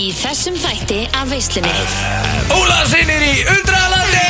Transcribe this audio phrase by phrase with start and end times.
[0.00, 1.68] Í þessum þætti af veislunni.
[2.56, 4.22] Ólaðsinnir í Undralandi!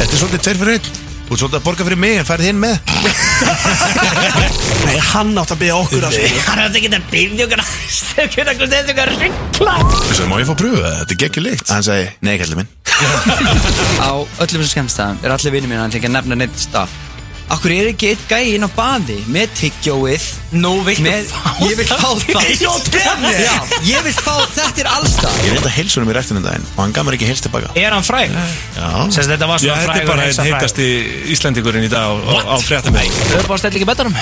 [0.00, 0.88] Þetta er svolítið tveir fyrir einn?
[1.28, 2.74] Þú ert svolítið að borga fyrir mig en færið hinn með.
[4.88, 7.62] Nei, hann átt að byggja okkur að sko Hann er þetta ekki að byrja okkur
[7.62, 7.68] að
[8.00, 11.20] Stökjur okkur þetta okkur að ringla Þess að má ég fá pröfu það, þetta er
[11.22, 12.70] geggjur líkt Hann sagði, nei kallið minn.
[14.02, 16.10] Á öllum þessum skemmstæðum er allir vinnir mín að ekki
[17.50, 20.26] að Akkur er ekki eitt gæi inn á baði með tyggjóið?
[20.62, 22.44] Nú viltu með, fá Ég vil fá það?
[23.42, 23.54] Já,
[23.88, 27.08] ég vil fá þetta er allstað Ég reynda heilsunum í rættunum daginn og hann gaf
[27.08, 28.32] mér ekki heils tilbaka Er hann fræg?
[28.78, 28.86] Já.
[29.12, 30.88] Sérst þetta var svona þetta fræg er bara einn heitasti
[31.34, 32.96] Íslandingurinn í dag á, á, á fréttum.
[32.96, 34.16] Þau bara stell ekki betanum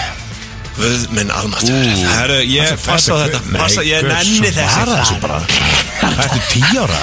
[0.79, 3.41] Guð minn almastur Herru, ég passa á þetta.
[3.59, 5.39] Passa, Ég nenni þessi Svara þessu bara.
[5.99, 6.99] Þetta er tíu ára?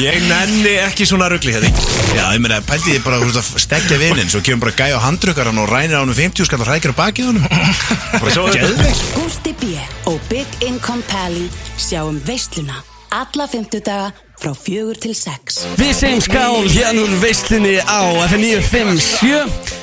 [0.00, 1.70] Ég nenni ekki svona ruggli hérna.
[2.16, 5.50] Já, ég meina, pældi ég bara að stekja vinnin Svo kemur bara gæja á handrukkar
[5.50, 7.48] hann og rænir á hann um 50 skall og hrækir á bakið honum.
[8.16, 9.04] Bara svo geðveikt.
[9.18, 9.74] Gústi B.
[10.08, 12.80] og Big Income Pally sjáum veisluna
[13.12, 15.62] alla fymtudaga frá fjögur til sex.
[15.80, 19.32] Við segjum skál hérna úr veislinni á FN957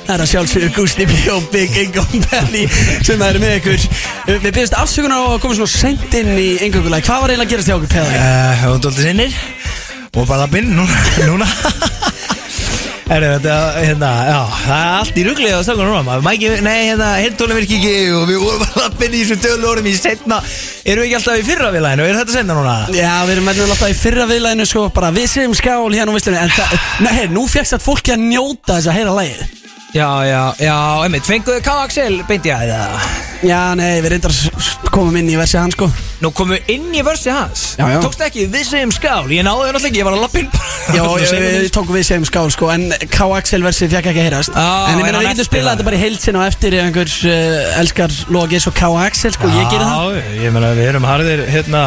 [0.06, 1.16] Það er að sjálfsögðu Gusti B.
[1.34, 2.62] og Big Income Belly
[3.04, 3.86] sem eru með ykkur
[4.30, 7.52] Við byrjast afsökunar á að koma svona sent inn í yngöngulega Hvað var eiginlega að
[7.54, 8.22] gerast hjá okkur, Pelli?
[8.62, 9.40] Höfum dóldi sinnir
[10.16, 11.50] Og bara binn núna,
[13.06, 17.10] Herru, þetta, hérna, já, það er allt í ruglið á stökunum núna ekki, nei, hérna,
[17.22, 20.40] hirtóli virki ekki og við vorum að binna í þessum tölu orðum í setna
[20.82, 22.74] Erum við ekki alltaf í fyrra viðlæðinu, er þetta setna núna?
[22.90, 26.42] Já, við erum alltaf í fyrra viðlæðinu sko bara Við segjum skál hérna úr veislinni
[26.42, 26.74] En það,
[27.06, 31.24] nei, nú fegst að fólki að njóta þess að heyra lægið Já, já, já, emmitt,
[31.28, 33.06] fenguðu K-Axel beint í að það?
[33.46, 34.34] Já, nei, við reyndar
[34.90, 35.86] komum inn í versi hann sko.
[36.24, 37.74] Nú komum við inn í vörsi hans?
[37.76, 37.98] Já, já.
[38.00, 40.46] Tókst ekki, við segjum skál, ég náði það náttúrulega ekki, ég var að lappin
[40.96, 44.54] Já, ég, við tókum við segjum skál sko En K-Axel versið fekk ekki að heyrast.
[44.56, 47.12] Já, En ég meina við getum spilað þetta bara í heilsin og eftir Ef einhver
[47.12, 50.16] uh, elskar Logis og K-Axel sko Ég gerir það.
[50.16, 51.82] Já, ég meina við erum harðir hérna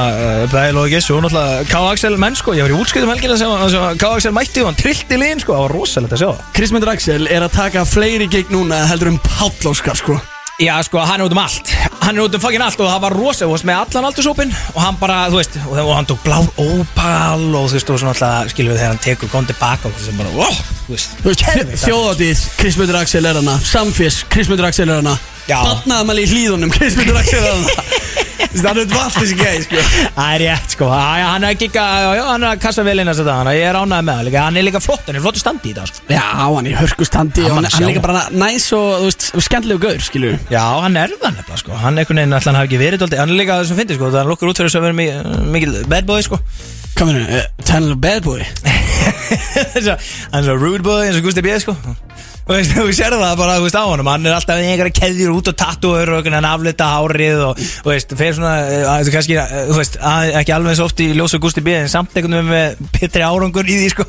[0.54, 2.54] Bæl og Gessu og náttúrulega K-Axel menn sko.
[2.60, 5.58] Ég var í útskiptum helgina sem K-Axel mætti og hann trillt í liðin sko.
[5.58, 9.22] Það var rosalegt að sjá Krismundur Axel er að taka fleiri gig núna heldur um
[9.24, 10.20] Páll Óskar sko.
[10.60, 11.72] Já sko, hann er út um allt.
[12.04, 14.54] Hann er út um fucking allt og það var rosa Þú veist með allan aldursópin
[14.74, 18.00] Og hann bara, þú veist Og, og hann tók blár ópal Og þú veist, og
[18.02, 21.84] svona alltaf við þegar hann tekur kom tilbaka Og veist, bara, wow, þú veist.
[21.86, 25.18] Þjóðatíð, Krismundur Axel er hana Samfés, Krismundur Axel er hana.
[25.50, 27.44] Batnaðamæli í hlýðunum, Krismundur Axel
[28.50, 29.82] er hann er vall þessi gæði sko.
[30.16, 31.84] Það er rétt sko, já, hann er að gigga,
[32.18, 34.26] já, hann er að kassa vel inn þess að það, ég er ánægð með það
[34.30, 36.06] líka, hann er líka flott, hann er flottu standi í það sko.
[36.10, 36.24] Já,
[36.56, 40.02] hann er hörkustandi Hann hann, hann er líka bara næs og, þú veist, skemmtilegu gaur,
[40.08, 42.82] skilju Já, hann er það nefnilega sko, hann er einhvern veginn alltaf hann hafi ekki
[42.82, 44.82] verið dóldi, hann er líka það sem finnir sko, það er lukkur út fyrir þess
[44.82, 46.42] að vera mi- mikil bad boy sko.
[46.98, 48.42] Hvað minnur, uh, Tennel Bad Boy?
[50.34, 51.76] Hann er svo rude boy eins og Gusti B sko.
[52.50, 54.08] Þú veist, þú sér það bara, þú veist, á honum.
[54.10, 57.92] Hann er alltaf með einhverja keðjur út og tattúur og hann aflita hárið og, þú
[57.92, 61.12] veist, fer svona, eh, þú kannski, eh, þú veist, að- ekki alveg eins oft í
[61.14, 64.08] ljós og Gusti B en samt einhvern veginn með betri árangur í því, sko.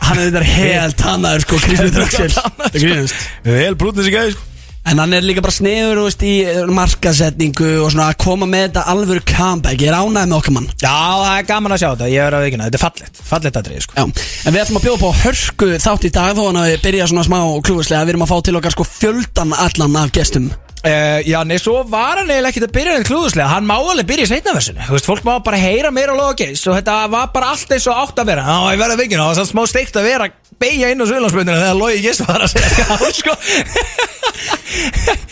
[0.00, 3.14] Hann er þetta helt hannaður, sko, Krismundur Axel Það grínast.
[3.44, 4.53] Vel brútn þessi gæði, sko
[4.84, 8.66] En hann er líka bara sniður, veist, í eh, markasetningu og svona að koma með
[8.66, 9.80] þetta alvöru comeback.
[9.80, 10.68] Ég er ánægð með okkar mann.
[10.76, 12.80] Já, það er gaman að sjá þetta, ég er að veikina, þetta.
[12.80, 13.96] Er fallegt, fallegt aðrið, sko.
[13.96, 17.08] Já, en við ætlum að bjóða på hörku þátt í dag þó að við byrja
[17.10, 20.52] svona smá klúislega Við erum að fá til okkar sko fjöldan allan af gestum
[20.84, 24.04] Uh, já, nei, svo var hann eiginlega ekkert að byrja þetta klúðuslega Hann má alveg
[24.10, 24.82] byrja í seinnaversinu.
[24.84, 27.72] Þú veist, fólk má bara heyra meira á loga geis Og þetta var bara allt
[27.72, 28.44] eins og átt að vera.
[28.44, 30.28] Já, ég verði vikinu, það var smá steikt að vera
[30.60, 33.34] Beigja inn á Suðlandsbundinu þegar logi geis var að segja skál, sko.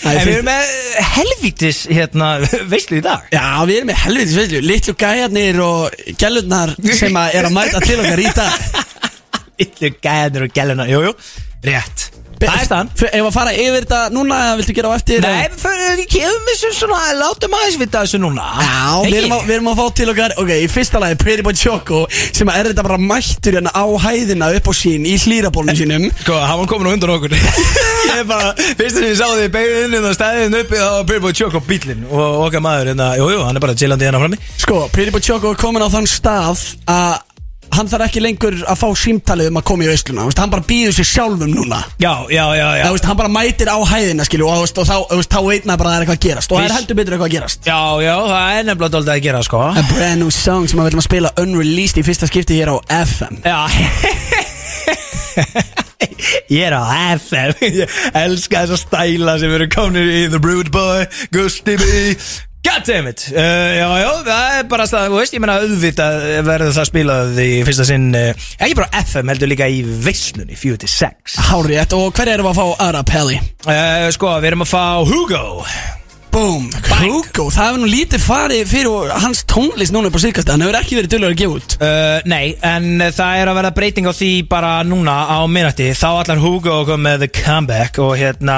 [0.09, 0.73] En við erum með
[1.13, 2.31] helvítis, hérna,
[2.73, 3.29] veistlu í dag.
[3.33, 7.85] Já, við erum með helvitis veitlu, litlu gæjarnir og gælurnar sem að er að mæta
[7.85, 8.67] til okkar í dag.
[9.63, 11.15] Illu gæðnir og gæluna, jú, jú,
[11.69, 12.09] rétt
[12.49, 15.23] Það er staðan Ef að fara yfir þetta núna eða viltu gera á eftir?
[15.23, 18.47] Nei, fyrir við kefum þessu svona, látum aðeins vita þessu núna.
[18.63, 21.57] Já, við erum, við erum að fá til okkar Ok, í fyrsta lagi Pretty Boy
[21.59, 25.79] Choco sem að er þetta bara mættur hérna á hæðina upp á sín í hlýrabólnum
[25.79, 26.07] sínum.
[26.23, 27.37] Sko, hann var komin á undan okkur.
[28.13, 31.05] Ég er bara, fyrst þegar ég sá því beigðin inn og stæðin uppi þá var
[31.09, 34.41] Billboy Choco bílinn og okkar maður, hérna, jú, jú, hann er bara chillandi hérna frammi.
[34.61, 37.21] Sko, Pretty Boy Choco er komin á þann stað að
[37.73, 40.65] hann þarf ekki lengur að fá símtalið um að koma í veisluna veist, Hann bara
[40.67, 41.79] býður sér sjálfum núna.
[42.03, 42.83] Já, já, já, já.
[42.83, 45.69] Já, veist, hann bara mætir á hæðina skilju og, veist, og þá, veist, þá veit
[45.69, 47.37] maður bara að það er eitthvað að gerast og það er heldur betur eitthvað að
[47.37, 47.61] gerast.
[47.67, 49.63] Já, já, það er nefnilega dólda að gera, sko.
[49.63, 52.77] A brand new song sem við viljum að spila unreleased í fyrsta skipti hér á
[53.03, 53.61] FM Já.
[56.53, 56.83] Ég er á
[57.17, 61.89] FM Ég elska þessa stæla sem eru komin í The Brood Boy Gusti B
[62.63, 63.25] Goddammit.
[63.35, 63.41] Uh,
[63.75, 67.49] Já, já, það er bara það, þú veist, ég meina auðvitað verður það spilað í
[67.67, 72.47] fyrsta sinn uh, ekki bara FM, heldur líka í veislunni 4-6 Hárið, og hver erum
[72.47, 73.41] við að fá aðra Pelli?
[73.67, 75.43] uh, Sko, við erum að fá Hugo.
[76.33, 76.71] Boom,
[77.03, 80.79] Hugo, það hefur nú lítið farið fyrir hans tónlist núna upp á síðkast Hann hefur
[80.79, 81.75] ekki verið dölur að gefa út.
[81.83, 86.09] Uh, nei, en það er að vera breyting á því bara núna á minnati Þá
[86.23, 88.57] allar Hugo kom með The Comeback og hérna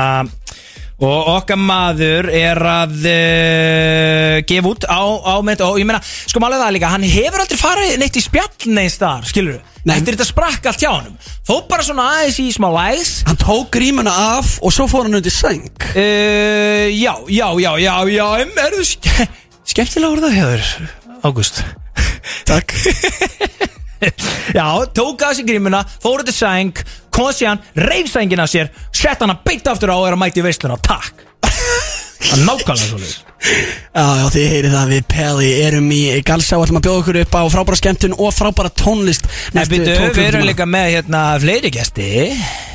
[1.02, 6.38] Og okkar maður er að uh, gefa út á, á mynd Og ég meina, sko
[6.42, 9.98] málega það líka Hann hefur aldrei farið neitt í spjall neins þar, skilur Nei.
[9.98, 11.16] Eftir þetta sprakk allt hjá honum.
[11.44, 15.18] Fó bara svona aðeins í smá lægð Hann tók grímuna af og svo fór hann
[15.18, 15.66] undir sæng.
[15.92, 19.28] Uh, Já, já, já, já, já em, Er þú ske
[19.74, 20.92] skemmtilega orðað hefur
[21.24, 21.64] Ágúst.
[22.48, 22.72] Takk
[24.58, 24.66] Já,
[24.96, 26.84] tók að sér grímuna, fór til sæng
[27.14, 30.42] kom síðan, reif sængin af sér sett hana beint aftur á og er að mæti
[30.42, 30.80] í veisluna.
[30.82, 31.24] Takk.
[32.24, 36.78] Það er nákvæmlega svo Já, já, þið heyrið það við Peli erum í Galsá ætlum
[36.80, 40.46] að bjóða okkur upp á frábæra skemmtun og frábæra tónlist Nei, byrju, 12 við erum
[40.48, 42.08] líka með hérna fleiri gesti.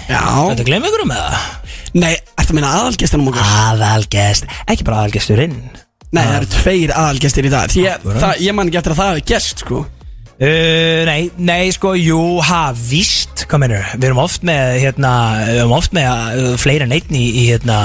[0.05, 1.39] Já, Þetta glemir ykkur um það
[1.97, 3.53] nei, ertu að minna aðalgestunum okkur?
[3.65, 5.57] Aðalgest, ekki bara aðalgesturinn.
[6.09, 7.73] Nei, það eru tveir aðalgestir í dag.
[7.73, 9.87] Því ég, það, ég man ekki eftir að það hafi gest, sko
[10.39, 15.09] Uh, nei, nei, sko, jú, ha, víst, hvað mennur, við erum oft með, hérna,
[15.49, 17.79] við erum oft með uh, fleiri en einn í, í, hérna,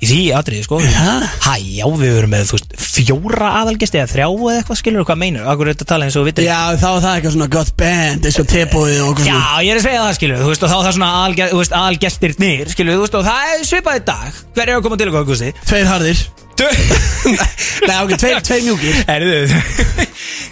[0.00, 0.78] í því atriði, sko.
[0.80, 1.18] Ha?
[1.44, 5.20] Hæ, já, við erum með, þú veist, fjóra aðalgesti eða þrjá eða eitthvað, skilur, hvað
[5.26, 7.52] meinur, akkur er þetta að tala eins og við Já, þá er það eitthvað svona
[7.58, 10.50] gott band eins og tebóið og okkur Já, ég er að segja það, skilur, þú
[10.54, 14.00] veist, og þá er það svona þú aðalgestirnir, skilur, þú veist, og það er svipað
[14.00, 15.52] í dag, hver er að koma til okkur, Gusti?
[15.68, 16.28] Tveir harðir.
[16.60, 18.98] Nei, ok, tveir, tveir mjúkir.
[19.08, 19.38] Erðu,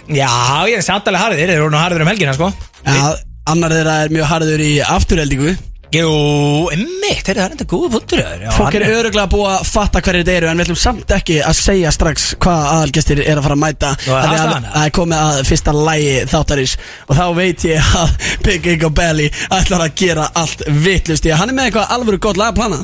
[0.09, 0.29] já,
[0.69, 2.51] ég er samt alveg harðir, þeir eru nú harðir um helgina, sko.
[2.85, 3.01] Já,
[3.49, 5.57] annar þeirra er mjög harður í afturheldingu.
[5.89, 6.09] Jú,
[6.69, 10.35] emmitt, það er enda góða punktur þér Fólk er öruglega búið að fatta hverju þetta
[10.35, 13.63] eru En við ætlum samt ekki að segja strax Hvað aðalgestir er að fara að
[13.63, 13.89] mæta.
[13.95, 14.67] Nú, er það því að staðan?
[14.75, 16.75] Það er komið að fyrsta lægi þáttarins.
[17.07, 18.13] Og þá veit ég að
[18.45, 22.21] Big Ego Belly ætlar að gera allt vitlust Því að hann er með eitthvað alvöru
[22.27, 22.79] gott lag að plana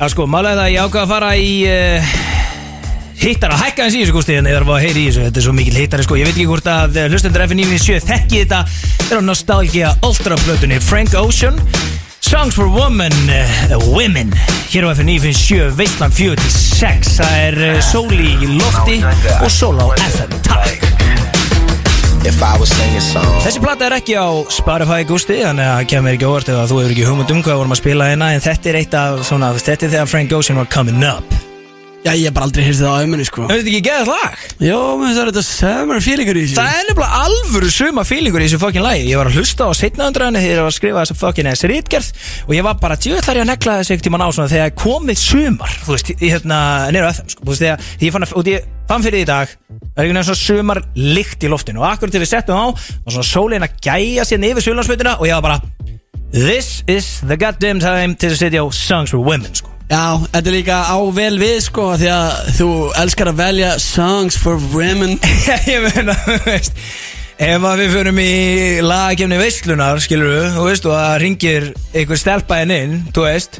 [0.00, 2.14] Já, sko, málega það að ég ákvað að fara í uh,
[3.20, 5.52] Hittara, hækka hans í þessu gústi ég þarf að heyra í þessu, þetta er svo
[5.52, 6.16] mikil hittari sko.
[6.16, 8.60] Ég veit ekki hvort að uh, hlustendur F97 þekki þetta.
[9.02, 11.58] Það er á Nostalgia Ultra plötunni Frank Ocean.
[12.24, 14.32] Songs for Women, uh, Women.
[14.72, 18.96] Hér á F97, Veistland 46 Það er uh, sóli í lofti
[19.42, 20.88] Og sól á FM, takk.
[22.20, 26.72] Þessi plata er ekki á Spotify Gusti Þannig að það kemur ekki óvart ef að
[26.72, 28.98] þú hefur ekki hugmynd um hvað við vorum að spila hérna En þetta er eitt
[29.04, 31.49] af svona, þetta er þegar Frank Ocean var coming up
[32.00, 33.42] Já, ég hef bara aldrei heyrst það á auðmunni sko.
[33.44, 34.44] Það veit ekki geðað lag?
[34.64, 36.56] Jó, menn það er þetta summer feelingur í þessu.
[36.56, 39.02] Það er nefnilega alvöru suma fílingur í þessu fokkin lagi.
[39.10, 41.64] Ég var að hlusta á setna undraðinni þegar ég var að skrifa þessa fokkin S
[41.68, 42.08] rítgerð
[42.46, 45.20] Og ég var bara djöðlar ég að negla þessu ekkert tíma ná svona Þegar komið
[45.20, 46.60] sumar, þú veist, í hérna
[46.96, 49.52] Nýra FM, sko, þú veist, þegar ég fann, að, ég fann fyrir því í dag
[49.52, 51.82] Það er einhvern veginn svona sumar lykt í loftinu.
[51.84, 55.28] Og akkur til við settum á Og svona sólin að gæja sér yfir sulandsveitina Og
[55.28, 55.60] ég var bara
[56.32, 60.46] This is the goddamn time til að setja á Songs for Women, sko Já, þetta
[60.46, 62.68] er líka á vel við sko Því að þú
[63.00, 65.16] elskar að velja songs for women.
[65.72, 66.78] Ég meina, þú veist
[67.40, 68.32] Ef að við förum í
[68.84, 71.66] lagakefni veislunar, skilur við, þú veist, og það ringir
[71.96, 73.58] einhver stelpaðin inn, þú veist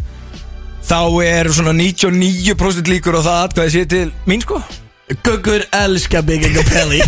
[0.84, 4.60] Þá er svona 99% líkur á það hvað ég sé til mín, sko.
[5.24, 7.00] Guggur elskar Big Ego Pelli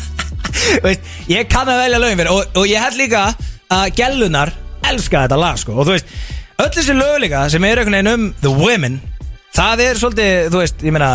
[0.84, 3.28] veist, Ég kann að velja lögum fyrir og, og ég held líka
[3.72, 4.52] að gellunar
[4.84, 6.16] elska þetta lag, sko Og þú veist,
[6.62, 9.00] öll þessi lög líka sem er einhvern veginn um the women
[9.54, 11.10] Það er svolítið, þú veist, ég meina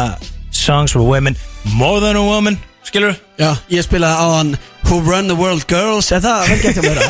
[0.55, 1.35] Songs for women,
[1.75, 2.55] more than a woman,
[2.87, 4.53] skilur við Já, ég spilaði á hann
[4.87, 7.09] Who Run the World Girls Er það vel gett að vera?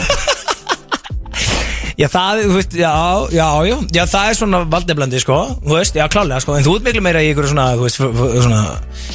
[2.00, 2.92] Já, það, þú veist, já,
[3.36, 6.78] já, já, já, það er svona valdeblandi, sko, þú veist, já, klálega, sko, en þú
[6.78, 8.00] ert miklu meira í ykkur svona, þú veist,
[8.46, 8.62] svona,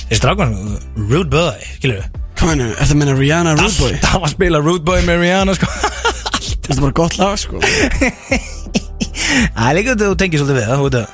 [0.02, 0.52] þessi strákman,
[0.98, 2.18] Rude Boy, skilur við?
[2.42, 3.96] Hvað er það meina Rihanna Rude Boy?
[4.04, 5.70] Það var að spila Rude Boy með Rihanna, sko.
[6.64, 7.60] Það er bara gott lag sko
[9.54, 11.06] Það er líka þetta þú tengir svolítið við það, þú veit að,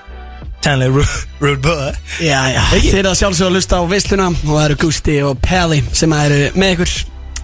[0.64, 1.04] tænlega
[1.40, 1.92] Rude, Boy.
[2.20, 5.38] Já, já, þeir eru að sjálfsögða að lusta á veisluna Og það eru Gusti og
[5.46, 6.92] Pelli sem eru með ykkur.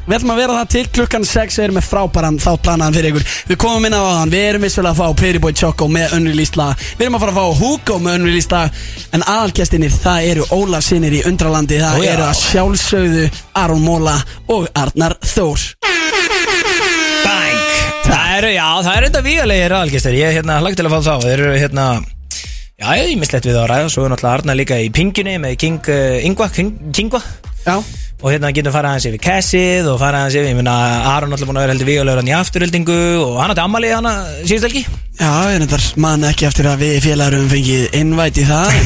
[0.07, 3.25] Við ætlum að vera það til klukkan 6 Við erum með frábæran þáttplanaðan fyrir ykkur.
[3.49, 6.67] Við komum inn á þann, við erum vissulega að fá Pretty Boy Choco með önrulísla
[6.85, 8.61] Við erum að fara að fá Hugo með önrulísla
[9.19, 11.81] En aðalgestinir, það eru Ólaf sinir í Undralandi.
[11.83, 12.13] Það Ó, já.
[12.13, 13.27] eru að sjálfsögðu
[13.65, 14.19] Aron Móla
[14.55, 15.67] og Arnar Þór.
[17.27, 17.56] Bang!
[18.37, 21.13] Eru, já, það eru þetta vígalegir aðalgestir, ég er hérna hlagt til að fá þá,
[21.25, 21.85] þeir eru hérna,
[22.77, 25.55] já, ég er mislegt við að ræða, svo er náttúrulega Arna líka í pingjunni með
[25.63, 27.21] King uh, Ingva, King, Kingva.
[27.67, 27.77] Já,
[28.21, 30.77] og hérna getum farið aðeins yfir Cassið og farið aðeins yfir, ég meina
[31.15, 34.13] Aron alltaf búin að vera heldur vígulegur hann í afturhildingu og hann átti ammali hana
[34.43, 34.85] síðust helgi.
[35.17, 38.81] Já, ég reyndar man ekki eftir að við félagurum fengið innvætt í það.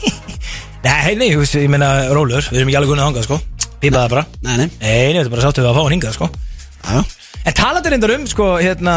[0.86, 3.38] Nei, nei, veist, ég meina Rólur, við erum ekki alveg gunnið þangað, sko.
[3.82, 4.22] Pípaði það bara.
[4.46, 6.28] Nei, Nei, nei, þetta er bara sáttu við að fá hann hingað, sko.
[6.86, 7.00] Já,
[7.46, 8.94] En talandi reyndar um, sko, hérna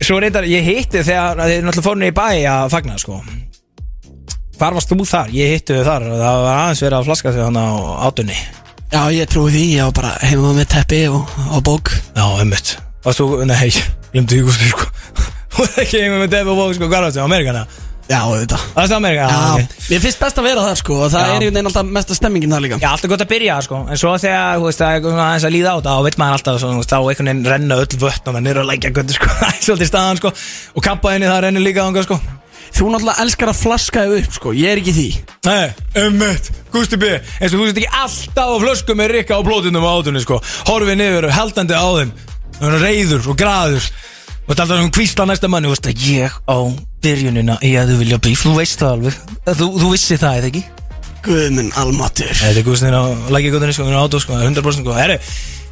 [0.00, 3.18] Svo reyndar, ég hitti þegar þeir náttúrulega fóru niður í bæ að fagna, sko.
[4.56, 5.32] Hvar varst þú þar?
[5.36, 6.06] Ég hittu þau þar.
[6.08, 7.68] Og það var aðeins verið að flaska sig hann á
[8.08, 8.38] átunni
[8.90, 11.92] Já, ég trúi því, ég var bara heima með teppi og, og bók.
[12.16, 12.72] Já, einmitt.
[13.04, 13.68] Varst þú, nei,
[14.14, 14.88] glemdu ykkur sko.
[15.52, 17.62] Þú var ekki einhvern með Depp og Bók sko, hvað varst þú, Amerikana?
[18.10, 18.62] Já, auðvitað.
[18.74, 19.30] Varst þú Amerikana?
[19.30, 19.74] Já, ok.
[19.86, 21.26] mér finnst best að vera þar sko og það Já.
[21.26, 22.78] er einhvern veginn alltaf mesta stemmingin þar líka.
[22.82, 23.78] Já, alltaf gott að byrja sko.
[23.86, 26.18] En svo þegar, þú veist, það er svona aðeins að líða á þetta Þá veit
[26.18, 28.70] maður alltaf, svo, þú veist, þá einhvern veginn renna öll vötn Og það nýra að
[28.72, 29.30] lækja göttu sko.
[29.40, 30.32] Það er svolítið staðan sko.
[30.74, 32.18] Og kampaðinni það rennur líka ánga sko.
[32.70, 35.08] Þú náttúrulega elskar að flaska þig upp sko, ég er ekki í því.
[35.46, 35.72] Nei,
[36.04, 39.86] ummitt, Gusti B eins og þú sést ekki alltaf á flösku með rikka á plótunum
[39.86, 40.38] á átunni sko.
[40.70, 42.12] Horfið niður heldandi á þeim.
[42.60, 43.90] Það er reyður og graður.
[44.46, 46.56] Þetta er alltaf um kvísla næsta manni Þú veist ég á
[47.04, 49.18] byrjunina í að þú vilja bíf Þú veist það alveg.
[49.46, 50.64] Þú, þú vissi það, eða ekki?
[51.24, 52.30] Guð minn almatur.
[52.32, 53.04] Þetta er Gustin á
[53.34, 54.94] lækjagutinni sko, hún er átó sko, 100% sko.
[54.96, 55.18] Herru,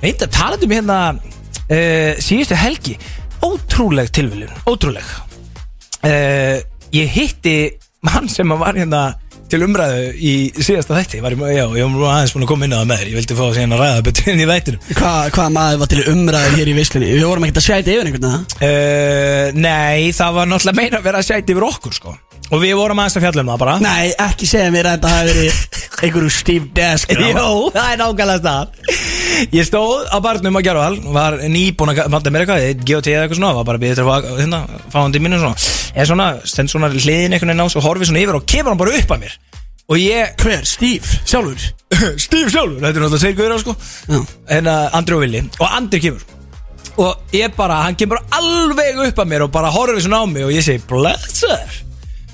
[0.04, 2.98] að talaðu um hérna uh, síðustu helgi.
[3.44, 5.14] Ótrúleg tilviljun, ótrúleg.
[6.02, 6.58] Uh,
[6.94, 7.56] Ég hitti
[8.06, 9.02] mann sem var hérna
[9.48, 11.20] til umræðu í síðasta þætti.
[11.24, 13.08] Var, ég- Já, ég var nú aðeins búin að koma inn á það með þér.
[13.12, 14.80] Ég vildi fá síðan að ræða betur inn í þættinum.
[14.98, 18.08] Hvað hva maður var til umræður hér í visslunni Við vorum ekkert að sjæta yfir
[18.08, 22.14] einhvern veginn uh, Nei, það var náttúrulega meira að vera að sæti yfir okkur sko
[22.48, 23.74] Og við vorum aðeins að fjalla um það bara.
[23.84, 25.58] Nei, ekki segja mér að þetta hafi verið
[26.06, 31.36] einhverju Steve Desk Jó, það er nákvæmlega stað Ég stóð á barnum á Gjárval Var
[31.52, 34.62] nýbúin að panta mér eitthvað GOT eða eitthvað svona Var bara býða til að hérna,
[34.88, 35.66] fá hann til mínu svona.
[35.92, 38.80] Eða svona, stend svona hliðin einhvern veginn á Svo horfið svona yfir og kemur hann
[38.80, 39.36] bara upp að mér.
[39.88, 40.64] Og ég Hver?
[40.68, 41.20] Steve?
[41.28, 41.68] Sjálfur?
[42.26, 43.76] Steve sjálfur, þetta er náttúrulega tveir guður sko.
[44.08, 44.18] Já.
[44.58, 45.44] En uh, Andri og Willi.
[45.56, 46.24] Og Andri kemur.
[46.98, 50.42] Og ég bara, hann kemur alveg upp að mér Og bara horfið svona á mig
[50.48, 51.76] Og ég segi, blessar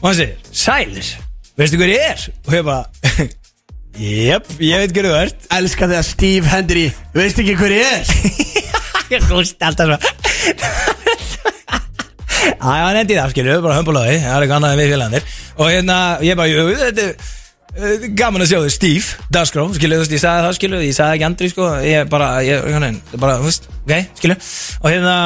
[0.05, 1.07] Og hann segir, sælir
[1.57, 2.25] Veistu hver ég er?
[2.45, 2.83] Og ég bara
[3.95, 5.45] Jep, ég veit hver þú ert.
[5.55, 6.83] Elskar þegar Steve hendur í
[7.15, 8.05] Veist ekki hver ég er?
[9.15, 9.97] Ég gúst alltaf svo
[12.45, 15.25] Já, hann endi það, skilju, bara hömbulöði Það er eitthvað annað en við félagarnir.
[15.55, 19.97] Og hérna, ég bara, jú, þetta er uh, Gaman að sjá þau, Steve, Dagskrá Skilju,
[19.97, 21.71] þú veist, ég sagði það, skilju, ég sagði ekki Andri, sko.
[21.85, 24.39] Ég bara, ég, hann, bara, þú veist, ok, skilju
[24.83, 25.17] Og hérna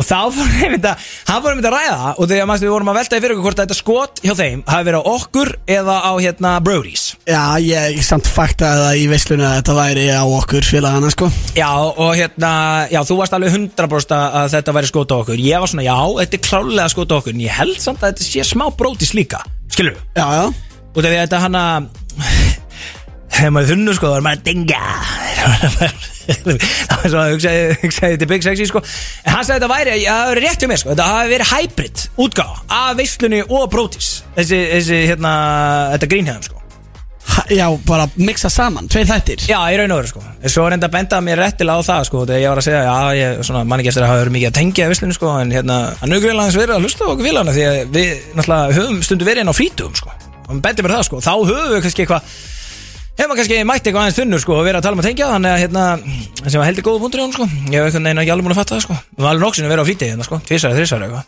[0.00, 0.94] Og þá fór ég mynda,
[1.28, 3.34] hann fór mynda að ræða það Og þegar maður við vorum að velta í fyrir
[3.36, 7.04] okkur hvort að þetta skot hjá þeim hafi verið á okkur eða á hérna Brody's.
[7.28, 11.30] Já, ég samt faktaði það í visslunni að þetta væri á okkur félagana sko.
[11.58, 12.52] Já, og hérna,
[12.92, 15.44] já, þú varst alveg 100% að þetta væri skot á okkur.
[15.44, 17.36] Ég var svona, já, þetta er klálega skot á okkur.
[17.36, 20.00] En ég held samt að þetta sé smá brótis líka Skilur?
[20.16, 20.44] Já, já.
[20.90, 21.90] Og þegar þetta hann að
[23.40, 24.80] Þegar maður þunnu, sko, þá er maður að dinga
[26.30, 28.82] Það var svona, hugsaði, hugsaði þetta Big Sexy, sko.
[29.24, 30.92] En hann sagði þetta væri, það væri rétt hjá mér, sko.
[30.92, 34.10] Þetta hafi verið hybrid útgáð Af veislunni og brótis.
[34.36, 35.32] Þessi, þessi, hérna,
[35.96, 36.56] þetta grínhæðum, sko.
[37.30, 39.42] Ha, Já, bara mixa saman, tveir þættir.
[39.46, 40.22] Já, í raun og veru sko.
[40.40, 42.80] En Svo reynda að benda mér réttilega á það sko Þegar ég var að segja,
[42.86, 45.34] já, ég svona, man ekki eftir að hafa verið mikið að tengja í vislunni sko
[45.38, 48.10] En hérna, hann er greinlega aðeins verið að hlusta á okkur félagana Því að við
[48.40, 50.16] náttúrulega höfum stundu verið inn á flítugum sko.
[50.40, 52.34] Og hann bendi mér það sko, þá höfum við kannski eitthvað
[53.18, 55.26] Hefum við kannski mætti eitthvað aðeins þunnur sko Og verið að tala um að tengja
[55.32, 55.84] Þannig að hérna,
[56.46, 57.48] sem var heldur góða punktur í hún sko.
[57.68, 58.96] Ég hef eitthvað neina ekki alveg múin að fatta það sko.
[58.96, 61.26] Við varum alveg nokksinni verið á flíti hérna sko Tvísari, þrísari eitthvað.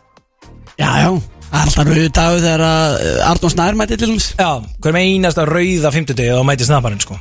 [0.79, 1.11] Já, já.
[1.53, 2.95] Það alltaf rauðu dagur þegar að
[3.29, 4.49] Arnón Snær mæti til hans Já,
[4.81, 7.19] hver með einasta rauða fimmtudegi og mæti snapparinn sko.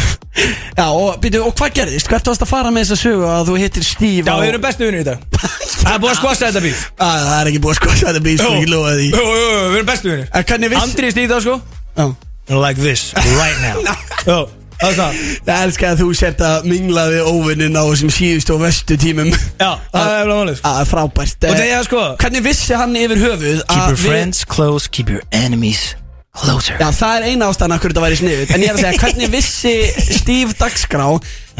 [0.78, 2.08] Já, og, byrju, og hvað gerðist?
[2.08, 4.88] Hvert varst að fara með þessa sögu að þú hittir Steve Já, við erum bestu
[4.88, 5.28] vinnir í dag.
[5.82, 6.72] Það er búið að skvassa þetta
[7.04, 9.10] Að, Það er ekki búið að skoða þetta býst Jú, ekki lofa því.
[9.10, 10.16] Jú, jú, jú, við erum bestu
[10.72, 11.60] viss Andri það sko.
[12.00, 12.29] Já.
[12.50, 13.78] Like this, right now.
[14.26, 14.38] Jó,
[14.80, 18.56] það er það Það elskar að þú sért að mingla við óvinnin á þessum síðustu
[18.56, 19.30] og vestu tímum.
[19.62, 20.64] Já, það er alveg málið sko.
[20.66, 21.46] Það er frábært.
[21.50, 25.92] Og þegar sko Hvernig vissi hann yfir höfuð Keep your friends close, keep your enemies
[26.38, 28.82] closer Já, það er eina ástæðan af hverju þetta væri sniðut En ég er að
[28.84, 29.72] segja, hvernig vissi
[30.20, 31.06] Steve Dagskrá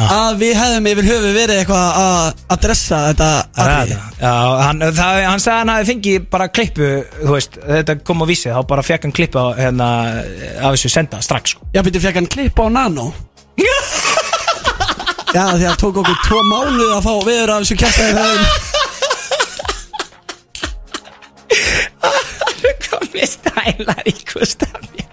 [0.00, 3.96] að við hefðum yfir höfuð verið eitthvað að adressa þetta Það atriði?
[3.98, 4.20] það.
[4.22, 4.34] Já,
[4.64, 8.48] hann, það, hann sagði hann hafi fengið bara klippu Þú veist, þetta kom á vísi
[8.54, 9.88] Þá bara fekk hann klippu á, hérna,
[10.62, 11.68] af þessu senda strax sko.
[11.74, 13.10] Já, byrju, fekk hann klipp á nano
[15.36, 18.24] Já, því að tók okkur tvo mánuð að fá viður af þessu kjæftæði
[22.90, 25.09] þeim Komið stælar í Gustafi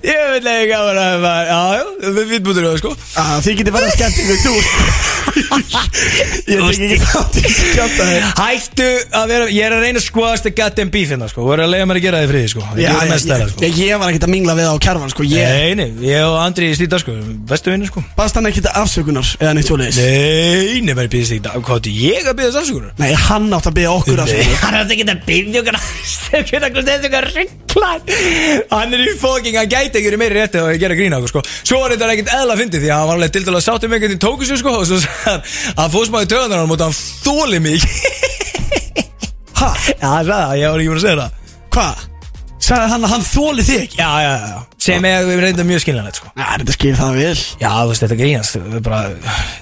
[0.00, 1.84] Ég vil ekki gaman að það Já, já,
[2.16, 2.92] við viðbútur það sko.
[3.14, 4.54] Já, þið getið verið skemmt ykkur þú.
[6.50, 10.06] Ég tek ekki þátt í þessu kjæftæði Hættu að vera Ég er að reyna að
[10.06, 11.44] skoðast að goddamn beef hérna sko.
[11.44, 12.62] Þú er að leiða mér að gera þið friði sko.
[12.70, 13.58] Ég Já, ég, stæla sko.
[13.64, 15.22] ég, ég var ekkert að mingla við á kjærvan sko.
[15.30, 17.12] Ég Nei, nei, ég og Andri í slíta sko.
[17.50, 18.00] Bestu vinnir sko.
[18.18, 19.98] Baðst hann ekkert afsökunar eða neitt svoleiðis?
[20.00, 21.54] Nei, nei, verið býðist ekki.
[21.60, 22.92] Hvað átti ég að býðast afsökunar?
[23.00, 24.58] Nei, hann átt að byggja okkur afsökunar.
[24.64, 26.08] Hann átti ekki að býðja okkur afsökunar.
[28.70, 29.12] Hann er í
[29.50, 31.42] fóking, hann gæti ekki verið meiri rétti og gera grína okkur sko.
[31.62, 34.14] Svo var þetta ekkert eðla fyndið því að hann var alveg til dæla sáttum ekkert
[34.14, 35.42] í tóku sig sko Og svo sagði hann
[35.84, 37.84] að fósmaði töðanar hann múti hann þóli mig
[39.60, 39.74] Ha?
[40.00, 41.58] Já, það sagði það, ég var ekki búin að segja það.
[41.74, 42.06] Hvað?
[42.60, 46.20] Sagði hann að hann þóli þig Já, já, já Sem er við reynda mjög skiljanlegt
[46.20, 46.30] sko.
[46.32, 47.40] Já, þetta skil það vel.
[47.60, 49.00] Já, þú veist, þetta grínast bara,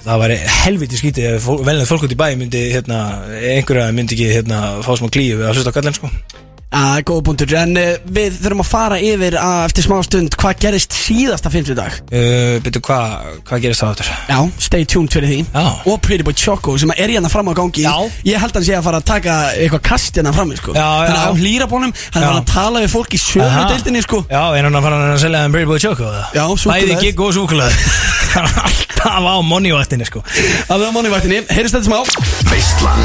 [0.05, 2.99] Það væri helviti skítið ef venjulegt fólk út í bæ myndi, hérna,
[3.35, 6.11] einhverja myndi ekki, hérna, fá smá klíu við að hlusta á kallin, sko
[6.69, 10.59] Já, góða punktur En uh, við þurfum að fara yfir að, eftir smá stund Hvað
[10.61, 13.15] gerist síðasta fimmtudag uh, Byrju, hvað
[13.49, 14.11] hva gerist það áttur?
[14.29, 15.63] Já, stay tuned fyrir því Já.
[15.89, 17.95] Og Pretty Boy Choco sem er hérna fram á gangi Já.
[18.27, 20.75] Ég held að hann sé að fara að taka eitthvað kast hérna frammi sko.
[20.77, 23.65] Hann er á hlýrabónum Hann er að tala við fólk í sömu Aha.
[23.73, 24.21] deildinni sko.
[24.29, 26.29] Já, er hann að fara að selja þeim Brady Boy Choco, eða?
[26.37, 26.45] Já.
[26.69, 27.73] Bæði gig og súkulega
[28.39, 30.21] Alltaf á moneyvættinni, sko
[30.69, 31.99] Að við á mánuvættinni, heyrist þetta smá
[32.51, 33.01] Veistlan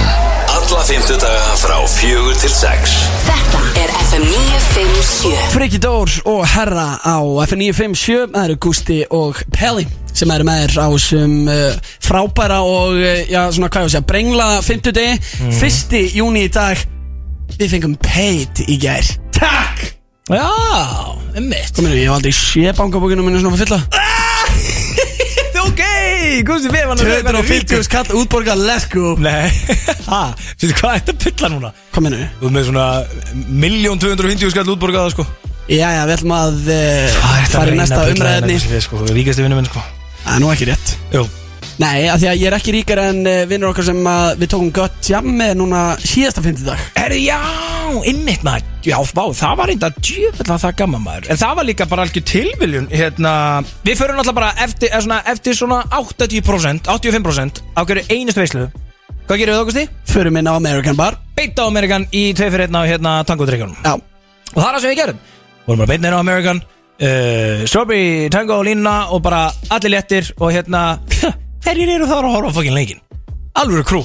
[0.54, 2.92] Alla fymtudaga frá fjögur til sex
[3.24, 9.86] Þetta er FM 957 Friki Dór og Herra á FN957 Það eru Gusti og Pelli
[10.14, 13.88] sem eru með þér á þessum uh, frábæra og uh, já, svona hvað ég á
[13.88, 15.56] að segja brengla 50 degi Mhm.
[15.58, 16.78] Fyrsti júni í dag.
[17.58, 19.08] Við fengum paid í gær.
[19.34, 19.82] Takk!
[20.30, 20.46] Já,
[21.36, 25.10] ummitt Kominu, ég hef aldrei sé bankabókinu minni svona fyrir fylla Ok,
[26.42, 29.14] Gusti við hann 250 skall útborga, let's go.
[29.22, 29.50] Nei,
[30.10, 30.22] ha,
[30.58, 31.70] veitu hvað er þetta pylla núna?
[31.94, 32.86] Kominu Þú ert með svona
[33.64, 35.26] miljón 250 skall útborgaða, sko.
[35.70, 37.22] Jæja, við ætlum að uh,
[37.52, 39.84] fara í næsta umræðinni sko, Ríkasti vinnu minn, sko.
[40.24, 40.94] Það er nú ekki rétt.
[41.14, 41.24] Jú.
[41.82, 44.52] Nei, af því að ég er ekki ríkar en uh, vinnur okkar sem að við
[44.54, 47.40] tókum gött jam með núna síðasta fymtudag Herri, já,
[48.10, 51.28] innmitt maður Já, vá, það var reynda djöfell að það gamma maður.
[51.32, 53.32] En það var líka bara algjör tilviljun Hérna,
[53.86, 58.66] við förum náttúrulega bara eftir, eða svona, eftir svona 80% 85% á hverju einustu veislu.
[59.24, 59.84] Hvað gerir við Augusti?
[60.12, 61.16] Förum inn á American Bar.
[61.34, 64.82] Beint á Amerikan í 2 fyrir 1 á hérna tangodrykjunum Já, Og það er það
[64.84, 65.22] sem við gerum
[65.64, 70.28] Vorum bara beint inn á Amerikan uh, Strawberry, tango og línuna Og bara allir léttir
[70.38, 70.84] Og hérna
[71.64, 73.00] Hverjir eru þar að horfa á fokkin leikin?
[73.56, 74.04] Alvöru krú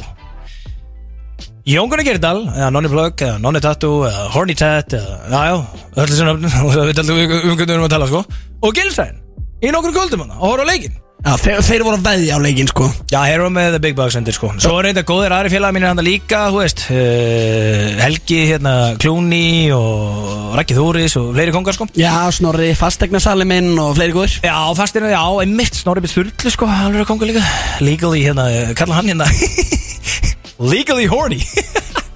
[1.68, 5.58] Jón Gunnar Gerdal Eða Nonni Plug Eða Nonni Tattoo Eða Horny Tat Eða Já, já
[6.06, 8.24] Öllu sem nöfn Og það veit alltaf um hvernig við erum að tala sko.
[8.64, 9.22] Og Gilsæn
[9.60, 12.40] Í nokkur kvöldum hana Og horfa á leikin Já þeir, þeir voru að veðja á
[12.40, 12.86] leikin sko.
[13.12, 14.52] Já, erum við með The Big Bucks endur sko.
[14.64, 19.68] Svo er reynda góðir aðri félagar mínir hann líka, þú veist uh, Helgi, hérna, Klúni
[19.76, 21.90] og Raggi Þúris og fleiri kongar sko.
[22.00, 26.96] Já, Snorri, fastegnasali minn og fleiri góður Já, fastina, já, einmitt, Snorri Sturlu sko, hann
[26.96, 27.44] er að konga líka.
[27.84, 28.48] Legally, hérna,
[28.80, 29.28] kalla hann hérna
[30.60, 31.40] Legally horny.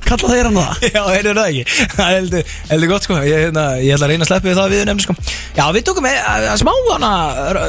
[0.04, 0.82] Kalla þeir hann það?
[0.92, 1.76] Já, heyrðu það ekki.
[1.94, 3.20] Það er heldur, heldur gott sko.
[3.24, 5.16] Ég, hérna, ég ætla að reyna að sleppa við það við nefnum sko.
[5.56, 7.12] Já, við tókum með, að, að smá hana
[7.46, 7.64] uh,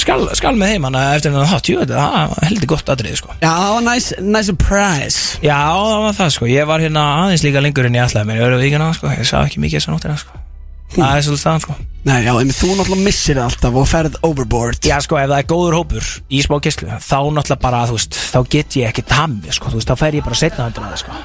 [0.00, 3.36] skal, skal með heim hana eftir hann Há, tjú, þetta var heldur gott aðrið sko.
[3.42, 5.44] Já, það var nice, nice surprise.
[5.44, 6.50] Já, það var það sko.
[6.54, 8.40] Ég var hérna aðeins líka lengur en ég ætlaði mér.
[8.40, 9.12] Ég verið vikina sko.
[9.12, 10.45] Ég sá ekki mikið þess að nóttina sko
[10.94, 11.76] Það er svolítið staðan sko.
[12.06, 14.78] Nei, já, en þú náttúrulega missir alltaf og ferð overboard.
[14.86, 18.20] Já sko, ef það er góður hópur í smá kistlu Þá náttúrulega bara, þú veist
[18.30, 19.72] Þá get ég ekki tamið sko.
[19.72, 21.18] Þú veist, þá fer ég bara setna undir það sko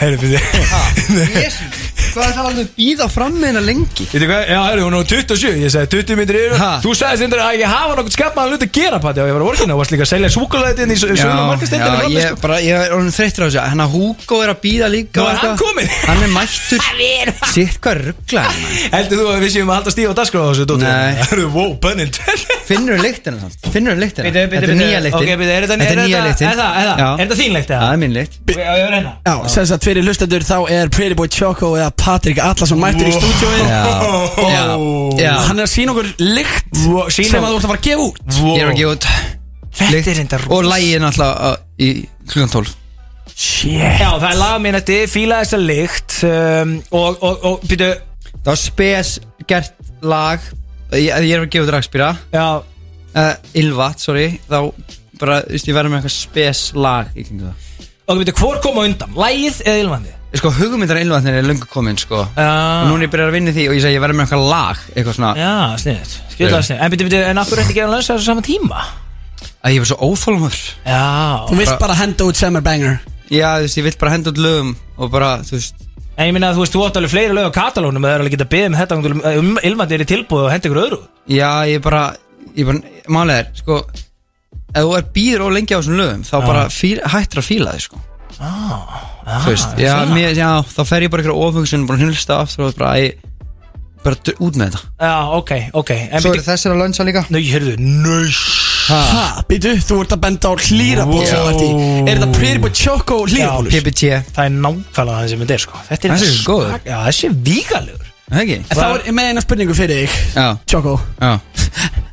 [0.00, 0.40] Herri, fyrir
[2.12, 4.04] Hvað er það alveg býða fram með hennar lengi?
[4.10, 6.56] Veitu hvað, já, herri, hún er á 27 Ég sagði 20 myndir yfir.
[6.60, 6.68] Ha?
[6.84, 9.40] Þú sagðist endur að ég hafa nokkuð skapmaðan hlut að gera Patti Og ég var
[9.40, 12.36] að vorkina og varst líka að selja súkulætin í sögum já, markastendinu ég, sko.
[12.42, 13.60] bara, ég er orðin þreyttur á þessu.
[13.72, 15.88] Þannig að Hugo er að býða líka Nú og er hann kominn.
[16.02, 16.80] Hann er mættur.
[17.52, 18.44] Sitt hvað ruggla
[18.92, 20.84] Heldur þú að við séum að halda stíf á dagskrá á þessu dóti?
[20.84, 21.12] Nei.
[21.22, 22.20] Herru, wow, intended
[22.68, 23.56] Finnur þú lyktina samt?
[23.72, 24.24] Finnur þú lyktina?
[24.28, 25.00] Þetta er nýja
[28.28, 31.12] lyktin Er er er er er er er sem sagt fyrir hlustendur þá er Pretty
[31.12, 33.66] Boy Choco eða Patrik Allarsson mættur í stúdíóið.
[33.68, 33.80] Já.
[34.48, 34.62] Já.
[35.20, 35.32] Já.
[35.44, 37.84] Hann er að sína okkur lykt Wow, sýna- sem að þú ert að fara að
[37.84, 38.22] gefa út.
[38.32, 39.06] Ég er að gefa út
[39.72, 40.06] Þetta lykt.
[40.08, 41.90] er reyndar Og lægin alltaf uh, í
[42.32, 42.72] klukkan 12
[43.36, 44.00] Shit.
[44.00, 47.90] Já, það er lagminnetti, fíla þessa lykt um, Og, og, og, býtu
[48.32, 49.12] Það var spes
[49.52, 50.40] gert lag.
[50.96, 52.48] Ég, ég er að gefa út rakspýra Já,
[53.20, 54.40] uh, Ylvat, sorry.
[54.48, 54.72] Þá
[55.20, 57.68] bara, þú veist, ég verður með eitthvað spes lag í kringu það
[58.06, 59.14] ok, býtu, hvor kom á undan?
[59.18, 60.12] Lægið eða ylvandi?
[60.32, 62.22] Sko, hugmyndar Ylvatnir er löngu komin, sko.
[62.24, 62.52] Og Já,
[62.88, 64.44] núna er ég byrjað að vinna í því og ég segi ég verður með eitthvað
[64.48, 65.50] lag Eitthvað svona já,
[65.82, 68.84] sniðið Skiljaði snið En býtu, býtu, en akkur er ekki að lausa þessu sama tíma?
[69.62, 70.56] Að ég var svo óþólumur.
[70.88, 71.02] Já.
[71.50, 72.96] Þú vilt bara henda út Summer Banger.
[73.28, 75.84] Já, þú veist, ég vill bara henda út lögum Og bara, þú veist
[76.16, 78.24] En ég minna að þú veist, þú átt alveg fleiri lög á katalónum Það er
[78.24, 80.98] alveg getað beðið með þetta um, um Ylvandi er í tilbúið og henda ykkur öðru.
[81.32, 82.02] Já, ég bara,
[82.56, 83.78] ég bara Málega er, sko
[84.72, 87.74] Ef þú er býður og lengi á þessum lögum Þá bara fíl, hættir að fíla
[87.76, 88.00] þig, sko.
[88.42, 92.78] Þú veist, já, mér, já, þá fer ég bara ykkur ofungsun Bara hlunsta aftur og
[92.80, 93.12] bara Æ,
[94.02, 94.80] bara d- út með þetta.
[94.98, 95.90] Já, ok, ok.
[96.10, 97.22] En Svo býtu, er þessir að lönsa líka?
[97.30, 98.40] Nau, heyrðu, nöys
[98.88, 101.68] Ha, býtu, þú ert að benda á hlýraból sem þú ert í
[102.10, 103.68] Er þetta Pretty Boy Choco hlýraból?
[103.70, 105.82] PPT Það er nákvæmlega það sem þetta er sko.
[105.92, 106.80] Þetta er Þessi er svak- góður.
[106.90, 108.08] Já, þessi er vígalegur.
[108.32, 108.56] Ekki?
[108.64, 110.96] En þá er ég með eina spurningu fyrir þig Já, Choco.
[111.20, 111.32] Já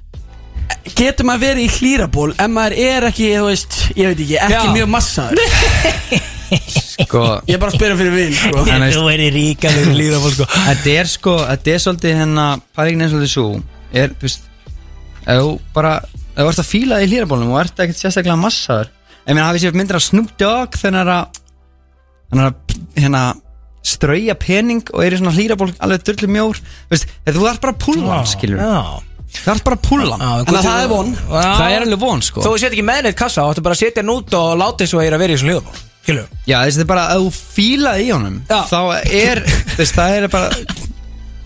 [0.97, 4.57] Getur maður verið í hlýraból ef maður er ekki, þú veist, ég veit ekki, ekki
[4.57, 4.73] Já.
[4.75, 5.41] mjög massaður?
[6.99, 8.63] Sko Ég er bara að spyrja fyrir vinn sko.
[8.65, 10.47] En veist- Þú verður ríka við líðafól sko.
[10.65, 13.45] Þetta er sko, þetta er svolítið hérna Pæringin er svolítið svo
[13.93, 14.47] Er, þú veist
[15.29, 18.89] Ef þú bara, ef þú ert að fíla í hlýrabólum Og ert ekkert sérstaklega massaður.
[19.27, 21.43] Ég meina, hafið sér myndir að Snoop Dogg Þannig að
[22.29, 23.23] Þannig að, hérna
[23.89, 26.57] Strauja pening og er í svona hlýraból Alveg dörlu mjór.
[26.89, 28.81] Þú veist, þú ert bara að púlla hann, skilur Já
[29.29, 31.11] Það ert bara að púlla hann að það er von.
[31.29, 32.41] Það er alveg von, sko.
[32.43, 34.83] Þó þú set ekki með neitt kassa, áttu bara að setja hann út og láta
[34.83, 37.05] þess að ég er að vera í þessum líðafól Skilu Já, þessi, þetta er bara
[37.13, 38.59] að þú fílaði í honum Já.
[38.71, 38.79] Þá
[39.19, 39.41] er,
[39.75, 40.49] þú veist, það er bara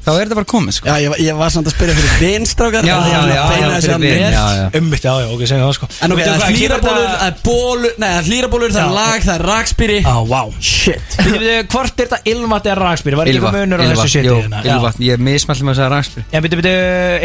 [0.04, 2.84] Þá er þetta bara komið, sko Já, ég, ég var samt að spyrja fyrir vinstrákar
[2.84, 4.66] Já, já, já, já, fyrir vin, já, já.
[4.80, 7.06] Ummitt, já, já, ok, segja það sko En ok, Veitu það hvað, er kemur hlýrabólur,
[7.14, 8.98] það er bólur Nei, það er hlýrabólur, það er Já.
[8.98, 13.20] lag, það er rakspýri Á, vá Shit Við veitum, hvort er þetta ilmvat eða rakspýri?
[13.22, 14.62] Var ekki Ylva, munur á þessu Ylva, shiti jú, hérna?
[14.68, 14.76] Já.
[14.76, 16.76] Ylva, ég er mismælt með að raksbyr En byrju, byrju,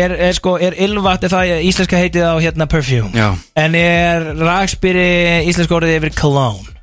[0.07, 3.11] er, er sko, er ilvat er það íslenska heitið á hérna perfume?
[3.19, 3.29] Já.
[3.59, 5.09] En er rakspýri
[5.51, 6.77] íslenska orðið yfir cologne?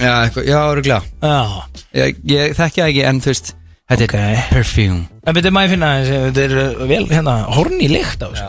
[0.00, 3.50] Já, eitthvað, já, öruglega Já Ég, ég þekki það ekki, en þú veist
[3.92, 4.14] Þetta Ok.
[4.18, 8.46] er perfume En byrju, maður finna þetta er uh, vel, hérna, horni lykt á þessu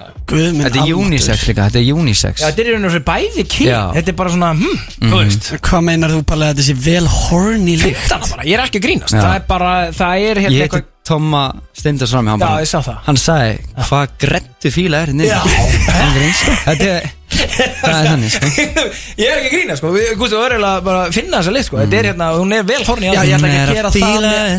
[0.64, 3.82] Þetta er unisex líka, þetta er unisex Já, þetta er einhvern veginn bæði kyn Já.
[4.00, 7.06] Þetta er bara svona, hm, þú veist Hvað meinar þú bara að þetta sé vel
[7.18, 8.00] horny lykt?
[8.02, 9.22] Fimmtana bara, ég er ekki að grínast Já.
[9.22, 11.44] Það er bara, það er hérna Ég heiti Tomma
[11.76, 13.00] Steindars fram hann, Já, bara- ég sá það.
[13.10, 13.56] hann sagði,
[13.90, 15.42] hvað grettu fíla er hérna Já.
[15.44, 18.50] niður?" Þetta er Það er þannig, sko.
[19.24, 19.92] Ég er ekki að grínast, sko.
[19.96, 21.80] Við, Gústi, þú verður að bara finna þessa lykt, sko.
[21.82, 23.98] Þetta er hérna, hún er vel horni Já, ég ætla ekki að er gera að
[23.98, 24.50] það með-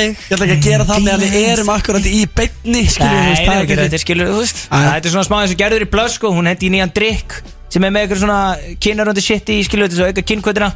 [0.00, 3.28] Ég ætla ekki að gera það með að við erum akkurat í beinni Skilur þú
[3.30, 4.62] veist, það er ekki, þetta skilur, þú veist.
[4.70, 6.32] Þetta er svona smá eins og gerður í blöð, sko.
[6.36, 7.38] Hún hendi í nýjan drikk
[7.70, 8.40] Sem er með eitthvað svona
[8.82, 10.70] kynaröndi shit í, skilur þetta Svo auka kynkvötina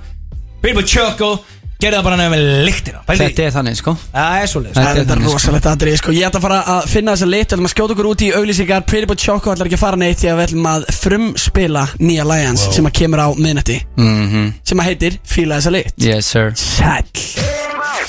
[0.65, 1.31] Bilbo Choco
[1.85, 3.93] Gerðu það bara nefnir með lyktina Pældi Þetta er þannig, sko.
[4.15, 5.33] Það er svolítið Það Þetta er þetta sko.
[5.35, 6.15] rosalegt aðrið sko.
[6.17, 7.45] Ég ætla að fara að finna þessa lit.
[7.45, 8.87] Við ætlum að skjóta okkur út í auglýsingar.
[8.89, 12.25] Pretty Boy Choco ætlar ekki að fara neitt Því að við ætlum að frumspila nýja
[12.31, 13.79] lægans Sem að kemur á miðnætti.
[14.01, 14.53] Mhm.
[14.65, 15.93] Sem að heitir Fíla þessa lit.
[16.01, 16.53] Yes, sir.
[16.57, 17.05] Sæll.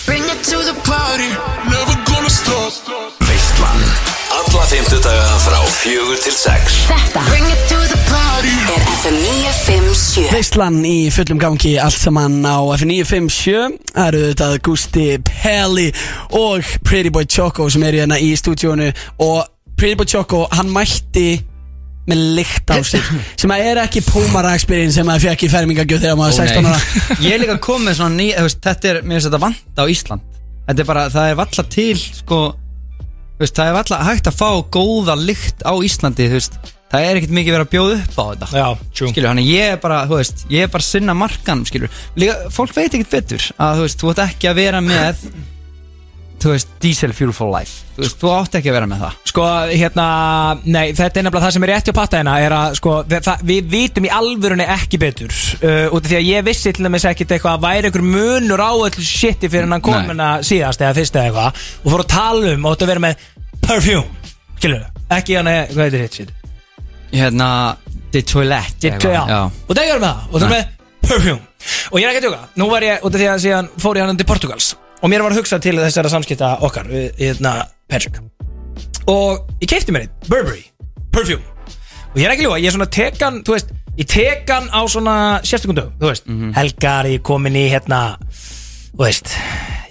[0.05, 1.29] Bring it to the party,
[1.69, 2.71] never gonna stop.
[3.19, 3.81] Veislan
[4.55, 6.75] Alla fymtudaga frá fjögur til sex.
[6.87, 8.53] Þetta Bring it to the party.
[8.71, 15.03] er FM 957 Veistlan í fullum gangi Allt saman á F957 Það eru þetta Gusti
[15.27, 15.89] Pelli
[16.39, 18.93] Og Pretty Boy Choco Sem eru hérna í stúdíónu.
[19.27, 19.43] Og
[19.75, 21.27] Pretty Boy Choco, hann mætti
[22.07, 23.03] með lykt á sig
[23.35, 26.69] sem að er ekki Puma Ragsbyrjun sem að fekk í fermingagjöð þegar maður var 16
[26.69, 26.83] ára.
[27.25, 30.37] Ég er líka komið með svona ný, þetta er, mér finnst þetta vant á Ísland.
[30.69, 32.39] Þetta er bara, það er valla til, sko
[33.39, 36.59] veist, Það er valla hægt að fá góða lykt á Íslandi, veist.
[36.95, 38.47] Það er ekkert mikið verið að bjóða upp á þetta.
[38.55, 39.09] Já, true.
[39.11, 41.91] Skilur, hann ég er bara, þú veist, ég er bara sinna markan, skilur.
[42.15, 45.25] Líka, fólk veit ekkert betur að, þú veist, þú ætti ekki að vera með
[46.41, 47.85] Þú veist, diesel fuel for life.
[47.95, 49.13] Þú veist, þú átti ekki að vera með það.
[49.31, 50.05] Sko, hérna,
[50.65, 53.23] nei, þetta er nefnilega það sem er rétt hjá patta hérna er að, sko, það,
[53.25, 56.85] það, við vitum í alvörunni ekki betur uh, út af því að ég vissi til
[56.85, 60.05] dæmis ekkit eitthvað að væri einhver munur á öllu shiti fyrir hann kom Nei.
[60.11, 63.25] hérna síðast eða fyrst eða eitthvað og fór að tala um og þetta vera með
[63.65, 64.85] perfume, skilur
[65.17, 66.33] ekki hann, hvað heitir hitt shit
[67.15, 67.49] Hérna,
[68.11, 69.41] the toilet eitthvað, já.
[69.47, 70.73] og það er með það og það er með
[71.05, 71.41] perfume.
[71.89, 73.97] Og ég er ekki að tjóka, nú var ég út af því að síðan fór
[73.97, 74.73] ég hann til Portugals
[75.05, 77.51] og mér var að hugsa til þessara samskipta okkar hérna,
[77.91, 78.17] Patrick.
[79.05, 80.63] Og ég keipti mér einn, Burberry
[81.13, 81.45] perfume.
[82.15, 85.15] Og ég er ekki ljúa, ég er svona tekan þú veist, ég tekan á svona
[85.45, 88.01] sérstökum dögum, þú veist, helgar ég komin í hérna,
[88.95, 89.35] þú veist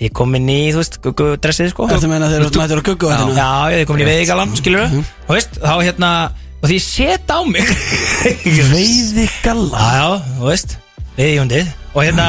[0.02, 1.86] ég komin í, þú veist, guggudressið sko.
[1.92, 4.88] Þetta meina mættur að gugga á þetta Já, ég komin í veiðgalan, skilur
[5.28, 6.10] Þú veist, þá hérna
[6.64, 7.70] Og því set á mig
[8.72, 10.76] Veiði galla Já, já, þú veist
[11.20, 12.28] Veiðjúndið Og hérna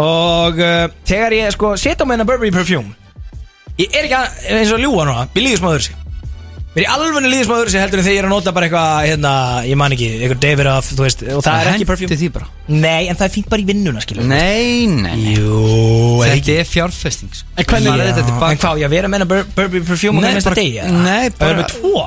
[0.00, 2.94] Og uh, þegar ég sko set á mig hennar Burberry perfume
[3.80, 5.98] Ég er ekki að, eins og að ljúga núna Við líðum smá öðru sig
[6.72, 8.68] Mér er alveg líðum smá öðru sig heldur en þegar ég er að nota bara
[8.68, 9.32] eitthvað Hérna,
[9.68, 12.48] ég man ekki, eitthvað David of, þú veist Og það er ekki perfume því bara
[12.72, 15.60] Nei, en það er fínt bara í vinnuna, skilur Nei, nei, nei Jú,
[16.24, 17.52] er ekki Þetta er fjárfesting sko.
[17.60, 18.50] En hvernig- Maður er þetta Já, tilbaka.
[18.56, 20.80] En hvað, ég að vera með hennar Bur- Burberry perfume og Nei, næsta bara- degi?
[20.80, 21.04] eða?
[21.04, 22.04] nei, Það bara- er með tvo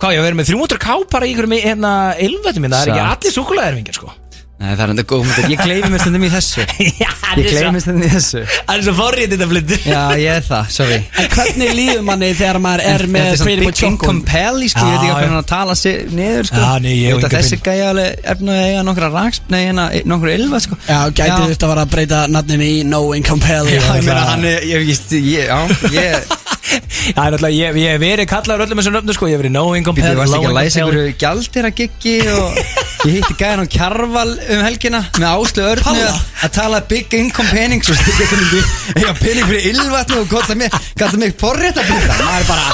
[0.00, 1.92] Hvað, ég að vera með 300 ká bara í ykkur með hérna
[2.30, 3.18] ylvetum minn Það er ekki Satt.
[3.18, 4.14] allir súkulæðirvingir, sko
[4.60, 6.64] Nei, það er enda góð myndir Ég gleymi mér stundum í þessu.
[7.40, 8.40] Ég gleymi mér stundum í þessu.
[8.50, 10.98] Það er svo forrið þetta blindur Já, ég er það, sorry.
[11.22, 14.82] En hvernig líður manni þegar maður er Þetta með er Pretty Choco income pally, sko
[14.84, 16.60] Ég veit ekki hvernig hann að tala sig niður, sko.
[16.60, 19.60] Já, nei, ég hef að enga þessi gæja alveg efna að eiga nokkra raks Nei,
[19.62, 20.80] hérna, nokkra ylva, sko.
[20.84, 24.28] Já, gæti þetta að vera að breyta nafninu í No Income Pelli Já, ég meina,
[24.34, 25.48] hann er, ég ég,
[25.96, 26.36] ég
[26.70, 29.28] Já, náttúrulega, ég, ég hef verið kallaður öllum þessum nöfnum, sko.
[29.30, 32.60] Ég hef verið no income pell, varst low ekki að læsa ykkur gjaldira giggi og
[33.00, 37.48] Ég hitti gæðan á Kjarval um helgina Með Áslu Örnu að, að tala big income
[37.48, 38.60] penning Svo getur myndi
[38.98, 42.48] Eiga penning fyrir ylvatni og gott að mig Gæta mig forrétt að byrja Maður er
[42.50, 42.66] bara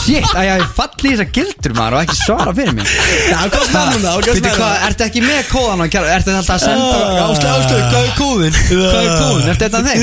[0.00, 2.92] Shit, að ég hafi fallið í þessar gildur maður Og ekki svara fyrir mig.
[3.30, 6.12] Já, hvað spennum það, spennum hvað, ertu ekki með kóðan á Kjarval?
[6.16, 8.58] Ertu alltaf að senda Áslu, Áslu, hvað er kóðin?
[8.70, 9.50] Hvað er kóðin?
[9.54, 10.00] Ertu þetta þeim?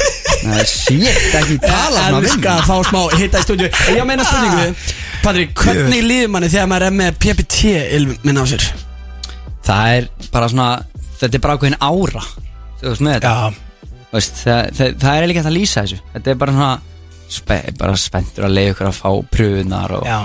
[0.50, 2.50] Nei, shit, ekki tala svona við Elskar mig.
[2.54, 3.70] að fá smá hitta í stúdíu.
[3.96, 4.66] Ég meina spurningu.
[5.24, 8.68] Patrik, hvernig líður manni þegar maður er með PPT-ilminn á sér?
[9.66, 10.70] Það er bara svona
[11.16, 12.24] Þetta er bara ákveðin ára
[12.76, 13.36] Þú veist með þetta.
[14.12, 15.96] Veist, það, það, það er ekki hægt að lýsa þessu.
[16.12, 16.74] Þetta er bara svona
[17.36, 20.18] spe, bara spenntur að leiða ykkur að fá pröfunar og, já.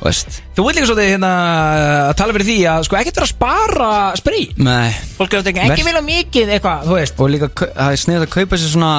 [0.00, 0.38] þú veist.
[0.56, 1.30] Þú vilt líka svo hérna
[2.10, 4.42] að tala fyrir því að sko ekkert vera að spara sprí.
[4.60, 7.16] Nei, Fólk er að tekja ekki Verst- vilja mikið eitthvað, þú veist.
[7.24, 8.94] Og líka það er sniðið að kaupa sér svona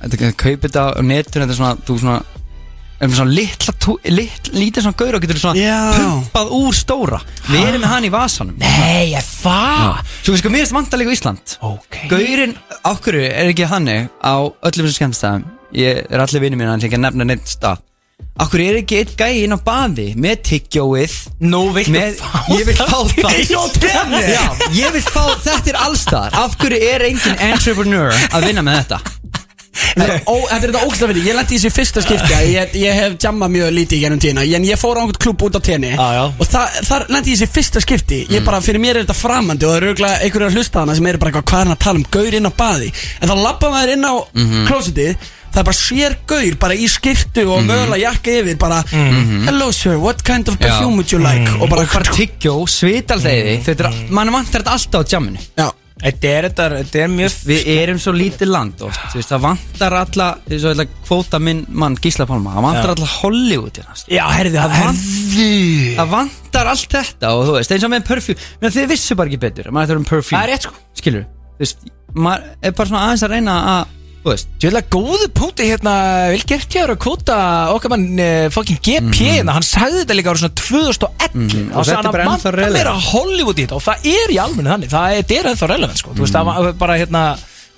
[0.00, 2.39] Þetta kaupa þetta á netinu Þetta er svona, þú svona
[3.00, 5.76] Með svona litla, tú- lit, lítið svona gaur og getur svona Já.
[5.96, 7.20] pumpað úr stóra.
[7.48, 8.58] Við erum með hann í vasanum.
[8.60, 10.02] Nei, ég það?
[10.22, 11.54] Svo við sko, mér finnst vanta líka á Ísland.
[11.64, 11.96] Ok.
[12.12, 16.80] Gaurinn, ákvörðu er ekki þannig á öllum þessum skemmtstæðum Ég er allir vinni mín, hann
[16.82, 17.78] er ekki að nefna neitt stað.
[18.40, 21.14] Ákvörðu er ekki eitt gæi inn á baði með tyggjóið?
[21.40, 24.16] Nú viltu með, fá Ég vil fá það.
[24.28, 24.44] Já,
[24.76, 29.00] ég vil fá, þetta er allstar hverju er engin entrepreneur að vinna með þetta?
[29.90, 33.54] Þetta er þetta fyrir Ég lendi í þessu fyrsta skipti að ég, ég hef jammað
[33.56, 34.44] mjög lítið í gennum tíðina.
[34.60, 36.22] En ég fór á einhvern klubb út á tenni Já, já.
[36.30, 38.20] Og það, þar lendi ég í þessu fyrsta skipti.
[38.30, 40.96] Ég bara, fyrir mér er þetta framandi Og það eru auðvitað einhverju að hlusta hana
[40.98, 42.94] sem eru bara eitthvað Hvað er hann að tala um, gaur inn á baði.
[43.20, 46.86] En þá lappa maður inn á mm klósitið Það er bara sér gaur, bara í
[46.86, 48.84] skirtu og mögulega jakka yfir Bara,
[49.48, 51.42] hello sir, what kind of perfume would you like?
[51.58, 55.42] Og bara, Og bara tyggjó, svitalþeiði Þetta er, mann vantar þetta alltaf á jamminu.
[55.58, 55.66] Já
[56.00, 59.42] Þetta er, þetta, þetta er mjög Við erum svo lítið land oft þú veist, Það
[59.44, 60.28] vantar alla,
[61.04, 62.54] kvóta minn mann Gísla Pálma.
[62.56, 65.50] Það vantar alla Hollywood hérna Já, herði það Herðu
[65.98, 68.48] Það vantar allt þetta og þú veist, eins og með perfume.
[68.62, 70.76] Menn þið vissu bara ekki betur, um Það er rétt sko.
[71.00, 75.28] Skilur, þú veist, maður er bara svona aðeins að reyna að, þú veist Tjóðlega góðu
[75.36, 75.94] punkti hérna
[76.34, 77.36] Vil gert ég að kvota
[77.74, 79.54] okkar mann uh, fucking GP hérna.
[79.56, 82.50] Hann sagði þetta líka ára svona 2011 Mhm, og Og þetta sagði er bara ennþá
[82.50, 82.74] að relevant.
[82.76, 84.90] meira Hollywood í þetta Og það er í almenni þannig.
[84.90, 86.14] Það er, þetta er ennþá relevant sko.
[86.16, 87.22] Þú veist, það var bara hérna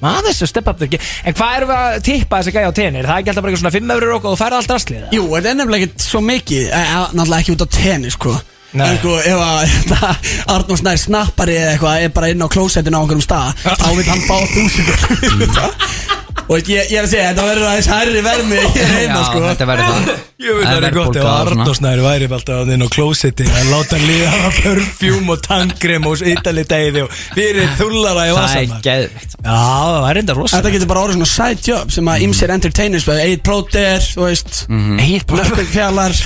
[0.03, 1.05] Maður þessu step up the game.
[1.23, 2.99] En hvað erum við að tippa þessi gæja á tenni?
[2.99, 5.05] Er það ekki alltaf bara svona 5 eurur og þú færði allt rastlið?
[5.15, 8.33] Jú, þetta er nefnilega ekki svo mikið e, e, Náttúrulega ekki út á tenni, sko.
[8.73, 10.11] Sko, ef að þetta,
[10.57, 14.09] Arnór Snær snappari eða eitthvað er bara inn á klósettinu á einhverjum stað þá vil
[14.09, 15.53] hann fá þúsund
[16.53, 19.43] og ég, ég er að segja, þetta verður aðeins hærri vermi hér heima, Já, sko.
[19.49, 21.27] þetta verður það Ég veit Það það er er gott ef.
[21.31, 26.65] Arnósnæri væri alltaf inn á klósetti að láta liða hafa perfjúm og tankrem og ítali
[26.67, 30.73] dæði og fyrir þullara í Það vasan er geðvikt Já, það er enda rosa Þetta
[30.75, 35.38] getur bara orðið svona side job sem að ymsir entertainers Egil Plóter, þú veist Egil
[35.38, 36.19] Nökkul Fjallar.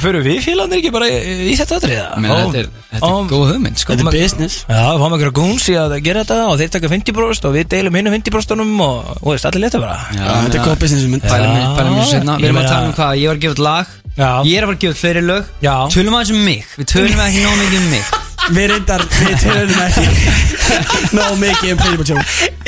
[0.00, 2.06] Fyrir við félagarnir ekki bara í í þetta atriða?
[2.20, 3.94] Menn, þetta er, þetta er góð hugmynd sko.
[3.96, 4.56] Þetta er business.
[4.64, 7.68] Já, við fáum einhverja gúns í að gera þetta og þeir taka 50% og við
[7.74, 9.98] deilum hinnu 50% og, og veist, allir leta bara.
[10.16, 12.88] Já, Þetta er góð business hugmynd Pælum mér, pælum mér sérna Við erum að tala
[12.88, 13.94] um hvað, ég var að gefa út lag.
[14.16, 14.30] Já.
[14.48, 15.74] Ég er að fara að gefa út fleiri lög Já.
[15.94, 16.66] Tölum aðeins um mig.
[16.80, 18.10] Við tölum ekki nóg mikið um mig
[18.50, 20.04] Við reyndar, við tölum ekki
[21.16, 22.20] Ná mikið um Pretty Boy Show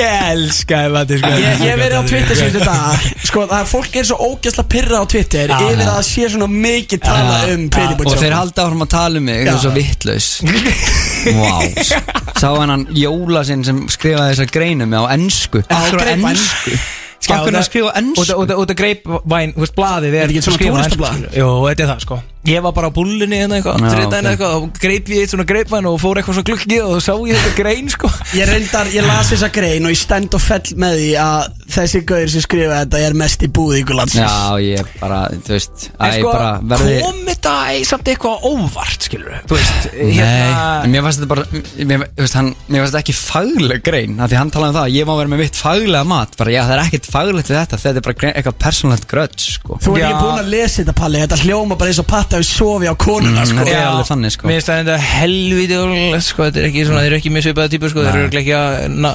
[0.03, 1.31] Ég elska ef þetta sko.
[1.43, 5.01] Ég hef verið á Twitter síðustu dag Sko, það er fólk er svo ógæsla pyrra
[5.03, 7.53] á Twitter Já, Yfir að það sé svona mikið tala Já.
[7.55, 10.29] um Pretty Boy Og þeir halda áfram að tala um mig Það er svo vittlaus
[11.39, 11.55] Vá.
[12.43, 15.81] Sá hann Jóla sinn sem skrifaði þessar greinum á ennsku á
[16.13, 16.77] ennsku
[17.33, 20.85] Akkur að skrifa á ennsku Út af greipvæn, þú veist, blaðið Er þetta ekki svona
[20.91, 21.29] skilur.
[21.39, 24.31] Jú, þetta er það sko Ég var bara á búllinni hérna eitthvað Þriðdæðin ok.
[24.33, 27.13] eitthvað Og greip ég eitt svona greipvæn og fór eitthvað svona glukki Og þá sá
[27.31, 28.11] ég þetta grein sko.
[28.41, 32.01] Ég reyndar, ég las þessa grein og ég stend og fell með því að þessi
[32.09, 35.87] gauður sem skrifa þetta er mest í búði ykkur landsins Já, ég bara, þú veist
[35.93, 37.55] Æ, En sko, bara verði kom þetta
[37.89, 41.47] samt eitthvað óvart, skilur Þú veist, Nei, hérna en mér fannst þetta bara
[41.93, 44.79] mér, þú veist, hann, mér fannst þetta ekki fagleg grein af Því hann talaði um
[44.79, 47.53] það, að ég má vera með mitt faglega mat Bara, já, það er ekkert faglegt
[47.53, 49.79] við þetta Þetta er bara eitthvað persónlegt grudge, sko.
[49.83, 52.49] Þú er ekki búin að lesa þetta Palli, þetta hljóma bara eins og patta við
[52.49, 53.59] sofi á konuna sko.
[53.59, 56.67] þetta er Já, alveg þannig, sko Mér finnst það enda helviti ólulegt, sko Þetta er
[56.71, 59.13] ekki svona, þeir eru ekki mjög svipaða típur, sko Þeir eru ekki að, na,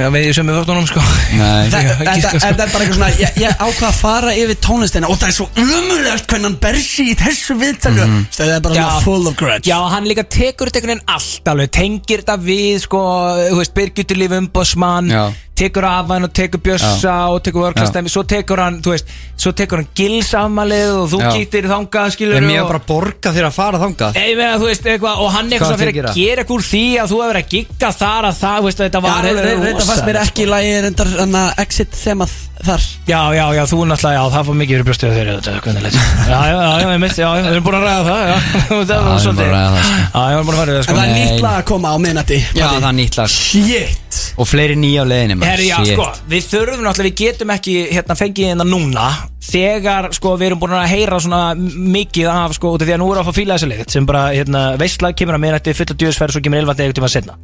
[0.00, 1.04] já, með því sömu fötunum, sko
[1.40, 2.42] Nei, Þetta ekki, þetta- sko.
[2.46, 5.36] þetta er bara eitthvað svona Ég, ég ákvað að fara yfir tónlistina Og það er
[5.40, 8.24] svo umulegt hvernig hann ber sig í þessu viðtælu mm.
[8.36, 8.88] Það er bara Já.
[9.04, 12.80] full of grudge Já, hann líka tekur þetta einhvern veginn allt alveg Tengir þetta við,
[12.86, 13.04] sko,
[13.50, 15.22] þú veist, Birgitulíf umbósmann Já.
[15.60, 19.52] tekur af hann og tekur bjössa og tekur vörkastæmi, svo tekur hann þú veist, svo
[19.52, 21.30] tekur hann gilsammalið og þú Já.
[21.36, 24.20] kýttir þangað skilur En mér var bara að borga fyrir að fara þangað.
[24.20, 26.14] Ég meina, þú veist, eitthvað, og hann eitthvað Hvað fyrir að gera?
[26.18, 29.28] eitthvað úr því að þú hefur að gigga þar að það, þú veist, þetta var
[29.30, 32.34] reynda fannst mér ekki í lagi reyndar hann að exit þemað
[32.66, 32.84] þar.
[33.10, 35.84] Já, já, já, þú náttúrulega, já, það fór mikið fyrir brjóstið á þeirri, þetta, hvernig
[35.86, 38.36] leitt Já, já, já, ég mitt, já, við erum búin að ræða það, já.
[38.60, 39.96] Það var við erum svolítið búin að ræða það, sko.
[40.10, 40.96] Já, ég var búin að fara við það, En sko.
[41.00, 43.34] Það er nýtt lag að koma á minnati Já, það er nýtt lag.
[43.34, 44.20] Shit.
[44.40, 45.50] Og fleiri nýja á leiðinni maður.
[45.50, 49.08] Herri, já, sko, við þurfum náttúrulega, við getum ekki hérna fengið hérna núna
[49.50, 53.02] þegar, sko, við erum búin að heyra svona mikið af, sko, út af því að
[53.02, 55.74] nú erum við að fá fíla þessi leikt sem bara, hérna, veistlag kemur að minnætti
[55.78, 57.38] fulla djöðsferð svo kemur ylvandi eitthvað setna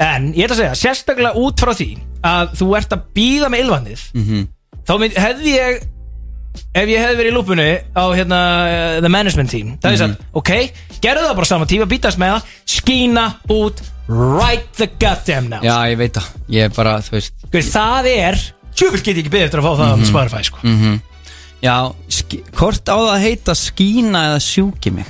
[0.00, 1.88] En ég ætla að segja, sérstaklega út frá því
[2.24, 4.46] að þú ert að býða með ylvandið Mhm.
[4.88, 5.82] þá mynd, hefði ég
[6.74, 8.38] ef ég hefði verið í lúpunni á hérna,
[8.96, 10.10] uh, the management team það er Mhm.
[10.10, 10.50] mm ok,
[11.00, 15.76] gerðu það bara saman tíma býtast með það, skína út right the goddamn now Já,
[15.92, 18.40] ég veit það Ég er bara, þú veist Guð, það er
[18.74, 20.58] Tjúfill get ég ekki beðið eftir að fá það á Spotify sko.
[20.64, 21.00] mm
[21.62, 21.92] Já,
[22.56, 25.06] hvort á það að heita skína eða sjúki mig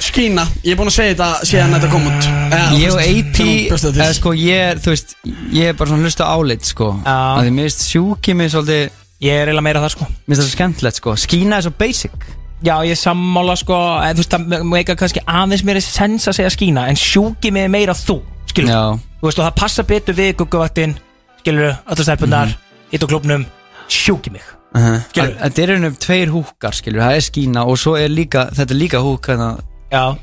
[0.00, 3.38] Skína, ég er búin að segja þetta síðan þetta kom út Eða, Ég og AP
[3.80, 5.14] það eða sko ég er, þú veist
[5.56, 7.14] Ég er bara svona hlusta álit sko Já.
[7.16, 8.82] að Því mér finnst sjúki mig svolítið
[9.24, 12.26] Ég er eiginlega meira það sko finnst það svo skemmtilegt sko Skína er svo basic
[12.64, 16.36] Já, ég er sammála sko en, Þú veist, það meika kannski aðeins mér sens að
[16.40, 18.18] segja skína En sjúki mig meira þú
[18.52, 18.82] Skilur Já.
[19.20, 20.94] Þú veist, og það passa betur við gugguvaktinn
[21.40, 22.60] Skilur, allar stelpunar Mhm.
[22.92, 23.46] Hitt á klubnum
[23.90, 24.42] Sjúki mig.
[24.76, 25.38] Skilurðu?
[25.40, 28.78] Þetta er einhvern tveir húkar skilur Það er skína og svo er líka Þetta er
[28.80, 29.56] líka húk hérna,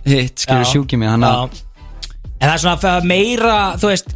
[0.06, 0.72] Hitt skilur Já.
[0.74, 1.10] sjúki mig.
[1.10, 4.16] En það er svona meira, þú veist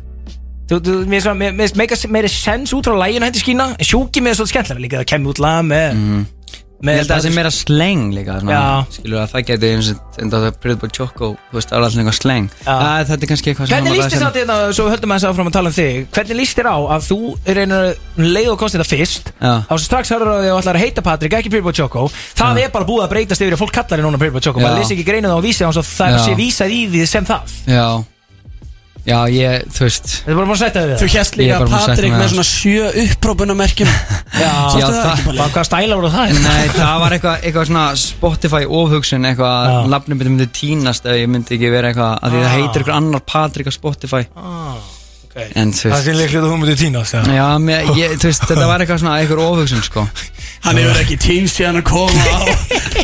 [0.67, 4.19] Þú, þú, mér, mér, mér meika meiri sens út frá læginu hætti skína En sjúki
[4.19, 6.25] mig er svolítið skemmtilega líka Það kemur út lag með, Mhm.
[6.77, 8.85] Ég held að það sé meira sleng líka svona, Já.
[8.93, 11.97] Skilur að það geti eins og En það Pretty Boy Choco Þú veist, það alltaf
[11.97, 12.75] eitthvað sleng Já.
[12.77, 15.49] Æ, Þetta er kannski eitthvað Hvernig líst þér samt hérna, svo höldum við þess áfram
[15.49, 15.95] að tala um þig.
[16.17, 17.19] Hvernig líst þér á að þú
[17.57, 17.89] reynir að
[18.27, 19.25] leið og komst þetta fyrst?
[19.37, 19.53] Já.
[19.65, 22.01] Þá sem strax hörður að þið ætlar að heita Patrik, ekki Pretty Boy Choco.
[22.37, 24.61] Það er bara búið að breytast yfir að fólk kallar þér núna Boy Choco.
[24.61, 24.65] Já.
[24.67, 25.65] Maður lesi ekki greinu þá og vísi
[29.07, 29.19] Já.
[29.31, 31.43] ég, þú veist Þetta er bara bara að setja við Þú það hérst Ég er
[31.47, 33.91] líka bara búin að Patrik setja mig með að- svona sjö upprópunamerkjum
[34.43, 35.39] Já, Já, það það- ekki, Palli?
[35.39, 36.35] Hvað hvað stælar voru það?
[36.47, 39.77] Nei, það var eitthvað, eitthvað svona Spotify ofhugsun eitthvað Já.
[39.77, 42.55] að nafnum myndi tínast ef ég myndi ekki vera eitthvað að því það Ah.
[42.57, 44.95] heitir eitthvað annar Patrik á Spotify Okay.
[45.37, 47.47] En Það sé líklega að þú myndir tínast já.
[47.61, 50.05] Mér, ég, þú veist, þetta var eitthvað svona eitthvað ofhugsun sko
[50.65, 52.39] Hann hefur ekki tím síðan að koma á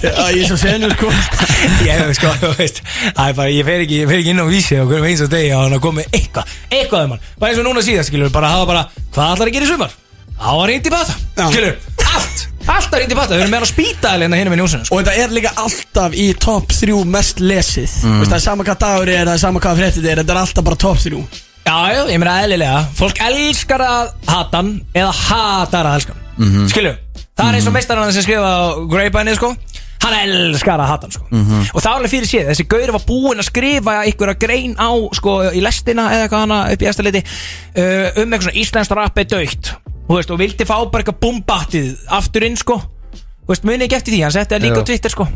[0.04, 1.12] Á í svo senu sko
[1.88, 2.82] Ég hef sko, þú veist
[3.14, 5.52] Það bara, ég fer ekki, ég ekki inn á vísi og hverjum eins og degi
[5.54, 8.34] að hann að koma með eitthvað Eitthvað um hann Bara eins og núna síðan, skilur
[8.34, 9.94] Bara hafa bara, hvað ætlar að gera í sumar?
[10.34, 11.14] Á að reynda í bata.
[11.54, 11.78] Skilur,
[12.10, 12.44] allt
[12.74, 14.88] Allt að reynda í bata Við erum með hann að spýta hérna hérna með njósinu
[14.88, 14.98] sko.
[14.98, 18.22] Og þetta er líka alltaf í top 3 mest lesið mm.
[18.26, 20.68] Það er sama hvað dagur er, það er sama hvað fréttið er Þetta er alltaf
[20.68, 21.22] bara top 3
[21.64, 22.80] Já, já, ég meina eðlilega.
[22.98, 26.24] Fólk elskar að hata hann Eða hatar að elska hann.
[26.38, 26.66] Mhm.
[26.72, 26.98] Skilur,
[27.38, 29.54] það er eins og meistarinn sem skrifa á Grapevine, sko.
[30.04, 31.24] Hann elskar að hata hann, sko.
[31.32, 31.70] Mhm.
[31.74, 34.92] Og það var alveg fyrir séð Þessi gaur var búinn að skrifa einhverja grein á,
[35.16, 38.96] sko, í lestina Eða eitthvað hana upp í eftir liti uh, Um eitthvað svona íslenskt
[38.98, 39.72] rap er dögt
[40.10, 42.82] veist, og vildi fá bara eitthvað bumbattið Aftur inn, sko.
[43.64, 44.84] Muni ekki eftir því, hann setti það líka Já.
[44.84, 45.28] á Twitter, sko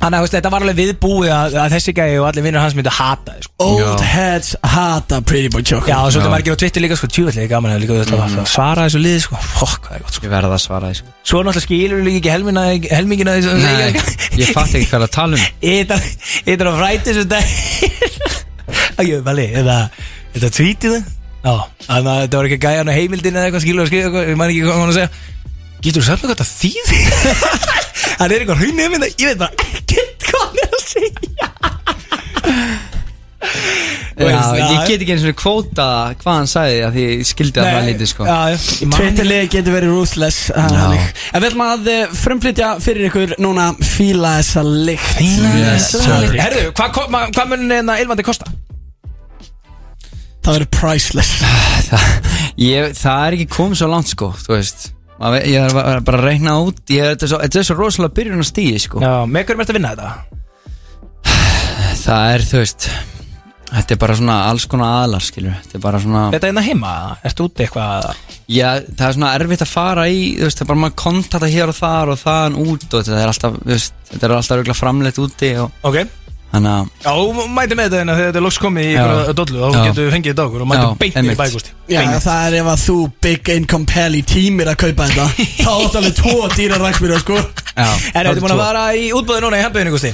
[0.00, 2.76] Þannig að þú þetta var alveg viðbúið að, að þessi gæi og allir vinnur hans
[2.76, 3.66] myndi hata þið, sko.
[3.66, 7.50] Old heads hata Pretty Boy Choco Já, og svolítið margir á Twitter líka, sko, tjúvillig
[7.50, 8.48] gaman að líka þetta mm.
[8.48, 10.24] svara þessu liði, sko, fokk, það er gott, sko.
[10.24, 12.64] Ég verða að svara sko Svo náttúrulega skilur líka ekki helmina,
[12.96, 13.92] helmingina þessu Nei,
[14.40, 15.46] ég fatt ekki hvað að tala um.
[15.60, 17.44] Þetta þetta er að fræti þessu dag
[19.04, 21.54] Ok, vali, þetta tweetið það Já,
[21.86, 24.36] þannig að þetta var ekki gæjan á heimildin eða eitthvað skilur að skrifa eitthvað, ég
[24.40, 25.12] man ekki hvað hann að segja
[25.80, 27.00] Getur þú sagt mér hvað þetta þýðir?
[28.20, 31.48] Það er eitthvað hraun nefnir ég veit bara ekkert hvað hann er að segja.
[34.20, 34.26] Já,
[34.60, 35.84] ég get ekki eins og kvóta
[36.20, 38.26] hvað hann sagði að því ég skildi að það lítið sko.
[38.92, 40.96] Twitterlið getur verið ruthless það.
[41.38, 45.08] En ætlum að eh, frumflytja fyrir ykkur núna Fíla þessa lykt.
[45.16, 46.36] Fíla þessa lykt.
[46.44, 48.52] Herðu, hvað ko- ma- hvað mun hérna ylvandi kosta?
[50.44, 51.32] Það verður priceless.
[51.88, 52.06] Það,
[52.60, 54.78] ég, það er ekki komið svo langt sko Þú veist.
[54.84, 57.76] Maður ve- Ég er bara að reyna út ég, Þetta er svo, þetta er svo
[57.76, 59.02] rosalega byrjun að stíði sko.
[59.04, 60.10] Já, með hverjum ertu að vinna þetta?
[62.00, 62.86] Það er þú veist
[63.70, 65.52] Þetta er bara svona alls konar aðlar skilur.
[65.62, 66.94] Þetta er bara svona Þetta er hérna heima,
[67.28, 68.08] ertu úti eitthvað?
[68.50, 71.70] Já, það er svona erfitt að fara í veist, Það er bara maður kontakta hér
[71.70, 75.52] og þar og þaðan út og þetta er alltaf, veist, þetta er alltaf framleitt úti
[75.62, 76.00] og Ok
[76.50, 77.12] þannig að Já,
[77.56, 80.14] mæti með þetta hérna þegar þetta er loks komið í ykkur dollu þá getur við
[80.16, 82.96] fengið þetta okkur og mæti Já, beint í bækusti Já, það er ef að þú
[83.26, 85.28] Big Income Pelli tímir að kaupa þetta
[85.64, 87.38] Þá áttu alveg tvo dýra ræksmýra sko.
[87.76, 90.12] Já, Er þetta búin að fara í útbúði núna í hefnböðinu, Gusti?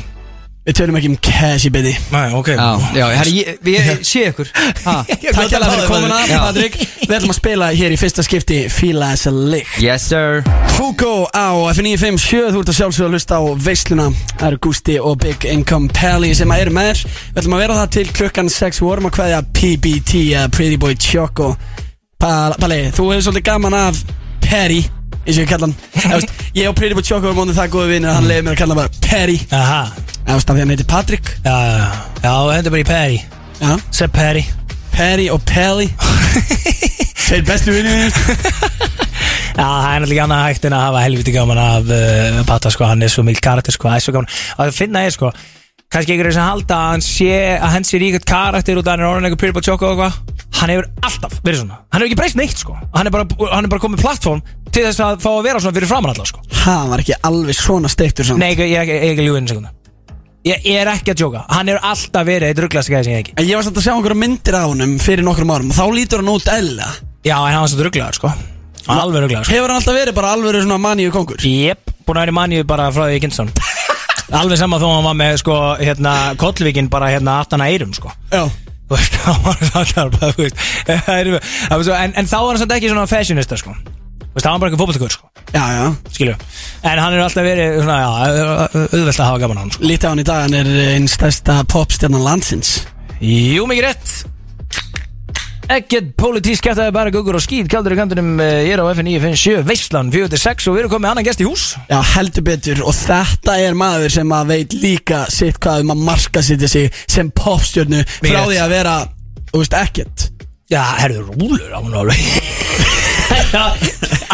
[0.66, 2.48] Við tölum ekki um cash í byrði Nei, ok.
[2.58, 4.48] Já, já, herri, ég, ég sé ykkur.
[4.82, 4.94] Ha.
[5.36, 6.40] Takk hjá fyrir komuna, Já.
[6.42, 6.74] Patrik
[7.06, 10.42] Við ætlum að spila hér í fyrsta skipti Fíla þessa lykt Yes sir.
[10.74, 14.08] Hugo á F957 Þú ert að sjálfsögða að hlusta á veisluna.
[14.34, 17.04] Það eru Gusti og Big Income Pally sem að eru með þér.
[17.30, 20.82] Við ætlum að vera það til klukkan 6 Við vorum að kveðja PBT eða Pretty
[20.82, 21.52] Boy Choco.
[22.18, 24.02] Pa- Palli, þú hefur svolítið gaman af
[24.42, 24.82] Perry
[25.26, 25.78] eins og ég kalla hann.
[26.56, 28.76] Ég og Pretty Boy Choco erum mónið það góði vinni Hann leiði mér að kalla
[28.76, 29.40] hann bara Perry.
[29.52, 29.80] Aha.
[30.26, 31.32] Af því hann heitir Patrick.
[31.44, 31.88] Já, já, já.
[32.22, 33.18] Já, hendur bara í Perry.
[33.60, 33.74] Já.
[33.94, 34.46] Sepp Perry.
[34.96, 35.90] Perry og Pelly.
[37.26, 38.06] Tveir bestu vinni
[39.56, 42.86] Já, það er náttúrulega annað hægt en að hafa helviti gaman af uh, Pata, sko,
[42.88, 44.32] hann er svo mikil karakter, sko, það er svo gaman.
[44.56, 45.30] Og það finna ég, sko,
[45.92, 49.04] kannski einhverju sem halda að hann sé, að hann sé ríkert karakter út af hann
[49.04, 50.36] er orðin eitthvað Pyrrbo Choco og eitthvað.
[50.60, 52.76] Hann hefur alltaf verið svona, hann hefur ekki breyst neitt, sko.
[52.94, 54.44] Hann er bara, hann er bara komið plattform
[54.76, 56.44] til þess að fá að vera svona fyrir framann alltaf, sko.
[56.66, 58.42] Hann var ekki alveg svona steiktur samt.
[58.42, 59.72] Nei, ég, ég, ég er ekki ljúinn sekunda
[60.46, 63.22] ég, ég er ekki að djóka, hann hefur alltaf verið eitt rugglasti gæði sem ég
[63.24, 63.32] ekki.
[63.40, 65.86] En ég var samt að sjá einhverja myndir af honum fyrir nokkrum árum og þá
[65.96, 66.90] lítur hann út eðla
[67.26, 68.30] Já, en hann var svo rugglaður, sko.
[68.86, 69.56] Hann er alveg rugglaður, sko.
[69.56, 71.42] Hefur hann alltaf verið bara alveg svona maníu kongur?
[71.42, 73.50] Jep, búin að vera í manju bara frá því ég kynst hann
[74.34, 78.10] Alveg sama þó hann var með sko, hérna, Kollvíkin bara hérna aftan að eirum sko.
[78.32, 78.42] Já.
[79.26, 80.58] Hann var alltaf bara, þú veist.
[81.06, 81.30] Það er-
[81.70, 83.74] það en, en þá var hann samt ekki svona fashionista sko.
[84.36, 85.30] Það var bara ekki fótboltakur sko.
[85.54, 85.84] Já, já.
[86.12, 86.34] Skilju
[86.84, 88.10] En hann er alltaf verið svona, já,
[88.84, 89.84] auðvelt að hafa gaman á hann sko.
[89.88, 92.72] Lítið á hann í dag, hann er einn stærsta popstjarnan landsins.
[93.24, 94.16] Jú, mikið rétt.
[95.66, 99.64] Ekkert pólitísk kæftaði bara guggur og skýt Kaldur í kantunum, eh, ég er á FN957
[99.66, 101.64] Veistlan 46 og við erum komið annan gest í hús.
[101.90, 106.04] Já, heldur betur og þetta er maður sem að veit líka sitt hvað um að
[106.12, 108.94] marka sitt sig sem popstjörnu frá því að vera,
[109.50, 110.28] þú veist, ekkert.
[110.70, 112.55] Já, herðu rúlur á hún alveg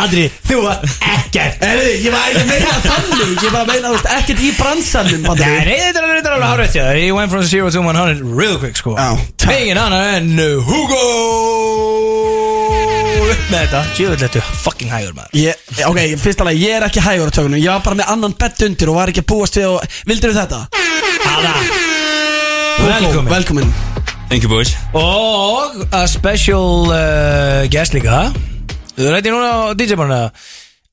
[0.03, 0.81] Andri, þú var
[1.13, 1.63] ekkert.
[1.63, 3.35] Erði, ég var ekki að meina þannig.
[3.37, 6.37] Ég var að meina, þú veist, ekkert í bransanum Nei, nei, þetta er þetta er
[6.37, 8.97] alveg hárið þér He went from 0 to 100 real quick, sko.
[8.97, 9.11] Já.
[9.53, 10.33] Engin annar en
[10.67, 11.03] Hugo!
[13.23, 15.39] Upp með þetta, þetta fucking hægur maður.
[15.39, 17.61] Ég, ok, fyrst alveg, ég er ekki hægur á tökunum.
[17.61, 20.35] Ég var bara með annan bett undir og var ekki að búast við og Vildur
[20.37, 20.65] þetta?
[21.29, 21.55] Hanna
[22.83, 23.29] Velkomin.
[23.31, 23.75] Velkomin.
[24.29, 24.75] Thank you boys.
[24.93, 28.33] Og a special uh, guest líka
[29.03, 30.17] Þú rætti núna á DJ-barna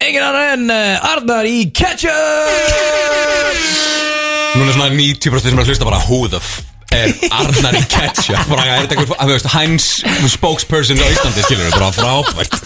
[0.01, 2.15] Engin annar en uh, Arnar í Ketchup!
[4.57, 7.83] Núna er svona 90% sem er að hlusta bara Who the f er Arnar í
[7.85, 8.47] ketchup?
[8.49, 9.89] Bara er þetta einhver, þú veist, Heinz
[10.33, 12.57] spokesperson á Íslandi, skilur við, bara frábært.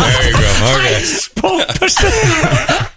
[0.00, 1.37] There you go, ok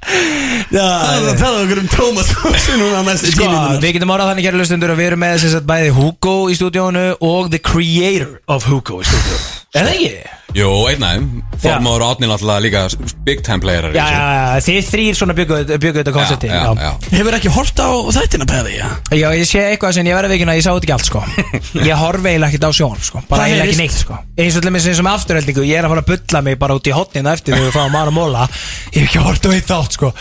[0.72, 3.48] Það er að tala okkur um Tómas Sko,
[3.82, 6.60] við getum orðað þannig kæri lustundur að við erum með þess að bæði Hugo í
[6.60, 9.42] stúdíónu og the creator of Hugo í stúdíónu.
[9.72, 10.38] Er það ekki?
[10.52, 11.28] Jú, einn aðeim
[11.64, 12.80] Formáður Átni náttúrulega líka
[13.24, 16.50] big time player Já, já, já, þið þrýr svona bygguðu þetta konsepti.
[16.52, 16.90] Já, já.
[17.14, 17.88] Hefur ekki hort á
[18.18, 18.88] þættina Peði, já?
[19.16, 21.24] Já, ég sé eitthvað sem ég verði vikina að ég sá þetta ekki allt sko.
[21.88, 23.24] Ég horfi eiginlega ekkert á sjón sko.
[23.32, 24.20] Bara eiginlega ekki neitt sko.
[24.36, 26.92] Eins og til mér sem afturheldingu Ég er að fara að bulla mig bara út
[26.92, 28.48] í hotnina eftir Þegar við fáum mann að móla
[28.92, 30.12] Ég hef ekki hort á eitt þátt sko.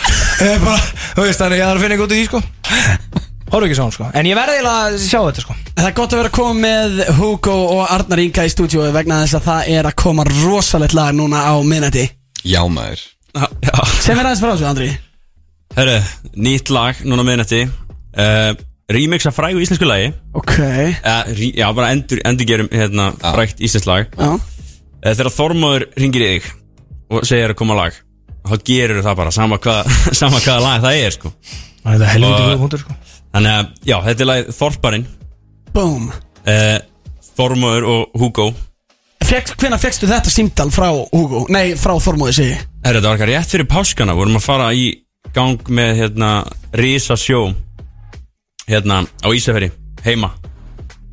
[0.45, 0.79] Ég bara,
[1.17, 2.41] þú veist þannig ég þarf að finna eitthvað út í því sko.
[3.51, 4.09] Horfi ekki svona sko.
[4.15, 5.57] En ég verði eiginlega að sjá þetta sko.
[5.75, 9.23] Það er gott að vera að koma með Hugo og Arnar Inga í stúdíu vegna
[9.25, 12.07] þess að það er að koma rosalegt lag núna á minnætti
[12.47, 13.03] Já, maður.
[14.01, 14.91] Sem er aðeins frá þessu, Andri.
[15.77, 15.99] Herru,
[16.41, 17.65] nýtt lag, núna miðnætti.
[18.17, 18.55] Uh,
[18.91, 20.09] Remix af frægu íslensku lagi.
[20.35, 20.57] Ok.
[20.57, 24.09] Uh, rí, Já, bara endur, endurgerum hérna frægt íslensk lag.
[24.17, 24.33] Já.
[24.39, 26.49] Uh, Þegar Þormóður ringir í þig
[27.11, 27.97] og segir að koma lag.
[28.47, 29.91] Þá gerur það bara, sama, hvað,
[30.21, 31.33] sama hvaða lag það er sko.
[31.85, 32.97] Það er helviti Og- góð punktur sko.
[33.31, 35.05] Þannig að, já, þetta er lag Þorparinn.
[35.75, 36.79] Boom uh,
[37.39, 38.49] Þormóður og Hugo.
[39.31, 41.45] Fekst, Hvenær fegstu þetta símtal frá Hugo?
[41.53, 42.65] Nei, frá Þormóði segi ég.
[42.83, 44.17] Herru, þetta var eitthvað rétt fyrir páskana.
[44.19, 44.89] Vorum að fara í
[45.37, 46.31] gang með hérna
[46.75, 47.45] Risa sjó
[48.71, 49.69] hérna á Ísaferi,
[50.07, 50.33] heima.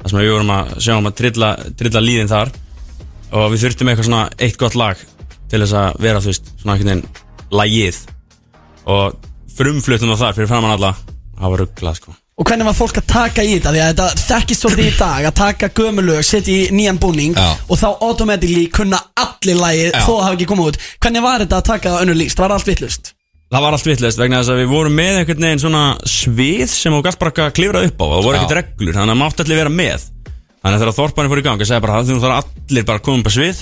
[0.02, 2.52] Þar sem við vorum að sjá um að trilla, trilla líðin þar.
[3.38, 5.02] Og við þurftum eitthvað svona eitt gott lag
[5.52, 7.06] til þess að vera þú veist, svona einhvern veginn
[7.58, 8.00] lagið
[8.88, 9.18] og
[9.58, 10.94] frumfluttum á þar fyrir framann alla
[11.38, 13.72] það var rugglað sko Og hvernig var fólk að taka í þetta?
[13.74, 17.48] Því að þetta þekkist svolítið í dag að taka gömulög, setja í nýjan búning Já.
[17.66, 20.04] og þá automatically kunna allir lagið Já.
[20.06, 22.44] þó að hafa ekki komið út Hvernig var þetta að taka það önnur líst?
[22.44, 23.10] Var allt vittlust?
[23.48, 25.84] Það var allt vittlust vegna þess að við vorum með einhvern veginn svona
[26.14, 29.16] svið sem þú gæst bara að klifra upp á og það voru ekkert reglur þannig
[29.16, 30.08] að mátt allir vera með
[30.62, 33.06] þannig að þegar Þorparni fór í gang ég segi bara þú þarf allir bara að
[33.08, 33.62] koma upp á svið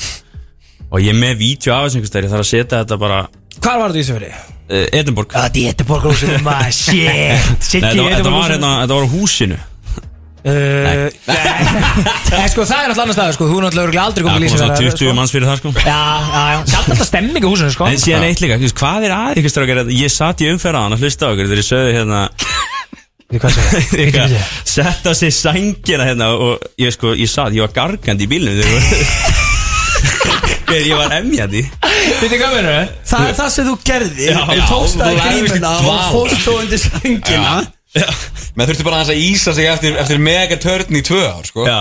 [0.91, 3.21] og ég er með vídeo af þessu einhvers þegar ég þarf að setja þetta bara
[3.61, 4.33] Hvar var þetta í Ísafjörði?
[4.65, 5.31] uh, Edinborg.
[5.35, 7.07] Það er Edinborg húsinu maður, shit.
[7.07, 9.57] Nei, Siggi þetta, var- þetta, var, hérna, þetta var á húsinu.
[10.45, 11.09] Uh,
[12.37, 13.47] En sko það er alltaf annar stað sko.
[13.49, 15.71] Þú er náttúrulega örugglega aldrei komið kom lýsing svona 20 manns fyrir það sko.
[15.79, 16.01] Já,
[16.35, 16.59] já, já.
[16.73, 17.87] Samt alltaf stemming í húsinu sko.
[17.89, 19.81] En síðan eitt líka, þú veist, hvað er að ykkur strákar?
[19.95, 22.21] Ég satt í umferðaðan að hlusta á ykkur Þegar ég sögðu hérna
[23.33, 24.43] Við hvað segir Bíddu, bíddu.
[24.75, 28.61] Sett á sig sængina hérna Og ég sko, ég satt, ég var gargandi í bílnum
[28.61, 29.44] Þegar
[30.73, 31.63] ég var emjandi
[32.21, 32.97] Veitir hvað meður þau?
[33.13, 35.55] Það er það sem þú gerði Já, Þú já, tókst það í þú lagðist í
[35.55, 36.11] grímuna og dvala.
[36.15, 37.55] fórst þó undir sængina.
[38.55, 41.63] Menn þurfti bara aðeins að ísa sig eftir, eftir mega törn í tvö ár sko.
[41.67, 41.77] Já,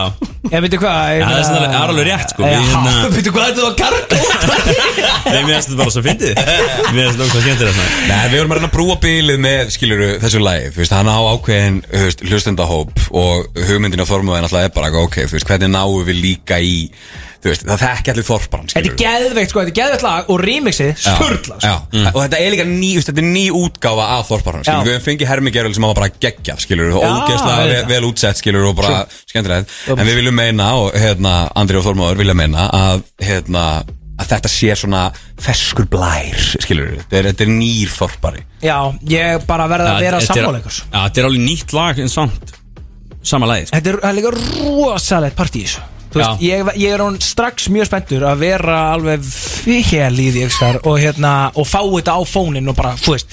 [0.53, 2.43] Ég veitir hvað Já, það er svona- það er alveg rétt, sko.
[2.45, 4.19] Já, Við hérna- veitir hvað þetta var garga
[5.25, 6.33] Nei, mér finnst þetta bara svo fyndið.
[6.95, 9.75] Mér finnst þetta okkur skemmtir þetta Nei, við vorum að reyna að brúa bílið með,
[9.75, 10.71] skiluru, þessu lagi.
[10.77, 14.95] Þú veist, hann á ákveðin þú veist, hlustendahóp Og hugmyndin á formúðin alltaf er bara
[15.03, 16.77] Ok, þú veist, hvernig náum við líka í
[17.45, 20.39] Þú veist, það þekki allir þorparan, Þetta er geðveikt sko, þetta er geðveikt lag og
[20.41, 21.69] remixið sturla sko.
[21.69, 21.75] Já,
[22.09, 24.97] og þetta er líka ný, þú veist, þetta er ný útgáfa af Þorparun, skilur, við
[24.97, 28.65] höfum fengið Hermi Gerul sem var bara geggjað, skilur, og ógeðslega vel, vel útsett, skilur,
[28.71, 33.05] og bara skemmtilegt, en við viljum meina, og hérna, Andri og Þormóður vilja meina, að,
[33.29, 33.67] hérna,
[34.17, 35.05] að þetta sé svona
[35.45, 38.45] feskur blær, skilur, þetta er, þetta er nýr Þorpari.
[38.65, 38.79] Já,
[39.13, 42.09] ég bara verða að vera Þetta er- sammáleikur Já, þetta er alveg nýtt lag en
[42.09, 42.55] samt
[43.25, 43.79] Sama lagið sko.
[43.81, 45.81] Þetta er, líka rosalegt partí í þessu.
[45.81, 50.45] Þú veist, ég, ég er hún strax mjög spenntur að vera alveg fél í því
[50.85, 53.29] og hérna, og fá þetta á fónin og bara, þú veist.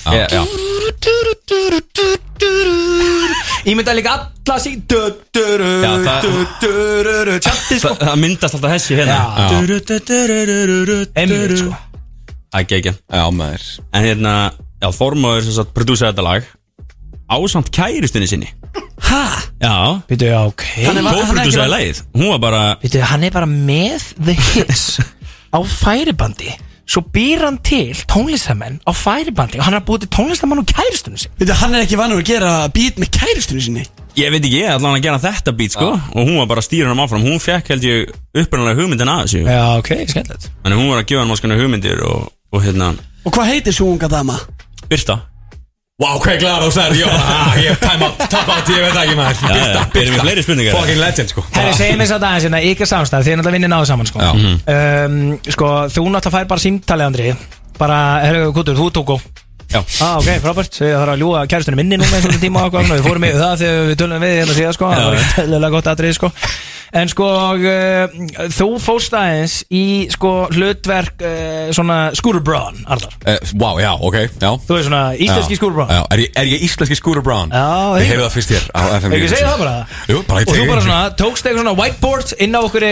[3.62, 4.80] Ég myndi að líka alla sín
[8.02, 9.18] það- myndast alltaf þessi hérna.
[11.16, 11.76] Einmitt sko.
[13.14, 13.68] Já, maður.
[13.94, 14.34] En hérna,
[14.82, 16.50] já, Þormóður sem sagt prodúsaði þetta lag
[17.32, 18.50] Ásamt kæristunni sinni.
[19.02, 19.22] Hæ?
[19.64, 20.02] Já.
[20.10, 20.64] Býtu, ok.
[20.86, 22.02] Hann er- hann er ekki Kóprodúsaði bara- lagið.
[22.16, 25.00] Hún var bara Býtu, hann er bara með The Hits
[25.54, 26.52] á færibandi.
[26.92, 31.18] Svo býr hann til tónlistamenn á færibandi og hann er búið til tónlistamann og kæristunum
[31.18, 33.86] sin Veitu, hann er ekki vannur að gera beat með kæristunni sinni.
[34.18, 35.88] Ég veit ekki, ég ætla hann að gera þetta beat sko.
[36.16, 37.24] Og hún var bara að stýra hann áfram.
[37.24, 39.44] Hún fekk held ég upprunalega hugmyndin að þessu.
[39.48, 40.50] Já, ok, skemmtilegt.
[40.66, 42.92] Þannig hún var að gefa hann máskana hugmyndir og, og hérna
[43.24, 44.36] Og hvað heitir svo unga dama?
[44.90, 45.22] Birta
[46.02, 48.82] Vá, hvað er glæður á þær, já, ah, ég hef time out, tap out, ég
[48.82, 50.78] veit ekki maður, Já, já, erum við fleiri spurningar?
[50.80, 51.44] fucking legend, sko.
[51.54, 54.24] Herri, segjum við satt aðeins hérna, ykkar samstæð, þið er náttúrulega vinnið náðu saman sko.
[54.24, 54.32] Já.
[54.34, 57.28] um, sko, þú náttúrulega fær bara símtalið Andri.
[57.78, 59.30] Bara, herru, kútur, þú tók og
[59.72, 59.80] Já.
[60.04, 62.98] Ah, ok, frábært, ég þarf að ljúa kæristunni minni núna eins og tíma og eitthvað,
[62.98, 66.32] við fórum í það þegar við tölum við hérna síðan sko,
[66.92, 67.26] En sko,
[67.56, 68.16] uh,
[68.52, 72.12] þú fóst aðeins í sko hlutverk uh, svona
[72.44, 74.50] Braun, Arðar Uh, Vá, já, ok, já.
[74.66, 77.52] Þú er svona íslenski Braun Já, er ég, er ég íslenski Brown?
[77.54, 79.76] Já, Ég heyrði það fyrst hér á FM Ekki segja það bara
[80.10, 82.88] Jú, bara ég Og þú bara svona, tókst eitthvað svona whiteboard inn á okkur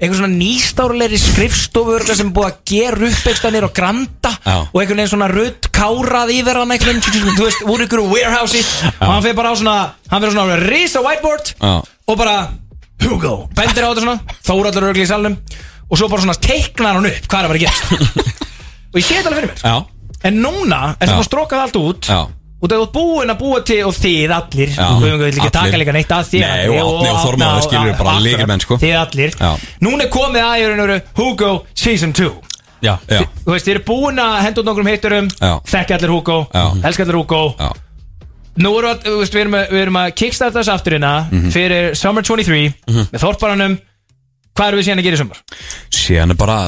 [0.00, 4.56] einhver svona nýstárulegri skrifstofur sem búið að gera upp eitthvað nýr og granda Já.
[4.66, 8.62] og einhvern veginn svona rutt kárað yfir hann einhvern veginn, þú veist, úr ykkur warehouse
[8.90, 9.76] og hann fyrir bara á svona,
[10.10, 11.74] hann fyrir svona risa whiteboard Já.
[11.84, 12.36] og bara
[13.02, 15.34] Hugo, bendir á þetta svona Þóraldur örgli í salnum
[15.90, 18.38] og svo bara svona teiknar hann upp hvað er að vera að gerast.
[18.94, 19.74] Og ég sé þetta alveg fyrir mér Já,
[20.30, 21.18] en núna er það Já.
[21.20, 22.20] að stróka það allt út já.
[22.64, 25.52] Og það er búin að búa til og þið allir Já, Við höfum ekki allir.
[25.58, 28.14] taka líka neitt að þið Nei, allir, og Árni og Þormóður Árna skilur og- bara
[28.14, 28.78] akkurat, lykilmenn, sko.
[28.80, 29.34] Þið allir.
[29.42, 29.50] Já.
[29.84, 32.30] Núna er komið að í raun og veru Hugo Season 2
[32.84, 35.52] Já Já, Þú veist, þið eru búin að henda út nokkrum hitturum Já.
[35.74, 36.64] Þekki allir Hugo, Já.
[36.88, 37.42] elska allir Hugo.
[37.58, 37.70] Já
[38.62, 41.50] Nú erum við, við erum, að- við erum að kickstarta þessu afturina Mhm.
[41.50, 43.78] Fyrir Summer 23 Með þorparanum
[44.54, 45.38] Hvað erum við síðan að gera í sumar?
[45.90, 46.58] Síðan er bara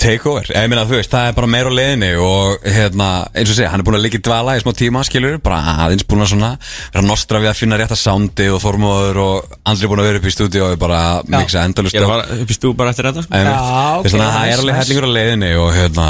[0.00, 3.54] takeover Ég meina, þú veist, það er bara meira á leiðinni Og hérna, eins og
[3.60, 6.32] segja, hann er búin að í dvala í smá tíma, skilur Bara aðeins búin að
[6.32, 6.50] svona
[6.94, 10.18] Vera nostra við að finna rétta soundi og Þormóður Og Andri er búin að vera
[10.18, 13.04] upp í stúdíu og bara Mixa endalust Ég er bara upp í stú bara eftir
[13.06, 13.30] þetta sko.
[13.38, 13.54] Já,
[14.00, 14.80] ok, Þannig að það er alveg nice.
[14.82, 16.08] hellingur á leiðinni Og hérna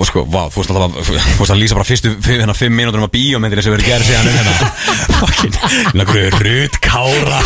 [0.00, 2.72] Og sko, vá, þú veist alltaf að, þú veist að lýsa bara fyrstu hérna, fimm
[2.72, 4.68] mínútur um að bíómyndinni sem verið gerð síðan um hérna.
[5.20, 5.58] Fucking,
[6.00, 7.40] nákvæmlega Rut Kára.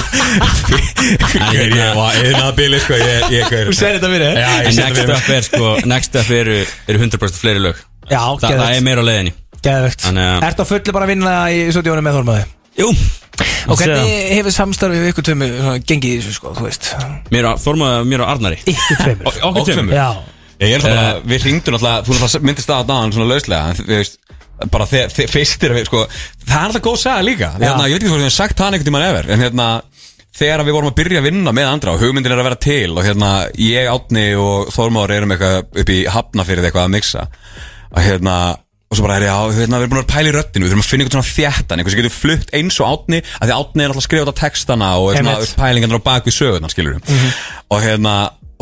[1.50, 4.84] Ég var einaðbili, sko, ég, ég, ég Þú segir þetta fyrir Já, ég En sé
[4.84, 6.58] next þetta up er sko Next up eru,
[6.94, 7.80] eru 100% fleiri lög.
[8.06, 9.34] Já, Þa, Það er meira á leiðinni.
[9.64, 12.44] Að- Ertu á fullu bara að vinna í stúdíónu með þormaði?
[12.78, 12.90] Jú.
[13.72, 15.48] Og hvernig hefur samstarfið við ykkur tömmu
[15.88, 16.92] gengið í þessu sko, þú veist?
[17.34, 18.58] Mér á Þormaður, mér á Arnari.
[18.70, 19.38] Ykkur tveimur?
[19.50, 19.96] Okkur tveimur.
[19.98, 23.80] Já Ég er alltaf, við hringdum alltaf, þú myndist það á dagann svona lauslega En
[23.88, 24.18] við veist,
[24.70, 26.04] bara þegar þe fyrstir við, sko
[26.44, 27.48] Það er alltaf góð saga líka.
[27.58, 29.66] Hérna, Ég veit ekki hvað við hefum sagt það einhvern tímann efer En hérna,
[30.38, 32.92] þegar við vorum að byrja að vinna með andra Og hugmyndin er að vera til
[32.94, 37.26] Og hérna, ég, Átni og Þormáður erum eitthvað upp í Hafnafyrið eitthvað að mixa
[37.94, 38.36] Og hérna
[38.92, 40.70] Og svo bara er ég á, hérna, við erum búin að pæla í röddinu Við
[40.74, 43.54] þurfum að finna eitthvað svona þjættan Eitthvað sem getur flutt eins og átni að Því
[43.56, 45.54] átni er alltaf að skrifa út á textana Og Einmitt.
[45.58, 47.00] pælingarnar á bak við sögurnar, skilur
[47.74, 48.14] Og hérna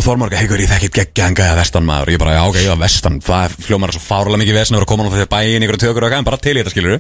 [0.03, 2.11] Og Þormar, hei, ég þekki geggjaðan gæða vestan maður.
[2.11, 3.20] Ég bara, já, ok, já, vestan.
[3.22, 6.03] Það hljómar svo fárlega mikið vestan að vera að koma á því bæinn Ykkur tökur
[6.03, 6.96] og eitthvað, en bara til í þetta, skilur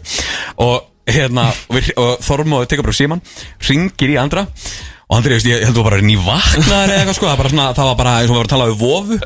[0.62, 0.76] Og
[1.10, 3.24] hérna, og, við, og Þormar tekur bara síman
[3.66, 4.44] Ringir í andra.
[5.08, 7.52] Og Andri, veist, ég held að þú bara ný vaknaður eða eitthvað sko, það, bara
[7.56, 9.18] svona, það var bara eins og við varum að tala við vofu.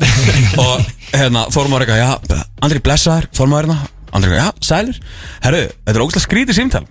[0.64, 0.88] Og
[1.20, 3.78] hérna, eitthvað, já, Andri blessaður, Þormar hérna.
[4.16, 5.04] Andri já, sælir
[5.44, 6.86] Herru, þetta er ógæslega skrítið símtal.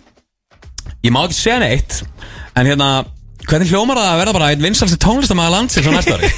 [1.01, 2.03] Ég má ekki segja neitt
[2.55, 2.87] En hérna
[3.45, 6.31] Hvernig hljómar það að verða bara einn vinsalsti tónlistamæða landsins á næsta ári?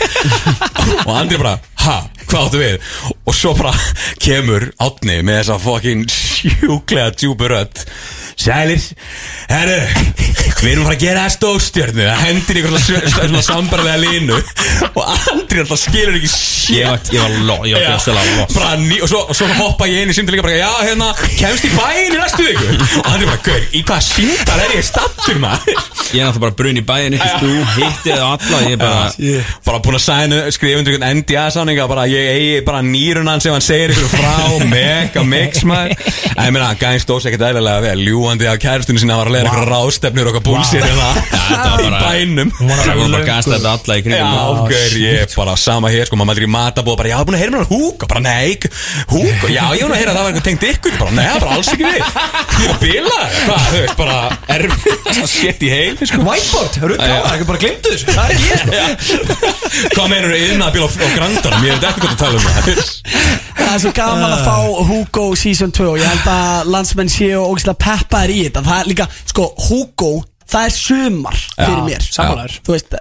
[1.07, 1.97] Og Andri bara Ha,
[2.27, 2.87] hvað áttu við?
[3.27, 3.73] Og svo bara
[4.23, 7.83] kemur Átni með þessa fokkin sjúklega djúbu rödd.
[8.37, 8.83] Sælir,
[9.49, 9.77] herru
[10.57, 12.75] Við erum að fara að gera stóðstjörnu Það hendir ykkur
[13.13, 14.37] svona, sambarlega línu.
[14.97, 15.01] Og
[15.33, 16.77] Andri alltaf skilur ekki shit.
[16.77, 18.55] Ég var- ég var lo- ég var gjörsamlega lost.
[18.57, 21.65] Bara ný, og svo, og svo hoppa ég inn í símtali bara, já, hérna, kemst
[21.67, 22.67] í bæinn í næstu viku.
[23.01, 25.77] Og Andri bara, gaur, í hvað símtal er ég stattur maður?
[26.13, 29.11] Ég er náttúrulega bara brun í bæðin Ekki þú hittir það alla Ég er bara
[29.67, 33.63] Bara búin að sæna, skrifa undir einhvern NDA-sáninga Bara ég eigi bara nýrunan sem hann
[33.65, 34.33] segir ykkur frá
[34.73, 35.95] Mega mix maður.
[36.37, 39.51] En ég meina, gæðin stóðs ekkert eðlilega vel Ljúandi af kæristunni sinna var að leiða
[39.51, 41.09] ykkur ráðstefnur og búlsir hérna.
[41.47, 42.51] Þetta var Í bænum.
[42.57, 46.07] Það var bara gasta þetta alla í Já, kringum gaur, ég er bara sama hér,
[46.09, 48.57] sko, maður mætir í matabóð, bara, já, búin að heyra mér húk, og bara, nei,
[49.11, 51.11] húk, og já, ég er búin að heyra að það var eitthvað tengt ykkur, bara,
[51.17, 54.17] nei, það er bara alls ekki við, ég er að bila, hvað, þú veist, bara,
[54.57, 56.21] erfitt, það shit í heim, sko.
[56.27, 57.01] Whiteboard, það eru Já.
[57.07, 58.07] gáðar, ekki bara þessu.
[58.17, 58.71] Það er ég sko.
[59.93, 62.47] Hvað meinur þú yfirna að bíla á, grandanum, ég veit ekki hvað að tala um
[62.47, 62.63] það.
[63.57, 64.55] Það er svo gaman að fá
[64.87, 68.63] Hugo Season 2 og ég held að landsmenn séu ógislega peppaðir í þetta.
[68.67, 70.11] Það er líka, sko, Hugo,
[70.47, 72.05] það er sumar fyrir mér.
[72.15, 72.55] sammálaður.
[72.63, 72.95] Þú veist,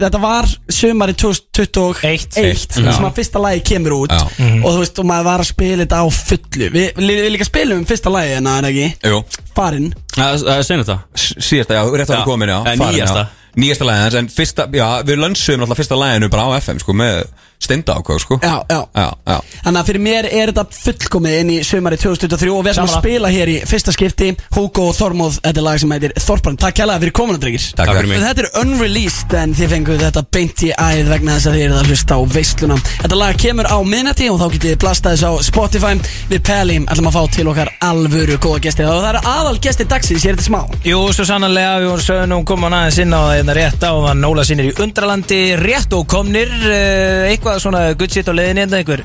[0.00, 2.02] þetta var sumari 2021
[2.42, 2.74] Eitt.
[2.74, 4.24] sem að fyrsta lagi kemur út Já.
[4.58, 6.70] og þú veist, og maður var að spila þetta á fullu.
[6.74, 8.88] Við, við, við líka spilum um fyrsta lagi en það er ekki?
[9.14, 9.22] Jú,
[9.54, 9.90] Farinn.
[10.18, 12.96] Það það er senast það síðasta, já, rétt að Já, það komin, já, eh, farin,
[12.98, 13.22] nýjasta.
[13.28, 13.34] já.
[13.58, 16.94] Nýjasta lagið hans, en fyrsta, já, við lönnsum alltaf fyrsta laginu bara á FM, sko,
[16.94, 17.24] með
[17.58, 18.36] steinda ákvæð, sko.
[18.38, 18.78] Já, já.
[18.94, 19.38] Já, já.
[19.64, 22.92] Þannig að fyrir mér er þetta fullkomið inn í sumari 2023 og við ætlum að
[22.92, 23.00] Sammála.
[23.02, 24.28] spila hér í fyrsta skipti.
[24.54, 27.64] Hugo og Þormóð, þetta er lag sem heitir Þorbrand Takk kærlega fyrir komuna drengir.
[27.74, 28.22] Takk fyrir mig.
[28.22, 31.80] Þetta er unreleased en þið fenguð þetta beint í æð vegna þess að þið eruð
[31.82, 32.78] að hlusta á veisluna.
[33.02, 35.92] Þetta lag kemur á minnati og þá getið þið blastað þess á Spotify.
[36.30, 38.86] Við Peli ætlum að fá til okkar alvöru góða gesti.
[38.86, 40.62] Og það eru aðal gesti dagsins, ég er þetta smá.
[40.86, 44.42] Jú, svo sannanlega, við vorum sögðum koma aðeins inn á þetta rétt á að Nóla
[44.44, 49.02] sinir í undralandi, rétt og komnir uh, eitthvað svona shit á leiðinni hérna, einhver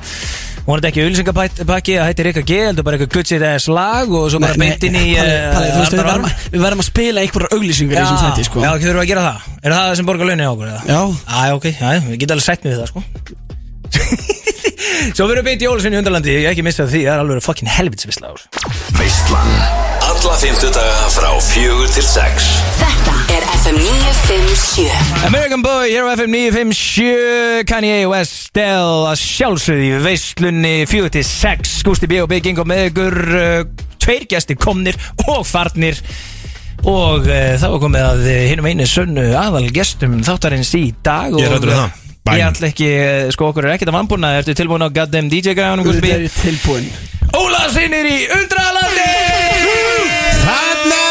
[0.64, 4.28] vonandi ekki auðlýsingapakki að hætti Rikka G, heldur bara eitthvað good shit ass lag og
[4.32, 8.46] svo bara beint inn í eh, við, verðum, að- spila einhverjar auglýsingar í þessum þætti
[8.48, 8.62] sko.
[8.64, 10.72] Já, ekki þurfum að gera það Er það það sem borgar launin á okkur?
[10.72, 10.80] eða?
[10.88, 11.00] Já.
[11.28, 13.00] Æ, ok, já, við getum alveg sætt með það, sko
[15.14, 17.22] Svo við erum beint í Jólusinn í undralandi Ég hef ekki missað því, það er
[17.24, 18.30] alveg fucking helvitsvisla.
[18.98, 19.54] Veislan.
[20.04, 22.46] Alla fymtudaga frá fjögur til sex.
[22.78, 29.90] Þetta er FM 957 American Boy, hér á FM 957 Kanye West Del að sjálfsögði
[29.90, 33.58] í veislunni 46, Gústi B og Big Ingo með ykkur uh,
[34.04, 35.98] tveir gestir komnir og farnir.
[36.84, 41.32] Og uh, það var komið að uh, hinum einu sönnu aðal gestum þáttarins í dag
[41.34, 42.00] Ég er og, hræddur við það.
[42.24, 45.84] Ég ætla ekki, uh, sko okkur er ekkert að vannbúna Ertu tilbúin á goddamn DJ-græðunum
[45.84, 46.24] Gústi Þetta B?
[46.24, 46.86] er tilbúin
[47.36, 49.10] Óla sinir í Undralandi!
[50.40, 51.02] Þarna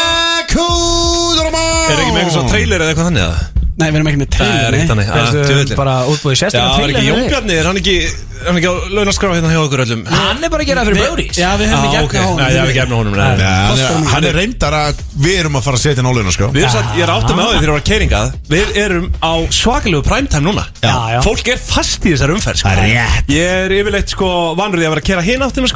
[0.50, 1.92] kúður og maður.
[1.92, 4.28] Er ekki með eitthvað svona trailer eða eitthvað þannig að Nei, við erum ekki með
[4.34, 4.86] Það er trailer nei.
[4.90, 5.08] þannig.
[5.10, 5.78] Að Ertu djöfullinn.
[5.80, 7.96] bara útbúið Já, sérstaklega það er ekki Jón Bjarni, er hann ekki
[8.44, 10.02] Hann er ekki á launaskrá hérna hjá okkur öllum?
[10.14, 12.30] Hann er bara að gera það fyrir Brodies Já, við höfum Já, ekki efna á
[12.34, 14.94] Nei, ég hef ekki efna á honum hann, er, hann reyndar að
[15.24, 17.54] við erum að fara að setja Við erum satt, ég er áttið með á því
[17.54, 20.64] þegar ég var keiringað Við erum á svakalegu primetime núna.
[20.82, 21.20] Já, já.
[21.24, 22.68] Fólk er fast í þessar umferð sko.
[22.68, 23.32] Það er rétt.
[23.32, 25.68] Ég er yfirleitt sko vanur því að vera að kera hinn áttina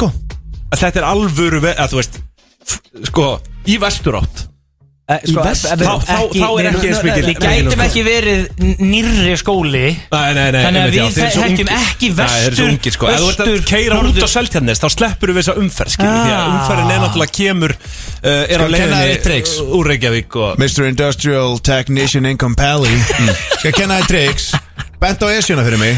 [5.09, 5.73] sko vestur?
[5.73, 8.41] Eh, Sko, Þá- þá- þá er ekki eins mikil- Við gætum ekki verið
[8.85, 9.85] nýrri skóli.
[10.13, 11.01] Nei, nei, nei Þannig að við
[11.49, 11.71] ungir.
[11.79, 13.07] ekki vestur, ungir, sko.
[13.09, 16.53] Ef þú ert að keira út á Seltjarnes Þá sleppur við umferð Því að Ah.
[16.59, 19.17] umferðin er náttúrulega kemur uh, Er á leiðinni
[19.79, 20.29] úr Reykjavík
[20.59, 20.85] Mr.
[20.89, 22.93] Industrial Technician Income Pally
[23.59, 24.53] Skal kenna þér tricks.
[25.01, 25.97] Bent á esjuna fyrir mig.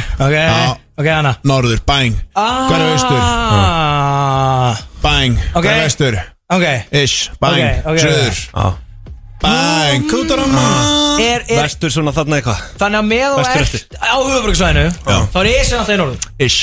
[1.42, 3.18] Norður, bang Hver er austur?
[3.20, 5.64] Ah, Bang Ok.
[5.64, 6.18] Hver er vestur?
[6.92, 7.30] Ish,
[7.86, 8.74] ok, Söður Já.
[9.40, 12.60] Bang Kútur á maður er, er, Vestur svona þarna eitthvað.
[12.80, 14.86] Þannig að með og Vestur ert á höfubröksvæðinu
[15.32, 16.28] Þá er ég sem alltaf í norður.
[16.46, 16.60] Ish.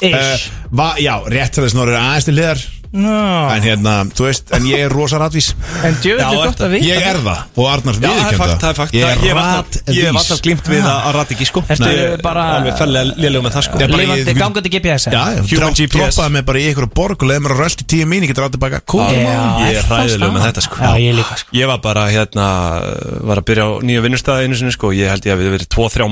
[0.00, 0.16] Ish.
[0.16, 3.54] Uh, va, Já, rétt til þess norður aðeins til hliðar Ná.
[3.54, 5.52] En hérna, þú veist, en ég er rosa ratvís.
[5.86, 7.42] En Já, gott að vita Ég er það.
[7.54, 8.92] Og Arnar Já, það er fakt, það er fakt.
[8.94, 10.42] Ég Það- er Ég hef alltaf- ég hef alltaf ratvís.
[10.42, 11.62] glímt við að að rata ekki sko.
[11.70, 13.78] Ertu Ég er bara- Alveg fellega lélugum með það sko.
[13.78, 17.54] Er ég- gangandi GPS Já, ég droppaði mig bara í einhverju borg og leiði mér
[17.54, 19.06] að rölt í tíu mín, ég tilbaka Cool.
[19.06, 20.76] Já, Ég er hræðilegur með þetta sko.
[20.82, 21.48] Já, ég líka sko.
[21.54, 22.46] Ég var bara hérna
[23.22, 25.68] Var að byrja á nýju vinnustæði einu sinni sko Ég held ég að við verið
[25.70, 26.08] 2-3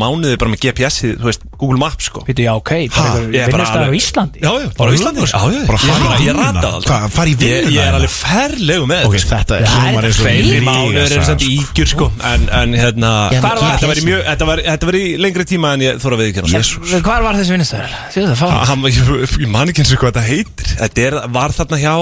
[6.78, 7.08] sko er Bara ég, fara í vinnuna?
[7.08, 7.98] rataði aldrei Hvað, fara í Ég, vinnuna ég er hérna?
[7.98, 9.30] alveg ferlegu með Ok, sko.
[9.34, 11.50] þetta er Já, hljómar eins og Fleiri mig mánuður að eru samt sagði.
[11.58, 14.90] ígjur sko En, en hérna Já, hvar var Þetta var í mjög Þetta var, þetta
[14.90, 17.94] var í lengri tíma en ég þóra við ekki Jesús Hvar var þessi vinnustæðar?
[18.14, 18.46] Sýðu það, fá
[18.88, 21.94] ég, ég man ekki eins og hvað þetta heitir Þetta er, var þarna hjá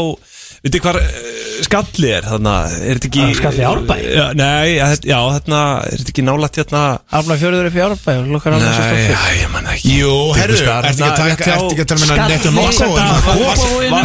[0.67, 1.07] Veitir hvar uh,
[1.65, 3.95] skalli er þarna Er þetta ekki Ah, Skalli Árbæ?
[4.03, 6.83] Já, Nei, já, þetta- já, þarna Er þetta ekki nálætt hérna
[7.21, 9.95] Afla fjörður upp í Árbæ Nei, já, ég man ekki.
[9.97, 12.33] Jú, herru, Skar, ertu ekki að taka ekki að tala með Skalli.
[12.37, 14.05] nettu nokko Var- Var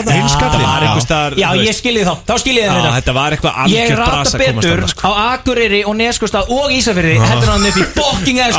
[0.00, 2.92] þetta var einhver staðar Já, ég skilji þá, þá skilji Já, þið þetta.
[3.00, 5.00] þetta var eitthvað Ég algjört rata bras að komast betur þarna, sko.
[5.00, 7.84] á Akureyri og Neskostad og Ísafirði heldur hann upp í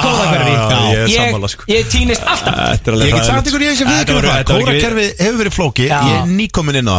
[0.01, 1.63] kóðakverfi Já, já, ég er sammála, sko.
[1.71, 2.53] Ég týnist alltaf.
[2.61, 3.61] Þetta er alveg Ég get sagt ykkur.
[3.61, 5.99] Þetta þetta var ekki- Kórakerfið hefur verið flóki Já.
[6.01, 6.95] Ég er nýkomin inn á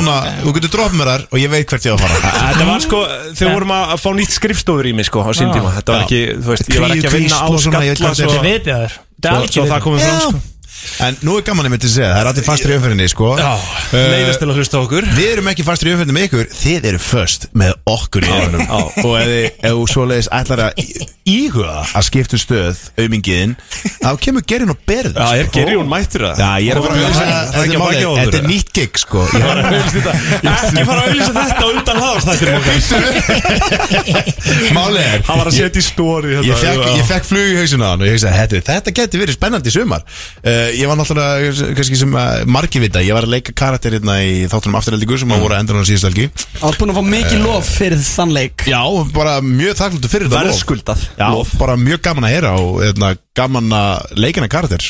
[0.00, 2.30] Núna, þú getur dropp mér þar Og ég veit hvert ég á að fara.
[2.50, 3.02] Þetta var sko,
[3.38, 5.74] þegar vorum að fá nýtt skrifstofur í mig sko á sín tíma.
[5.76, 8.40] Þetta var ekki, þú veist, ég var ekki að vinna á skalla þetta svo,
[8.78, 8.96] er.
[9.20, 10.59] Það komið fram sko
[11.04, 13.28] En nú er gaman einmitt að segja Það er allir fastur í umferðinni sko.
[13.40, 13.52] Já,
[13.90, 15.04] Eh, leiðast til að hlusta okkur.
[15.16, 18.64] Við erum ekki fastur í umferðinni með ykkur Þið eru först með okkur í öðunum
[18.70, 23.52] Og ef þið- ef þú svoleiðis ætlar að í- íhuga að skipta um stöð aumingiðin
[24.00, 26.34] Þá kemur gerinn og berð Já, er Gerjón mættur það?
[26.40, 28.70] Já, ég er að fara að auðvitað er Þetta er að málið, þetta er nýtt
[28.78, 29.20] gig sko.
[29.34, 33.70] Ég var að Ekki fara að auðvisa þetta undan hlaðast Þetta
[34.76, 37.84] Málið er Hann var að setja í stóri Ég fekk, ég fekk flug í hausuna
[37.86, 40.02] á hann og ég hugsaði, þetta, þetta geti verið spennandi sumar.
[40.40, 44.16] Uh, Ég var náttúrulega, kannski sem uh, margi vita Ég var að leika karakter hérna
[44.24, 45.42] í þáttunum afturheldingu sem mm.
[45.44, 48.34] voru að endur á síðustu helgi Það var búin að fá mikið lof fyrir þann
[48.36, 48.80] leik Já,
[49.16, 50.48] bara mjög þakklúttu fyrir þetta lof.
[50.50, 51.52] Verðskuldað Já, lof.
[51.60, 54.88] bara mjög gaman að heyra og hérna, gaman að leikina karakter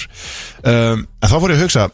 [0.63, 1.91] um, En þá fór ég að hugsa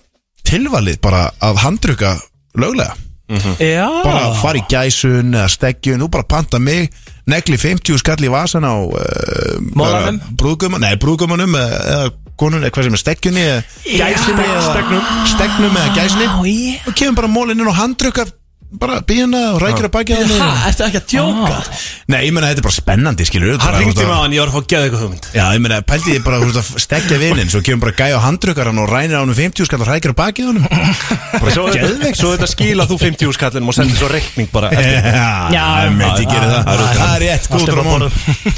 [0.47, 2.17] Tilvalið bara að handruka
[2.57, 3.87] löglega Já.
[4.05, 6.93] Bara fara í gæsun eða steggjun, þú bara panta mig
[7.27, 10.21] negli 50 skall í vasan á uh, Mólanum?
[10.39, 14.65] brúðgum, nei brúðgumunum eða, eða konun, eða hvað sem er steggjunni eða gæsinni eða
[15.33, 16.29] stegnum, eða gæsinni.
[16.29, 18.29] Já, og kemur bara mólinn inn og handrukka
[18.81, 21.59] bara bíjana og rækir að baki hann Hæ, ertu ekki að djóka?
[22.13, 24.51] Nei, ég meina þetta er bara spennandi, skilur Hann ringdi mig á hann, ég var
[24.53, 25.29] að fá geða eitthvað hugmynd.
[25.37, 28.27] Já, ég meina, pældi ég bara, veist, að stekja vinnin Svo kemur bara gæja á
[28.27, 30.61] handrukkar hann og rænir á hann 50 skall og rækir að bakið hann
[31.37, 32.21] Bara Svo geðveikt.
[32.21, 35.11] svo þetta skila þú 50 skallin og sendir svo reikning bara eftir.
[35.57, 36.63] Já, ég meint, ég gerir það.
[36.97, 38.13] Það er rétt, Allt góður á á món borðum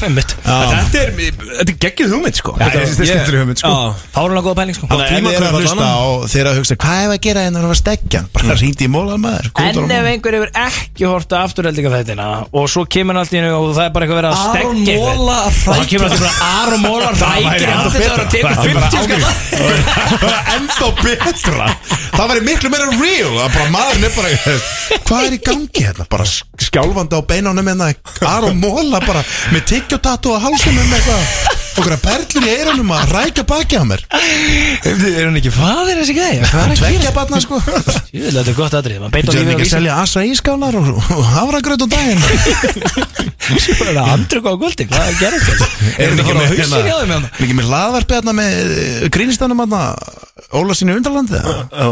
[0.08, 0.34] Einmitt.
[0.44, 2.54] Þetta er, þetta er geggið hugmynd sko.
[2.58, 3.72] Já, þetta er skemmtileg hugmynd, sko.
[4.14, 4.88] Fárunlega góða pæling sko.
[4.92, 7.44] Þannig að ef þið er að hlusta á þeirra að hugsa Hvað er að gera
[7.48, 8.30] hérna að stekja hann?
[8.38, 10.07] Bara hringdi í mólan maður góður á En ef món.
[10.12, 13.74] Einhver hefur ekki hort að afturheldinga þættina og svo kemur hann allt í hennu og
[13.76, 17.08] það er bara eitthvað verið að stekja að og það kemur alltaf bara Aron Móla
[17.12, 18.28] rækir væri í ennþá andlitið á þér og betra.
[18.32, 19.22] tekur Það 50 skall
[19.68, 19.82] væri
[20.24, 21.68] bara ennþá betra.
[22.18, 23.34] Það væri miklu meira real.
[23.38, 24.30] Að bara maðurinn er bara
[25.08, 26.08] Hvað er í gangi hérna?
[26.10, 26.26] Bara
[26.68, 27.92] skjálfandi á beinunum hérna.
[28.32, 29.22] Aron Móla bara
[29.54, 33.84] með tyggjótatu á hálsunum með eitthvað Okkur að perlur í eyrunum að rækja baki á
[33.86, 36.40] mér Er hún ekki fadir þessi gæði?
[36.50, 37.14] Hvað er að Tveggja gera?
[37.18, 37.60] batna sko
[38.14, 41.24] Ég vil þetta er gott aðrið er lífið ekki að selja asa ískálar og, og
[41.36, 42.22] hafragröð á daginn
[43.62, 45.70] Svo er það andruk á guldi Hvað er gerðist þetta?
[45.94, 47.32] Er þetta bara á hausin hjá þeim hérna?
[47.32, 49.82] Er ekki með hlaðvarpi hérna með grínistanum hérna
[50.58, 51.88] Óla sínu undarlandi Já,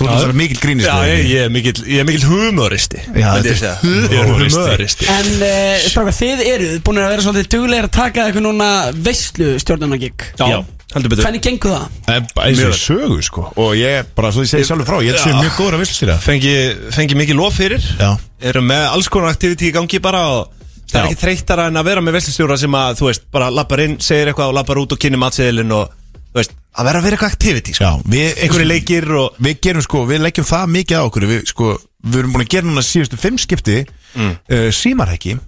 [0.00, 3.12] Þú það er mikil grínist Já, ég, ég er mikill, ég er mikill humoristi Já,
[3.12, 3.94] myndi ég þetta er segja.
[4.00, 4.60] Ég er humoristi.
[4.64, 5.08] humoristi.
[5.14, 8.68] En uh, strákar, þið eruð búin að vera svolítið duglegir að taka eitthvað núna
[9.08, 10.60] veistlu stjórnarnagigg Já,
[10.94, 11.26] heldur betur.
[11.28, 12.30] Hvernig gengur það?
[12.46, 13.44] Eins og sögu sko.
[13.60, 16.14] Og ég bara, svo ég segi sjálfur frá Ég sér mjög góður að visslu sér
[16.24, 16.54] Fengi,
[16.96, 17.84] fengi mikið lof fyrir.
[18.00, 18.14] Já.
[18.50, 20.56] Erum með alls konar aktiviti í gangi bara og
[20.90, 21.10] Það er Já.
[21.12, 24.32] ekki þreyttara en að vera með veslustjóra sem að, þú veist, bara lappar inn, segir
[24.32, 25.92] eitthvað og lappar út og kynni matseðilinn og,
[26.36, 27.86] veist, að vera að vera eitthvað aktiviti, sko.
[27.86, 29.38] Já, við Einhverju leikir og...
[29.42, 31.26] Við gerum sko, við leggjum það mikið á okkur.
[31.30, 31.70] Við sko,
[32.06, 34.34] við erum búin að gera núna síðustu fimm skipti mm.
[34.50, 35.38] uh, Símarhekki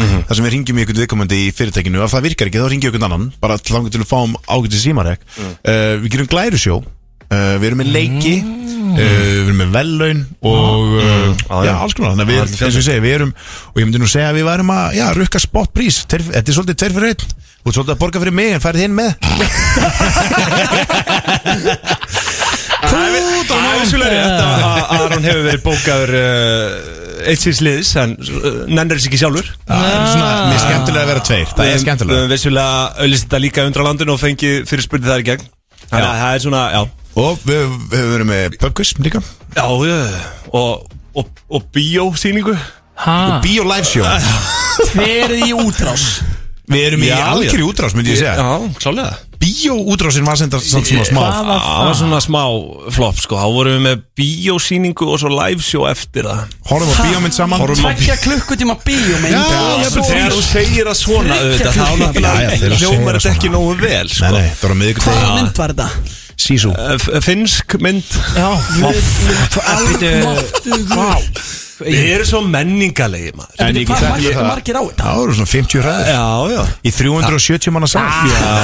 [0.00, 2.00] þar sem við ringjum í einhvern viðkomandi í fyrirtækinu.
[2.04, 4.36] Ef það virkar ekki þá ringjum við einhvern annan bara til langar til að fáum
[4.46, 6.78] ágæti símarhekk uh, við gerum glærusjó
[7.30, 10.20] uh, við erum með leiki uh, við erum með vellaun
[10.50, 12.10] og uh, Já, alls konar.
[12.14, 14.36] Þannig að við, eins og ég segi, við erum og ég myndi nú segja að
[14.40, 17.24] við værum að já, rukka spotprís þetta er svolítið tveir fyrir einn.
[17.60, 19.10] Þú ert svolítið að borga fyrir mig en færið hinn með.
[22.80, 23.12] Það er
[23.76, 24.52] vissulega rétt að
[24.96, 26.12] Aron hefur verið bókaður
[27.28, 29.50] eitt síðs liðs en uh, nennir þess ekki sjálfur.
[29.68, 31.50] Það er svona, mér er skemmtilega að vera tveir.
[31.52, 32.30] Það er skemmtilega.
[32.30, 35.44] vissulega þetta líka undra landinu og fengið fyrir spurning þar í gegn.
[35.90, 36.82] Þannig að það er svona, já
[37.18, 39.22] Og við við höfum verið með pubquiz líka.
[39.56, 40.84] Já, og,
[41.14, 42.54] og, og bíósýningu.
[43.00, 44.04] Og bio live show.
[44.94, 46.20] Verið í útrás.
[46.70, 47.66] Við erum í Já, algjörði já.
[47.66, 48.36] útrás, myndi ég segja.
[48.38, 49.16] Já, klálega.
[49.40, 51.22] Bio útrásin var sem þetta svona smá.
[51.32, 52.40] Það var svona smá
[52.94, 53.38] flop, sko.
[53.40, 56.52] Þá vorum við með bíósýningu og svo live show eftir það.
[56.68, 57.62] Horfum á bíómynd saman.
[57.64, 59.32] Horfum á Tveggja klukkutíma bíómynd.
[59.34, 59.42] Já,
[59.80, 62.84] Já, svo þegar þú segir það svona auðvitað, þá Já, já, náttúrulega þegar þú segir
[62.84, 63.56] hljómar það þetta ekki svona.
[63.58, 64.32] nógu vel, Nei, sko.
[64.36, 65.88] Nei, það var á miðvikudegi Hvaða mynd var þetta?
[66.40, 68.06] Sísú Eh, f- Finnsk mynd.
[71.80, 73.54] Við erum svo menningalegi, maður.
[73.64, 75.04] En ég get mættu það margir á þetta?
[75.06, 76.62] Það voru svona 50 ræður Já, já.
[76.84, 77.88] Í 370 manna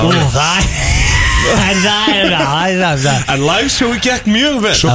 [0.02, 0.60] Þú það
[3.32, 4.74] En live showi gekk mjög vel.
[4.76, 4.90] Svo,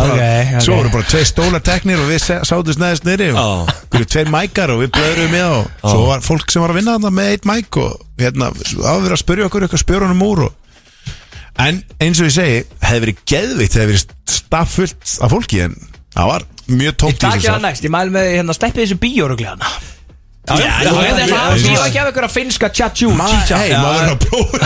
[0.77, 4.81] voru bara tvei stólar teknir og við sátum snæðist nýri og við tveir mækar og
[4.83, 7.77] við blöðurum með og svo var fólk sem var að vinna þarna með eitt mæk
[7.81, 10.51] og hérna, það var verið að spyrja okkur eitthvað spjörunum úr og
[11.59, 15.75] en eins og ég segi, hefði verið geðvikt hefði verið staffullt af fólki en
[16.15, 18.55] það var mjög Ég tómt í takk ég þessu það næst, ég mæl með hérna
[18.55, 19.73] steppið þessu bíórugleðana
[20.41, 21.77] Já, já, já, já, já, já, já, Ég já.
[21.77, 24.57] var ekki af að finska tjatjú Hei, maður verður að prófa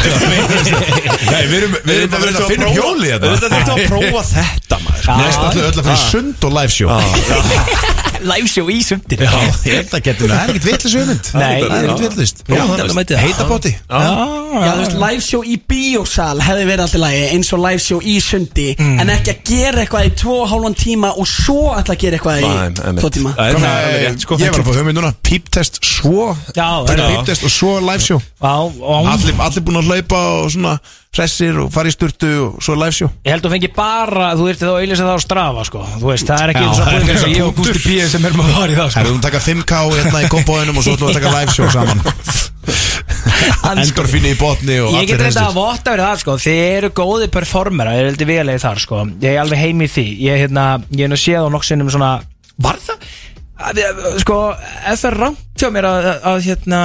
[1.33, 5.11] Nei, við erum við erum bara að finna hjóli Þetta þurftu að prófa þetta maður.
[5.19, 6.87] Næst allir öll að fyrir sund og live show
[8.25, 11.29] Live show í sundinu Já, ég held að getur Það er ekkert vitlis hugmynd.
[11.35, 13.23] Nei, það er ekkert vitlist Já, það mæti það.
[13.25, 17.61] Heita bóti Já, þú veist, live show í bíósal hefði verið alltaf lagi eins og
[17.65, 18.97] live show í sundi Mm.
[19.01, 22.41] en ekki að gera eitthvað í tvo og hálfan tíma og svo að gera eitthvað
[22.43, 23.31] í tvo tíma.
[23.37, 24.37] Það er alveg rétt sko.
[24.41, 26.25] Ég var að fá hugmynd núna Píptest svo.
[26.55, 27.07] Já, Taka já.
[27.15, 28.19] píptest og svo live show.
[28.41, 30.75] Já, og Allir, allir búin að hlaupa og svona
[31.15, 34.29] Hressir og fara í sturtu og svo live show Ég held að þú fengi bara,
[34.35, 36.79] þú ert þá að auðvitað það á strafa sko Þú veist, það er ekki eins
[36.79, 37.81] og það er búingar sem bara ég og Gusti punktur.
[37.85, 38.09] P.
[38.11, 40.85] sem erum að fara í það sko Herru, þú taka 5k hérna í kompóðinum og
[40.85, 41.99] svo ætlum við að taka live show saman
[43.85, 47.29] Endorfinni í botni og Ég get reynda að votta verið það sko Þið eru góði
[47.33, 50.65] performera, ég er heldur velega þar sko Ég er alveg heim í því Ég, hérna,
[50.93, 52.11] ég er nú séð á nokksinnum svona
[52.65, 53.09] Var það?
[53.55, 54.37] Að, að, sko,
[54.83, 56.79] er það rangt hjá mér að, að, að hérna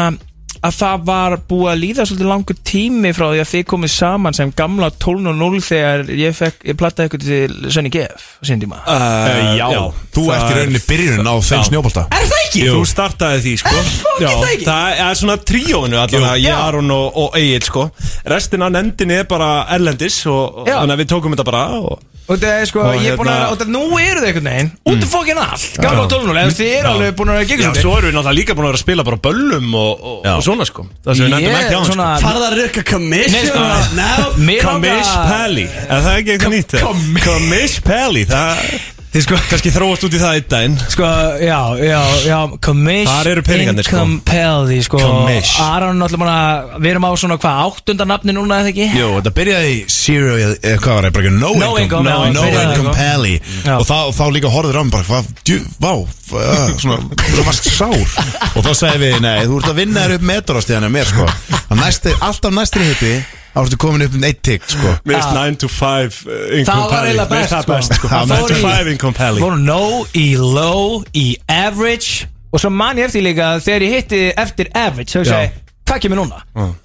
[0.60, 4.36] að það var búið að líða svolítið langur tími frá því að þið komið saman
[4.36, 8.80] sem gamla 12.0 þegar ég, fekk, ég plattaði ykkur til Sönni GF á sín tíma
[8.84, 9.66] Uh, já,
[10.14, 11.66] þú ert í rauninni byrjunin á þeim Já.
[11.70, 12.62] snjóbolta Er það ekki?
[12.68, 14.68] Þú startaði því sko er það ekki?
[14.68, 16.44] það er svona tríóinu allavega Jú.
[16.44, 16.60] Ég, Já.
[16.68, 17.86] Aron og, og Egil sko
[18.34, 20.76] Restin af nefndinni er bara erlendis og, og Já.
[20.82, 23.26] Þannig að við tókum þetta bara og, Og það er sko, Og ég er búin
[23.26, 26.10] að, hérna- og það nú eru þið einhvern veginn Út af fokkin allt, gamla Já.
[26.12, 26.92] 12.0 Eða þið eru Já.
[26.94, 29.06] alveg búin að Já, gegja svo erum við náttúrulega líka búin að vera að spila
[29.08, 30.86] bara á böllum og, og, og svona sko.
[31.04, 32.28] Það sem við nefndum ekki á hann svona- sko.
[32.28, 35.66] Farða að rukka commission Nei, sko, Commish Pally.
[35.90, 36.78] Er það ekki eitthvað nýtt?
[37.26, 41.06] Commish Pally Það Þið sko, kannski þróast út í það einn daginn sko,
[41.42, 43.96] já, já, já Commish Þar eru peningarnir, sko.
[43.98, 45.56] Incompelli, sko Commish.
[45.64, 48.86] Aron náttúrulega að Við erum á svona hvað, áttunda nafni núna eða ekki?
[48.94, 52.06] Jú, þetta byrjaði í Zero, eða hvað var það, bara ekki No, No Income, Income,
[52.06, 53.34] no, já, no byrjaði Income það, Pally
[53.66, 53.74] Já.
[53.80, 57.68] og þá, þá líka horfður á mig bara, hvað, djú, vá uh, svona, þú varst
[57.74, 61.26] sár og þá sagði við, nei, þú ert að vinna þér upp metrastíðan mér, sko,
[61.66, 63.14] að næsti, alltaf næstri hitti,
[63.54, 64.92] þá ertu komin upp um eitt tigg, sko.
[65.04, 68.12] Mér finnst 9 to 5 uh, Income Það var eiginlega best, það best sko sko.
[68.14, 69.80] 9 to Það fór í- 5 Income Pally Fórum no
[70.14, 72.28] í low, í average.
[72.50, 76.22] Og svo man ég eftir líka Þegar ég hitti eftir average Þá segi, hvað kemur
[76.24, 76.40] núna?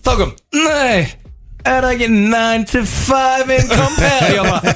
[0.05, 1.05] Þá kom, nei
[1.65, 4.35] Er það ekki 9 to 5 income pay?
[4.35, 4.73] Ég bara,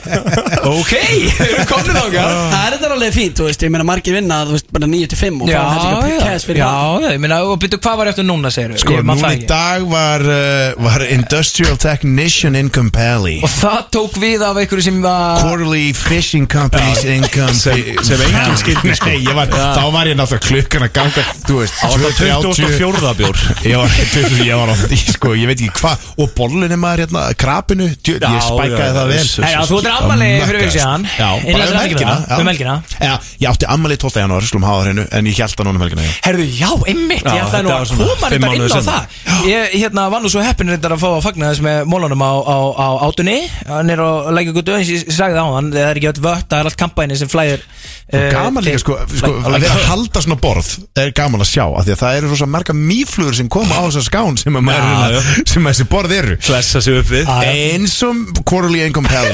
[0.72, 4.16] ok, við erum komin þáka Það er þetta alveg fínt, þú veist, ég meina margir
[4.18, 6.70] vinna þú veist, bara 9 til 5 og Já, fá þetta já, cash fyrir já,
[6.70, 7.04] það.
[7.06, 10.26] já, ég meina, og byrju, hvað var eftir núna, segir Sko, núna í dag var,
[10.26, 15.86] uh, var Industrial Technician Income Pally Og það tók við af einhverju sem var Quarterly
[15.98, 19.12] Fishing Companies Income Sem- sem enginn skildi, sko.
[19.14, 22.50] Nei, ég var, Þá var ég náttúrulega klukkan að ganga Þú veist, Það var það
[22.60, 23.14] 24.
[23.20, 23.40] bjór.
[23.66, 26.04] Ég var, 20, ég var á því, sko, ég veit ekki hvað.
[26.22, 29.26] Og bollin er maður hérna, krapinu djö, Ég spækaði það vel.
[29.44, 32.16] Nei, já, þú ert ammali fyrir við síðan bara um helgina.
[32.40, 32.76] Um helgina.
[33.00, 33.14] Já,
[33.44, 34.22] ég átti ammali 12.
[34.24, 37.26] janúar, slum hafa það hreinu En ég held það núna um helgina, Herðu, já, einmitt,
[37.28, 39.20] ég ætlaði nú þetta að svona koma reyndar inn á það.
[39.50, 42.32] Ég hérna, var nú svo heppin reyndar að fá að fagna þess með mólunum á,
[42.44, 43.38] á, á átunni
[43.70, 46.48] Hann er á lækjugutu, eins og ég sagði á hann Það er ekki öll vött,
[46.50, 50.24] það er allt kampæni sem flæðir uh, Gaman líka, sko, sko að vera að halda
[50.26, 53.38] svona borð Það er gaman að sjá, af því að það eru rosa marga mýflugur
[53.40, 56.38] sem koma á þessa skán sem að maður sem að þessi borð eru
[56.70, 57.30] Flessa sig upp við.
[57.50, 59.34] Eins og quarterly income pally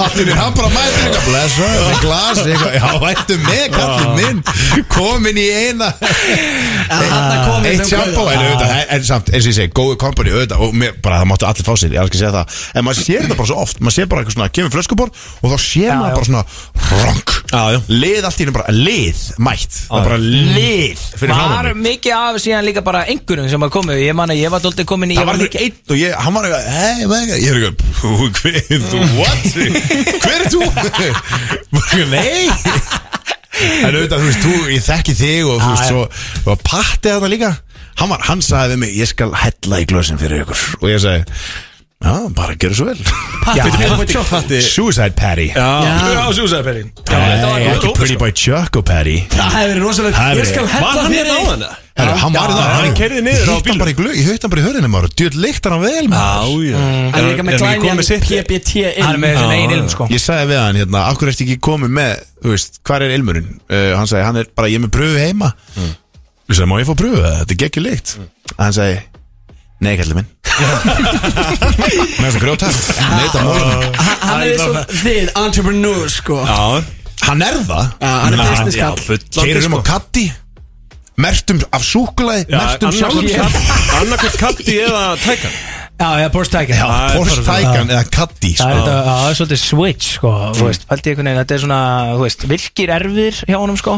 [0.00, 2.40] Allir er hann bara mætir eitthvað blessa, þetta glas.
[2.42, 4.40] Eitthvað, já, vættu með kallið minn?
[4.90, 5.90] Komin í eina.
[6.00, 8.32] Eitt þeim sjampó kauða.
[8.34, 11.30] en auðvitað, en- samt, eins og ég segi, góðu kompani auðvitað, og mér, bara það
[11.30, 13.60] máttu allir fá sér ég alveg að segja það, en maður sér þetta bara svo
[13.62, 13.80] oft.
[13.84, 16.44] Maður sér bara eitthvað svona, kemur flöskubor og þá sér maður bara svona,
[17.50, 17.80] já.
[17.90, 22.38] lið allt í hennu bara, lið, mætt það er bara lið fyrir Var mikið af
[22.42, 25.16] síðan líka bara einhverjum sem var komið Ég man að ég var dóltið komin í
[25.18, 28.08] Það var ekki einn og ég, hann var eitthvað, hei, vega, ég er eitthvað, "Pú,
[28.40, 28.56] hver,
[28.90, 29.42] þú, what?
[30.24, 30.60] Hver er þú?
[31.70, 32.48] Bara, Nei.
[33.60, 36.04] En auðvitað, þú veist, þú, ég þekki þig og þú veist, svo,
[36.48, 37.50] og Patti þarna líka.
[38.00, 40.62] Hann var, hann sagði við mig, ég skal hella í glösin fyrir ykkur.
[40.80, 41.42] Og ég sagði,
[42.00, 43.02] já, bara gerðu svo vel.
[44.30, 49.84] Patti Suicide Patty Já, Já, súsæðperri Nei, ekki Pretty Boy Choco Patty Það hefur verið
[49.84, 51.70] rosalega Ég skal hella hérna á hana?
[52.00, 53.56] Hann var í það hann keyrði niður á
[53.98, 56.62] glögg, ég hitt hann bara í hörðinu maður Djöld líktar hann vel maður.
[56.64, 56.78] Já.
[56.80, 58.70] Hann er líka með glænjan PBT
[59.02, 60.06] Hann er með þessin eigin ilm sko.
[60.08, 63.50] Ég sagði við hann hérna, akkur ertu ekki komið með, þú veist, hvað er ilmurinn?
[63.68, 65.48] Uh, hann sagði, hann er bara, ég er með pröfu heima.
[65.76, 67.20] Ég sagði, má ég fá pröfu?
[67.20, 67.60] Þetta er
[70.66, 73.84] ekki líkt Hann sagði, nei, kallið minn Með þess að grjótast Neita mólum
[74.26, 76.38] Hann er svo þið, entrepreneur sko.
[76.46, 76.60] Já.
[77.26, 77.90] Hann er það.
[78.00, 79.84] Já, hann er business Já, kall fullandi Keirir um á sko.
[79.90, 80.26] Katti
[81.20, 83.28] Mertum af súkulaði Mertum sjálfum
[84.00, 85.52] Annarkvæmt katti eða tækan.
[86.00, 86.76] Já, já, Porsche Taycan.
[86.80, 88.78] Já, Porsche Taycan eða Caddy Það er sko.
[88.80, 91.80] þetta, já, það er svolítið switch, sko, þú veist, pælti einhvern veginn, þetta er svona,
[92.14, 93.96] þú veist, virkir erfir hjá honum, sko,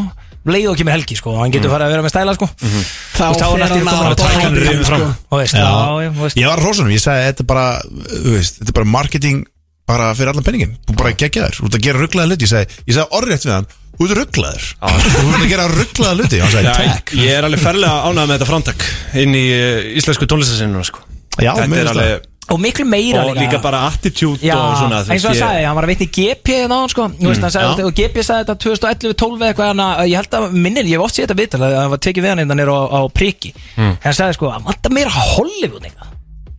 [0.49, 2.49] leið og kemur helgi, sko, hann getur farið að vera með stæla, sko.
[2.53, 5.67] Þá Þú veist, þá næstu hann að báðum, rifið fram, þú veist, Já.
[6.03, 6.39] já, veist.
[6.41, 9.45] Ég var rósunum, ég sagði þetta er bara þú veist, Þetta er bara marketing
[9.93, 12.47] bara fyrir allan penningin Þú bara gegja þér, þú ert að gera rugglaða hluti.
[12.49, 16.19] Ég sagði, ég sagði orðrétt við hann, þú ert rugglaður Þú ert að gera rugglaða
[16.19, 16.43] hluti.
[16.43, 18.87] Og ég er alveg ferlega ánægð með þetta framtak
[19.23, 21.03] inn í uh, íslensku tónlistasinnu sko.
[21.39, 23.59] Já, Þetta er alveg Og miklu meira Og líka.
[23.63, 26.77] bara attitude Já, og svona eins og ég- sagði, hann var að vitni GP hérna
[26.77, 30.17] á hann sko, Þú veist, sagði, og GP sagði þetta 2011-12 eitthvað, hann að, ég
[30.21, 32.43] held að minnir, ég hef oft séð þetta viðtal, að hann var tekið við hann
[32.45, 33.97] hérna nýr á, á priki, Mm.
[34.05, 36.09] hann sagði sko, hann vantar meira Hollywood eitthvað,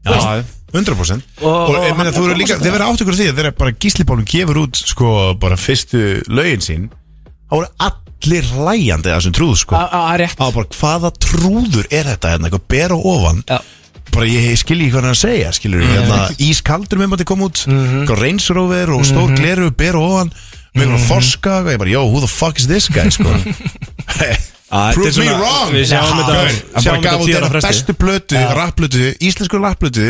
[0.04, 3.52] Já, 100% Og- Og, og meina, þú eru líka, þeir verða átt ykkur því þeir
[3.58, 9.58] bara gíslipólum gefur út sko, bara fyrstu lögin sín þá voru allir hlæjandi þessum trúð
[9.62, 9.76] sko.
[9.76, 13.44] á bara hvaða trúður er þetta hérna, eitthvað ber og ofan.
[13.48, 13.60] Já.
[14.14, 18.22] Bara ég skilji hvað hann að segja skilur hérna, ískaldur með maður kom út eitthvað
[18.22, 20.34] Range Rover og stór gleru ber og ofan
[20.74, 23.10] með eitthvað forska og ég bara, yo, who the fuck is this guy?
[23.14, 23.30] Sko
[24.74, 25.70] Prove me wrong.
[25.74, 26.38] Við sjáum þetta
[26.82, 27.68] sjáum þetta þeirra á fresti.
[27.70, 30.08] bestu plötu, rapplötu, íslensku rapplötu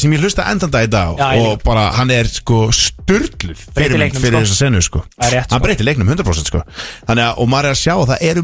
[0.00, 2.68] sem ég hlusta endanda í dag Já, ég og bara hann er sko
[3.10, 4.44] Breytir fyrir, leiknum, fyrir sko.
[4.44, 5.00] þessa senu sko.
[5.18, 5.58] Rétt, hann sko.
[5.64, 6.60] breytir leiknum 100% sko.
[7.08, 8.42] Þannig að, og maður er að sjá að það eru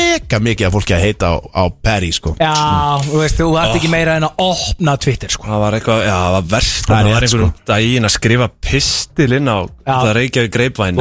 [0.00, 2.32] mega mikið af fólki að heita á, á Perry sko.
[2.40, 2.54] Já,
[3.06, 6.16] þú veist, þú ert ekki meira en að opna Twitter sko, Það var eitthvað, já,
[6.16, 9.58] það var verst Það er var einhverjum daginn að skrifa pistil inn á.
[9.90, 10.98] Það reykjaði greipvæn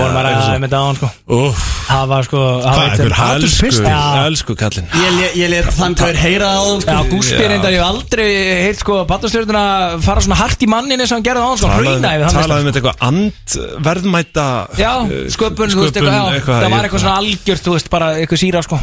[3.70, 3.90] á hann sko, sko?
[3.90, 4.26] Já.
[4.30, 4.88] Elsku kallinn.
[5.40, 6.90] Ég let þann gaur heyra á sko.
[6.90, 8.28] Já, Gústi reyndar, ég aldrei
[8.66, 9.64] heilt sko Batastjórnuna
[10.06, 12.40] fara svona hart í mannin eins og hann gerði á hann sko, hrauna yfir þannig
[12.40, 14.48] Talaði um þetta eitthvað andverðmæta
[14.80, 18.44] Já, eh, sköpun, þú veist, eitthvað, það var eitthvað svona algjört, þú veist, bara eitthvað
[18.44, 18.80] síra sko.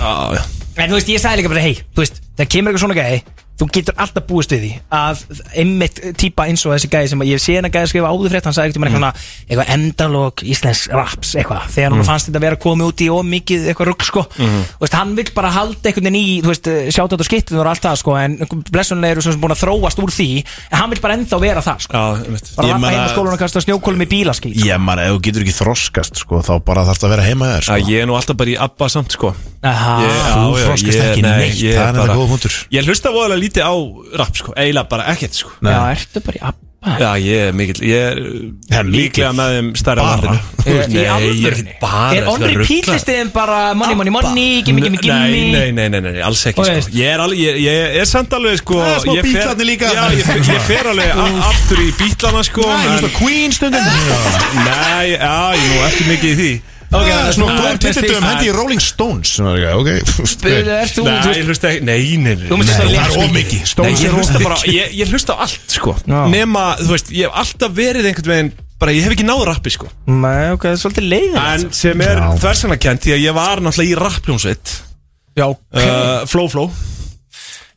[0.76, 3.24] En þú veist, ég sagði líka bara, hei, þú veist, það kemur eitthvað svona gæði
[3.56, 5.20] Þú getur alltaf búist við því að
[5.56, 8.32] einmitt típa eins og þessi gæði sem að ég sé hennar gæði að skrifa áður
[8.34, 9.22] frétt Hann sagði eitthvað, mm.
[9.46, 11.62] eitthvað endalók íslensk raps, eitthvað.
[11.72, 14.26] Þegar hann fannst þetta vera komið út í ómikið eitthvað rugg, sko.
[14.36, 17.56] Þú veist, hann vill bara halda einhvern veginn í, þú veist, sjátt þetta og skittin
[17.62, 18.36] og allt það, sko En
[18.68, 21.78] blessunlega eru svona búin að þróast úr því En hann vill bara ennþá vera það,
[21.86, 21.92] sko.
[21.96, 22.04] Já,
[22.60, 24.68] Bara meina- heim á skólan og kasta snjókólum í bílaskít sko.
[24.68, 27.46] ég man, ef þú getur ekki þroskast sko þá bara þarf það að vera heima
[27.54, 27.76] þér sko.
[27.88, 28.56] ég er nú alltaf bara í
[32.26, 32.60] Er góða punktur.
[32.74, 33.74] Ég hlusta voðalega lítið á
[34.18, 34.52] rap sko.
[34.58, 35.50] Eiginlega bara ekkert sko.
[35.62, 36.62] Já, ertu bara í abba?
[36.86, 38.18] Já, ég er mikill Ég er
[38.78, 41.72] er líklega með þeim stærra landinu Í Nei, ég er alvörunni?
[41.80, 41.88] ekki
[43.34, 45.16] bara Er money, money, money, gimme, gimme, gimme.
[45.18, 46.94] Nei, nei, nei, nei, nei, alls ekki Þú sko.
[47.00, 49.90] Ég er alveg, ég, ég er samt alveg sko Það er smá Beatlarnir líka.
[49.96, 50.46] Já, ég, fer-
[50.92, 51.10] alveg
[51.50, 52.68] aftur í bítlana sko
[54.62, 56.52] Nei, já, ég nú ekki mikið í því.
[56.54, 56.75] er
[57.36, 59.32] svona þú góðum spil- hendi í Rolling Stones?
[59.38, 59.90] Svona ok
[60.46, 63.74] Nei, þú ég hlusta ekki, nei, nei, nei það er of mikið.
[63.86, 65.96] Nei, ég hlusta bara, ég, ég hlusta á allt sko.
[66.06, 69.70] Nema, þú veist, ég hef alltaf verið einhvern veginn Bara ég hef ekki náð rappi
[69.72, 69.86] sko.
[70.04, 73.94] Nei, ok, það er svolítið leiðin En sem er þversanakent Því að ég var náttúrulega
[73.94, 74.74] í rappljónsveit.
[75.36, 76.68] Já, uh, Flow Flow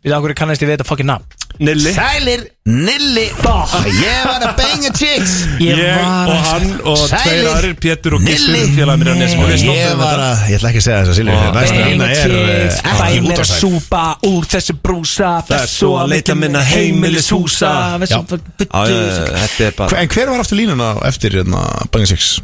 [0.06, 1.26] við ákveður kannast ég við þetta fucking nafn.
[1.60, 1.92] Nilli.
[1.92, 3.24] Sælir, Nilli.
[3.26, 5.32] Ég var að benga chicks.
[5.60, 8.76] Ég Ég var og að- hann og tveir aðrir Pétur og Gissur Nilli.
[8.78, 11.12] félag mér á nesum og við Ég var að, ég ætla ekki að segja þess
[11.12, 13.60] að Silvi Og- Næsta Benga hérna er chicks, eh, bæ ekki mér að útvarpsæð.
[13.60, 15.32] súpa úr þessu brúsa.
[15.50, 17.74] Þessu að leita minna heimilishúsa.
[18.00, 18.24] Þessu Já.
[18.30, 22.06] Já, já, já, Þetta er bara En hver var aftur línuna á eftir hérna, Bang
[22.08, 22.40] Six?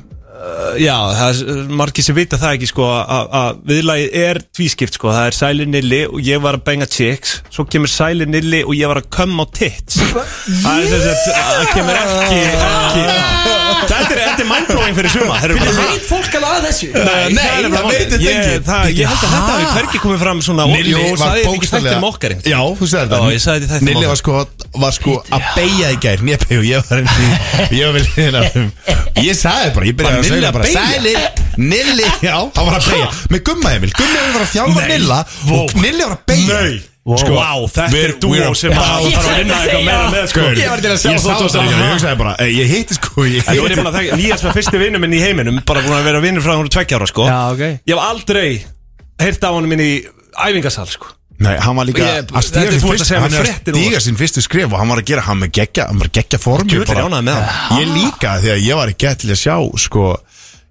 [0.76, 5.12] Já, það er margir sem vita það ekki sko að að viðlagið er tvískipt sko.
[5.16, 7.38] Það er Sæli Nilli og ég var að benga chicks.
[7.54, 10.02] Svo kemur Sæli Nilli og ég var að come á tits.
[10.02, 13.64] Það er þess að það kemur ekki, ekki.
[13.86, 16.88] Þetta er, er mindblowing fyrir suma Það Veit fólk alveg að þessu?
[16.96, 20.42] Nei, Nei, það það veit þetta það- Ég held að þetta hafi hvergi komið fram
[20.46, 23.82] svona Nilli var ekki mokkar Já, þú sagði þetta.
[23.90, 24.38] Nilli var sko,
[24.86, 26.24] var sko að beigja í gær.
[26.26, 28.42] Nýja og ég var einn í Ég var vel hérna
[29.26, 30.88] Ég sagði bara, ég byrjaði að Nilli segja bara beygja?
[30.90, 31.22] Sælir,
[31.58, 34.92] Nilli, já, hann var að beigja Með Gumma Emil, Gumma Emil var að þjálfa Nei.
[34.96, 35.20] Nilla.
[35.62, 36.76] Og Nilli var að beigja Nei.
[37.06, 40.06] Sko, Vá, þetta We're- er dúo we're- sem að Já, þarf að vinna eitthvað meira
[40.10, 40.46] með sko.
[40.58, 42.98] Ég var til að sjá Ég sá það þetta Ég hugsaði bara, eh, ég heiti
[42.98, 45.14] sko Ég En nú er ég heiti búin að þekka Nýjast með fyrsti vinnu minn
[45.14, 47.28] í heiminum Bara búin að vera vinnur frá hún tveggjára sko.
[47.30, 47.62] Já, ok.
[47.86, 48.48] Ég hef aldrei
[49.22, 49.92] heyrt á honum minn í
[50.34, 53.00] æfingasal sko Nei, hann var líka Ég- að stíga þetta er sín þú ert að
[53.00, 55.50] fyrst segja mér fréttir stíga sín fyrstu skrif Og hann var að gera, hann með
[55.58, 57.02] geggja Hann var að geggja formi Djöfull er bara.
[57.02, 57.82] ég ánægður með hann.
[57.82, 59.56] Ég líka, því að ég var ekki til að sjá
[59.86, 60.06] Sko,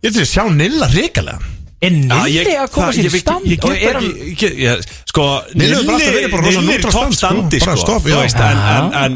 [0.00, 1.38] ég er til að sjá Nilla ríkalega
[1.84, 3.44] Nilli Já, ég- að koma sér ég í stand?
[3.44, 6.30] Ég Og get er ekki, hann- ég get- ég- sko Nilli hefur bara alltaf verið
[6.32, 7.26] bara rosa Nilli er topp stand, sko.
[7.26, 8.20] standi Bara sko, stopp, þú já.
[8.24, 9.12] veist, en, en, en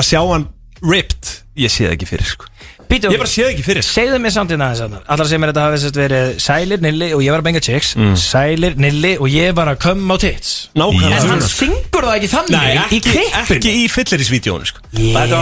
[0.00, 0.48] að sjá hann
[0.80, 1.24] ripped,
[1.56, 2.44] ég sé það ekki fyrir sko
[2.86, 5.50] Býtu, Ég bara sé það ekki fyrir Segðu mér samt hérna aðeins Allar sem er
[5.52, 9.56] þetta hafi verið Sælir, Nilli og ég var að benga chicks Sælir, Nilli og ég
[9.56, 10.82] var að come á tits Mm.
[10.82, 11.16] Nákvæmlega.
[11.22, 14.82] En hann syngur það ekki þannig Nei, í ekki, klippinu ekki í fyllirisvídeónu sko.
[14.92, 15.16] Yeah.
[15.32, 15.40] þetta,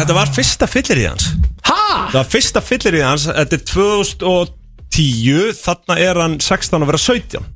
[0.00, 1.28] þetta var fyrsta fyllerið hans
[1.62, 1.78] Ha?
[2.10, 7.50] Það var fyrsta fyllerið hans Þetta er 2010 Þarna er hann 16 að vera 17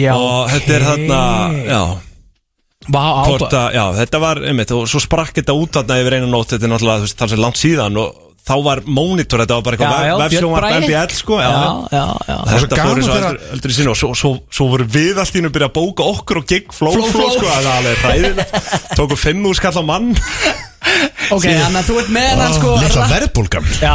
[0.00, 1.20] Já, Og þetta er þarna
[1.70, 1.82] Já,
[2.90, 6.54] Vá, að, já þetta var einmitt, Og svo sprakk þetta út þarna yfir einu nótt
[6.56, 10.54] Þetta er náttúrulega það er langt síðan Og þá var monitor, þetta var bara eitthvað
[10.58, 10.86] Bragi.
[10.88, 11.50] BBL sko Já,
[11.94, 15.20] já, já Og Þetta fór eldur, eldur í sinni og svo, svo, svo voru við
[15.22, 17.38] allt í hennu byrja að bóka okkur og gig flow flow, Flow, flow.
[17.38, 20.10] sko, það er alveg ræðilegt tóku fimm úr skall á mann
[21.30, 23.66] Ok, þannig að þú ert með hennan sko Lilla rap- verðbólgan.
[23.80, 23.94] Já,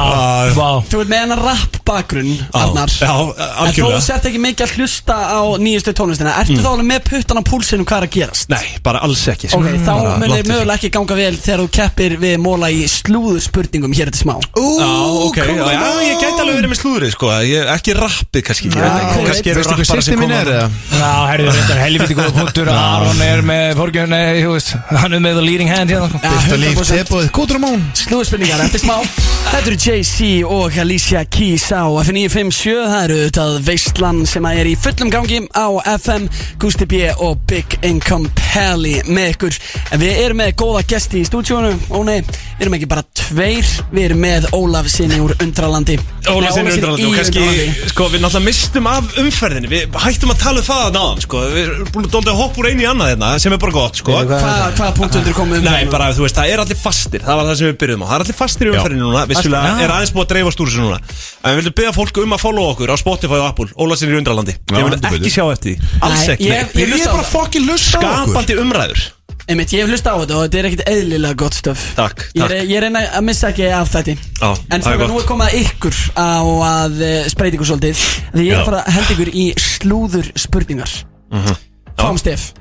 [0.55, 0.67] vá.
[0.87, 2.89] Þú ert með hennan rap bakgrunn, Arnar.
[2.95, 4.01] já, En þú algjörlega.
[4.05, 6.35] sért ekki mikið að hlusta á nýjustu tónlistina.
[6.41, 8.49] Ertu þá alveg með puttan á púlsinu hvað er að gerast?
[8.49, 9.59] Nei, bara alls ekki sko.
[9.59, 12.85] Ok, þá Bara munir láttu mögulega ekki ganga vel þegar þú keppir við móla í
[12.87, 14.35] slúður spurningum hér eftir smá.
[14.55, 14.89] Já,
[15.27, 17.31] ok, já, já, ég gæti alveg verið með slúðrið sko.
[17.45, 20.31] Ég, Ekki rappið kannski ég veit ekki, Kannski er Veistu hvað rappara sem system minn
[20.31, 20.67] koma er eða?
[20.95, 25.13] Já, herrðu þetta er helviti góða punktur Aron er með fórgjörn, nei, þú veist Hann
[25.17, 26.19] er með the leading hand hérna sko.
[26.23, 28.97] Fyrsta líf, tebóðið, kútur á mán Slúðspurningar eftir smá.
[29.45, 34.69] Þetta eru Jay-Z og Alicia Keys á F957 Það eru auðvitað Veistlan sem að er
[34.69, 36.27] í fullum gangi á FM
[36.61, 39.57] Gusti B og Big Income Pally með ykkur.
[39.95, 43.69] En við erum með góða gesti í stúdíónu Ó nei, við erum ekki bara tveir
[43.93, 45.97] Við erum með Ólaf sinni úr Undralandi.
[46.25, 47.05] Óla Nei, sinni Ólaf undralandi.
[47.09, 47.89] og kannski, Undralandi.
[47.93, 49.69] sko, við náttúrulega mistum af umferðinni.
[49.71, 51.41] Við hættum að tala um það náðan, sko.
[51.53, 54.15] Við erum búin að hoppa úr einu í annað hérna Sem er bara gott, sko.
[54.25, 57.35] Hvað hvaða punktu undir komum um Nei, bara, þú veist, það er allir fastir Það
[57.39, 58.07] var það sem við byrjuðum á.
[58.09, 60.83] Það er allir fastir í umferðinni núna Vissulega er aðeins búið að dreifast úr þessu
[60.85, 60.99] núna.
[61.43, 63.67] En við viljum byggja fólk um að follow okkur á Spotify og Apple.
[63.79, 64.53] Óla sinni í undralandi.
[64.55, 65.35] Já, Ég vil heldur ekki betur.
[65.35, 65.91] sjá eftir því.
[66.01, 66.49] Alls Nei, ekki.
[66.49, 66.81] ég- nei.
[66.83, 68.33] ég hlusta á bara fokkin lusta á okkur.
[68.33, 69.01] Skapandi umræður.
[69.45, 72.41] Einmitt, ég hef hlusta á þetta og þetta er ekkit eðlilega gott stöf Takk, Ég,
[72.41, 72.51] takk.
[72.55, 74.15] er- ég reyna að missa ekki af þetta.
[74.41, 75.09] Já, En það er fyrir gott.
[75.11, 78.01] nú er komið að ykkur á að uh, spreyti ykkur svolítið.
[78.33, 78.61] Því ég er Já.
[78.61, 80.91] að fara að henda ykkur í slúður spurningar
[81.31, 81.55] Mhm.
[81.95, 82.53] Fáum stef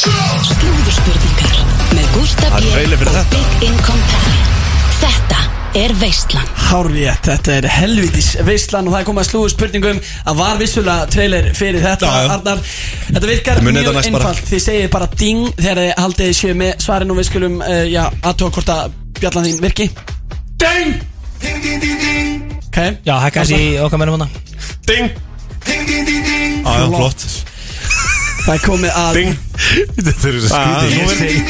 [0.00, 1.56] Slúðurspurningar
[1.92, 2.70] með Gústa Það er B.
[2.72, 3.32] trailer fyrir og þetta.
[3.34, 4.38] Big Income Pally
[5.00, 5.40] Þetta
[5.80, 10.38] er Veistlan Hárrétt, þetta er helvitis veistlan og það er komið að slúður spurningum að
[10.40, 12.30] var vissulega trailer fyrir þetta Já, já.
[12.38, 12.62] Arnar,
[13.10, 14.30] Þetta virkar Þið munið mjög þetta næst bara.
[14.30, 14.50] einfalt.
[14.54, 17.76] Þið segið bara ding þegar þið haldið þið séu með svarin og við skulum uh,
[17.90, 19.88] já, aðtóa hvort að bjallan þín virki.
[20.64, 20.96] Ding!
[22.70, 24.28] Ok, Já, hækka þessi í okkar mennum hana
[24.88, 25.12] Ding.
[25.68, 27.28] Já, já, flott
[28.46, 29.32] það er komið að Ding.
[30.00, 31.40] Þetta er svo Ah, skrítið.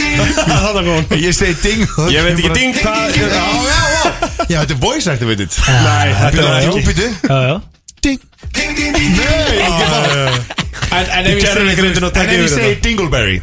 [0.50, 0.86] Góðan
[1.20, 1.80] Ég segi ding.
[2.10, 4.04] Ég veit ekki ding Já, já, já.
[4.50, 5.50] Já, þetta er voice activated.
[5.86, 7.56] Nei, þetta er býtu Já, já.
[8.02, 8.20] Ding.
[8.56, 9.84] Nei, ekki
[10.90, 13.40] En, ef ég segi ekki Dingleberry.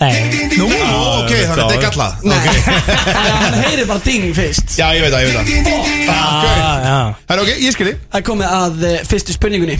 [0.00, 2.06] Nú, ok, þannig að þetta er galla
[3.42, 4.72] Hann heyrir bara ding fyrst.
[4.78, 5.66] Já, ég veit það, ég veit
[6.08, 7.10] það.
[7.28, 7.94] Það er ok, ég skilji.
[8.06, 9.76] Það er komið að uh, fyrstu spurningunni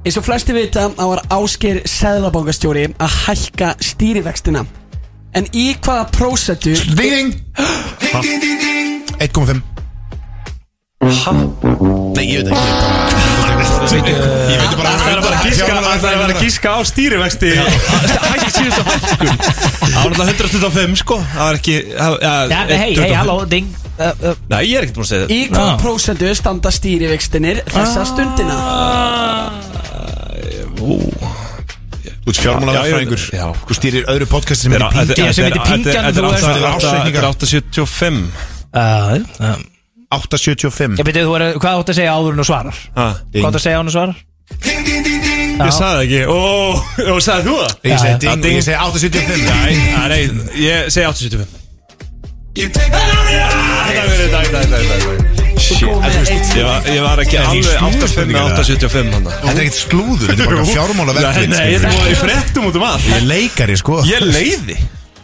[0.00, 4.62] Eins og flesti vita á var Ásker Sæðlabankastjóri að hækka stýrivextina.
[5.36, 7.36] En í hvaða prósentu Ding,
[8.24, 9.04] ding.
[9.20, 9.60] 1,5
[12.16, 12.56] Nei, ég veit
[13.90, 14.10] ekki.
[14.10, 17.52] Ég veit bara Það er bara að gíska Það er bara að gíska á stýrivexti.
[17.60, 19.36] Hætti síðustu hækkun.
[19.36, 21.20] Það var náttúrulega 125 sko.
[21.36, 21.76] Það var ekki
[22.72, 23.68] hei, hei, halló, ding.
[24.00, 25.80] Uh, uh, Nei, ég er ekkert búin að segja Í hvaða Já.
[25.82, 29.69] prósentu standa stýrivextinir þessa stundina
[30.80, 30.96] Þú
[32.30, 32.52] Já,
[33.34, 33.46] já.
[33.66, 36.14] Þú stýrir öðru podcasti sem er í Þetta- pík Píngja sem heitir Píngjan, þetta er
[36.14, 37.22] þú átta- ert- átta- ársreikningar.
[37.26, 38.16] Þetta er 875
[38.72, 38.80] uh,
[39.40, 39.58] uh,
[40.16, 42.76] 875 Ég beti, þú er, hvað átt að segja áður en þú svarar?
[42.96, 44.16] Hvað átt að segja áður en þú svarar?
[45.60, 46.20] Ég sagði það ekki.
[46.24, 46.38] Ó,
[47.10, 47.72] ó, sagði þú það?
[47.84, 48.34] Ég segi Já, já.
[48.40, 49.74] ding, ég segi 875 Nei,
[50.08, 50.22] nei,
[50.64, 51.48] ég segi 875
[52.60, 52.80] Þetta
[53.90, 55.84] er verið dag, dag, dag, dag Shit,
[56.56, 59.78] ég var, ég var ekki Er alveg 85 slúðurspurningar, með 875 hann Þetta er ekkert
[59.80, 63.06] slúður, þetta er bara fjármálaverðfræðing Nei, þetta var í fréttum út um allt.
[63.10, 64.00] Ég er leikari, sko.
[64.08, 64.78] Ég leiði.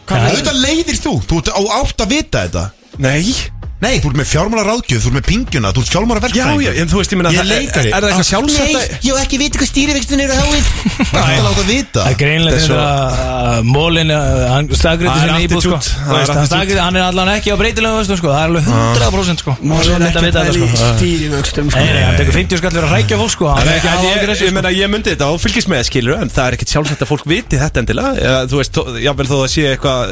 [0.07, 2.65] Auðvitað leiðir þú, þú ert á átt að vita þetta.
[3.03, 6.81] Nei Nei, þú ert með fjármálaráðgjöf, þú ert með pingjuna, þú ert fjármálaverðfræðingur Já, já,
[6.81, 8.97] en þú veist, ég meina, Ég er það- leikari er það eitthvað sjálfsagt að- Nei,
[9.05, 10.65] ég hef ekki viti hvað stýrivextin eru háið
[10.97, 11.99] Það er að láta vita.
[12.01, 14.09] Það er greinlega til að Mólin,
[14.49, 15.77] hann staðgriði Það er sinni íbúð sko.
[15.77, 16.49] attitude, það er Þú veist, Hann attitude.
[16.49, 18.27] staðgriði, hann er allan ekki á breytilegu veist, sko.
[18.33, 19.51] Það er alveg 100% sko.
[19.61, 20.89] Má Svo er myndi að ekki vita þetta pæli í sko.
[20.97, 23.45] stýrivextum Nei, nei, hann tekur 50 skall fyrir að rækja fólk sko.
[23.53, 25.69] Hann er ekki að hafa Ég, ágjur ég, ég meina, ég myndi þetta og fylgist
[25.69, 28.11] með skilur En það er ekkert sjálfsagt að fólk viti þetta endilega.
[28.17, 30.05] Eða, Þú veist, þó- jafnvel þó það sé eitthvað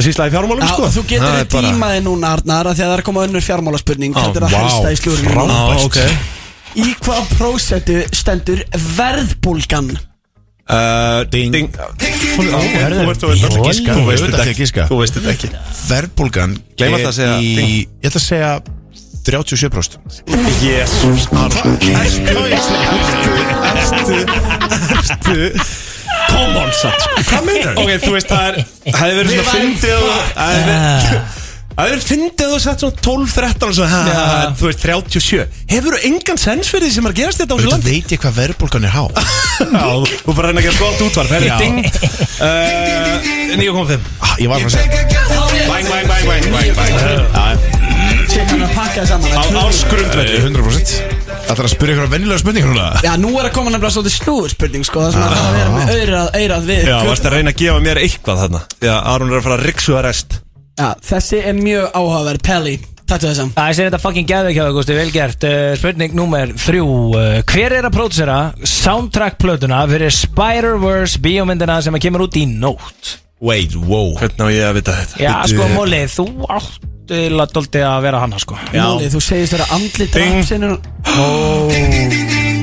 [0.00, 2.76] Sýsla í fjármálum, Já, sko þú getur Það þið er bara- tímaði núna Arnar af
[2.78, 5.30] Því að það er komað önnur fjármálaspurning Þetta er að helsta í slúrinu
[5.84, 5.98] ok.
[6.72, 8.62] Í hvaða prósentu stendur
[8.96, 9.90] verðbólgan?
[10.62, 14.86] Uh, Ding Ding Þú veist þetta að ekki Þú veist þetta að ekki giska.
[14.88, 15.50] Þú veist þetta ekki
[15.90, 17.50] Verðbólgan er að í.
[18.00, 18.52] Ég ætla að segja
[19.22, 19.98] 37%
[20.62, 21.28] Jésús
[23.72, 24.16] Erstu
[24.96, 25.91] Erstu
[26.32, 27.22] Come on satt sko.
[27.30, 28.54] Hvað meinar Ok, þú veist það er
[28.88, 31.38] Það hefði verið svona fyndið og- Það hefði verið-
[31.72, 34.82] það hefði verið fyndið og sett svona 12-13 og svo ha, ha, ha, Þú veist
[34.84, 37.76] 37 Hefur þú engan sens fyrir því sem er að gerast þetta á þessu Þetta
[37.76, 37.94] landi?
[37.96, 39.04] veit ég hvað verðbólgan er há.
[39.76, 39.86] Já,
[40.26, 41.58] þú bara reyna að gera gott útvarp Herri, Já.
[41.62, 41.76] ding.
[42.42, 44.88] Uh, 9.5 Ah, Ég var að segja.
[45.68, 47.91] Bang, bang, bang, bang, bang, bang Sér
[48.32, 50.92] hann að pakka það saman Á áskrundvelli 100%
[51.42, 52.84] Það er að spyrja ykkur vennilega spurningar núna.
[53.04, 55.56] Já, nú er að koma nefnilega svolítið slúður spurning sko Það sem að það að
[55.58, 58.60] vera með eirað, eirað við Já, varst að reyna að gefa mér eitthvað þarna?
[58.78, 60.36] Því að Aron er að fara að riksu að rest.
[60.80, 64.62] Já, þessi er mjög áhugaverð Pelli, takk til þessam Það sé þetta fucking gæði ekki
[64.62, 65.46] á það, Gusti, vel gert.
[65.50, 66.86] Uh, Spurning númer þrjú.
[67.18, 68.38] Uh, Hver er að pródusera
[68.78, 73.18] soundtrack-plötuna fyrir Spider-Verse bíómyndina sem að kemur út í nótt?
[73.42, 74.14] Wait, wow.
[74.22, 75.20] Hvernig á ég að vita þetta?
[75.20, 78.56] Já, sko, Móli, þú átt eða dóldi að vera hana, sko.
[78.72, 80.38] Móli, þú segist vera andlit Ding.
[80.40, 80.78] drapsinu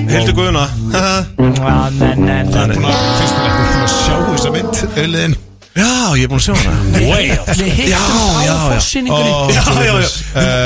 [0.10, 2.64] Hildur Guðuna Já, nei, nei, nei.
[2.66, 5.36] Og ekki búin að sjá þessa mynd Öliðin
[5.80, 6.72] Já, ég er búin að sjá hana.
[6.98, 8.80] Við hittum Já, á já, já.
[9.54, 10.10] Já, já, já.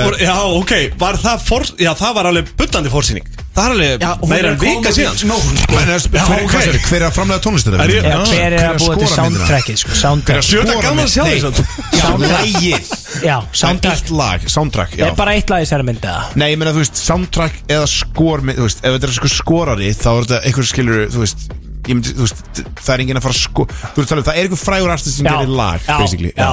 [0.07, 4.01] Voru- Já, ok, var það for, Já, það var alveg bullandi fórsýning Það er alveg
[4.01, 5.35] Já, meira er en vika síðan sko.
[5.61, 5.75] sko.
[5.77, 7.77] Er- Já, hver- Hver er að framlega tónlistina?
[7.83, 11.23] Er ég- Já, hver er að búa til soundtrackið, sko, soundtrack Sjöta gaman að sjá
[11.23, 11.39] Nei.
[11.39, 11.61] þess
[11.93, 16.23] Já, lægið Já, Soundtrack lag, soundtrack, já Er bara eitt lag í þessari myndi, eða?
[16.35, 19.91] Nei, ég meina, þú veist, soundtrack eða skor Þú veist, ef þetta er sko skorari
[19.93, 21.45] Þá er þetta einhver skilur, þú veist
[21.83, 22.41] Ég myndi, þú veist,
[22.81, 25.53] það er enginn að fara sko Þú veist, það er einhver frægur artist sem gerir
[25.53, 26.49] lag, já, basically já.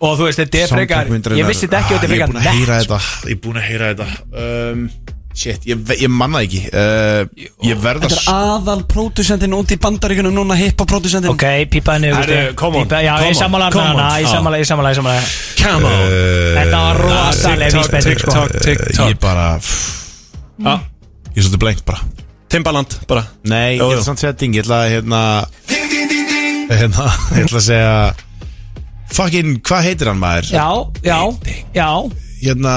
[0.00, 2.16] Og þú veist, þetta er frekar Ég vissi þetta ekki, þetta er Ah, Ég er
[2.16, 4.08] frekar búin að heyra nett þetta Ég er búin að heyra þetta
[4.72, 4.90] um,
[5.38, 6.64] Shit, ég, ég manna ekki.
[6.74, 7.28] Uh,
[7.62, 12.02] Ég verð að Þetta er aðal pródusentin út í bandaríkunum núna hippa pródusentin Ok, pípaði
[12.08, 14.16] niður Herru, come on, Pípa- Já, come ég on, sammála come hana on.
[14.24, 15.22] Ég sammála, ég sammála, ég sammála.
[15.62, 16.02] Come on.
[16.58, 18.34] Þetta var rosalega TikTok, vísbending, sko.
[18.34, 19.46] TikTok, TikTok Ég bara
[20.66, 20.80] Ah,
[21.30, 22.02] Ég er svolítið blank bara.
[22.50, 23.22] Timbaland, bara.
[23.44, 23.98] Nei, Jú, ég jú.
[24.00, 25.22] ætla samt að segja ding Ég ætla að hérna
[26.68, 27.06] Hérna,
[27.38, 28.14] ég ætla að segja
[29.14, 30.50] Fucking, hvað heitir hann maður?
[30.52, 30.66] Já,
[31.06, 31.20] já,
[31.78, 31.88] já.
[32.42, 32.74] Hérna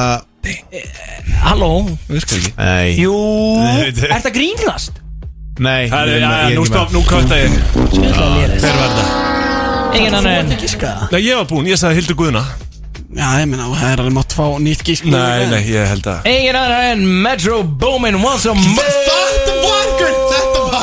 [1.41, 1.85] Halló?
[2.09, 2.53] Virkar ekki.
[2.57, 2.95] Nei.
[2.97, 3.13] Jú,
[3.61, 4.33] Nei, veit- ert það.
[4.37, 4.91] grínast?
[5.61, 7.51] Nei Það er, ég- já, ég- já, ég- nú ég- stopp, nú kvölda ég.
[8.61, 9.95] Hver var það?
[9.95, 12.45] Engin annar en Gíska Nei, ég var búinn, ég sagði Hildur Guðuna
[13.13, 15.03] Já, ég meina, það er alveg mátt fá nýtt gísk.
[15.03, 19.31] Nei, nei, ég held að Engin annar en Metro Boomin Wants a more Þetta var
[19.35, 19.50] ykkur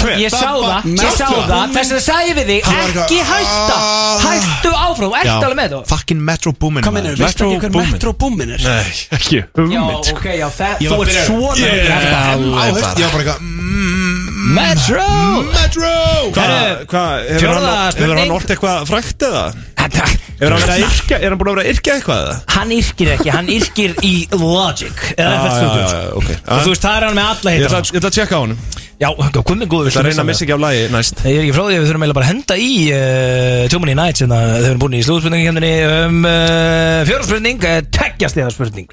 [0.09, 1.75] Þetta var Ég sá það, ég sá það.
[1.77, 3.79] Þess að sagði við þig, Hann ekki hætta.
[4.25, 5.81] Hættu áfram, ertu alveg með þú?
[5.93, 7.93] Fucking Metro Boomin Hvað minnur, veistu ekki hver.
[7.93, 8.65] Metro Boomin er?
[8.65, 9.43] Nei, ekki.
[9.43, 10.17] Já, hugmynd sko.
[10.19, 10.49] ok, já,
[10.83, 14.29] þú ert svona Ég- var bara eitthvað mm,
[14.59, 15.09] Metro!
[15.53, 15.93] Metro!
[16.33, 19.45] Hvað, hefur hann, hann orðið eitthvað frækt eða?
[19.79, 20.09] Þetta-
[20.39, 22.35] Hefur hann yrkja, er hann búin að vera að yrkja eitthvað eða?
[22.55, 25.01] Hann yrkir ekki, hann yrkir í Logic.
[25.17, 26.29] Eða Já, FL já, Studios já, ok.
[26.39, 28.61] Og þú veist, það er hann með alla ætla ég ætla að tjekka á honum
[28.99, 31.21] Já, komið góður Ég ætla að reyna að missa ekki af lagi næst?
[31.23, 33.81] Ég er ekki frá því að við þurfum eiginlega bara að henda í uh, Too
[33.85, 38.91] Many Nights en þau erum búin í slúðspurningakefninni um uh, fjóraspurning, uh, tveggjastega spurning.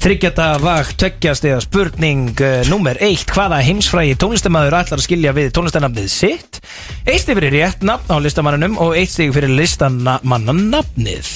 [0.00, 6.08] Þryggjata vakt, tveggjastega spurning uh, Númer eitt, hvaða heimsfrægi tónlistamæður ætlar að skilja við tónlistanafnið
[6.14, 6.62] sitt?
[7.04, 11.34] Eitt stig fyrir rétt nafn á listamannunum og eitt stig fyrir listamannanafnið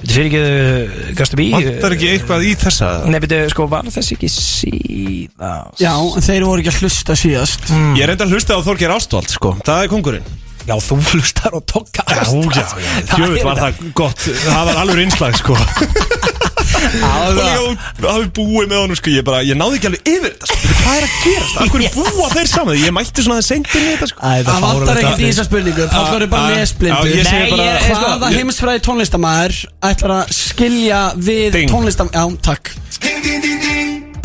[0.00, 2.90] Þetta fyrir ekki, gastu bí Vantar ekki eitthvað í þessa?
[3.12, 5.82] Nei, betur, sko, var þess ekki síðast?
[5.82, 5.92] Já,
[6.24, 7.72] þeir voru ekki að hlusta síðast.
[7.98, 9.54] Ég er enda að hlusta á Þorgeir Ástvald sko.
[9.66, 10.30] Það er kongurinn
[10.68, 14.26] Já, þú hlustar og tokka Já, já, já, djöfull var það gott.
[14.44, 15.56] Það var alveg einslag sko
[16.60, 17.52] Og líka
[18.00, 20.56] þú hafi búið með honum sko Ég bara, ég náði ekki alveg yfir þetta sko.
[20.80, 21.56] Hvað er að gerast?
[21.60, 22.78] Af hverju búa þeir saman?
[22.80, 24.32] Ég mætti svona seint inn í þetta sko.
[24.48, 28.32] Það vantar ekkert í þessa spurningu Páll er bara ég bara- Nei, ég- sko, Hvaða
[28.36, 29.58] heimsfræði tónlistamæður
[29.90, 32.10] ætlar að skilja við tónlistam...
[32.14, 32.72] Já, takk.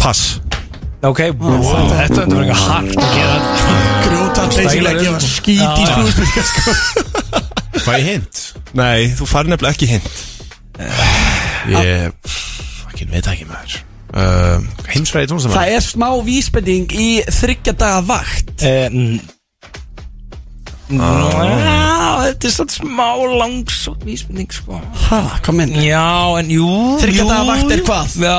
[0.01, 0.25] Pass.
[1.05, 3.35] Ok, þetta var eitthvað hart að gera.
[4.05, 5.89] Grjóta að gefa skít í
[6.49, 6.75] sko.
[7.85, 8.41] Hvað er hint?
[8.77, 11.24] Nei, þú fari nefnilega ekki hint
[11.71, 13.79] Ég Fucking veit ekki maður.
[14.15, 18.53] Uh, Heimsfræði tónlistamæður Það er smá vísbending í þryggja daga vakt.
[18.63, 19.17] Um,
[20.85, 23.07] Já, þetta er svona smá
[23.41, 26.03] langsótt vísbending sko Hæ, kom inn Já,
[26.37, 26.67] en jú
[27.01, 27.85] Þriggja jú, daga vaktir jú.
[27.87, 28.05] hvað?
[28.21, 28.37] Já,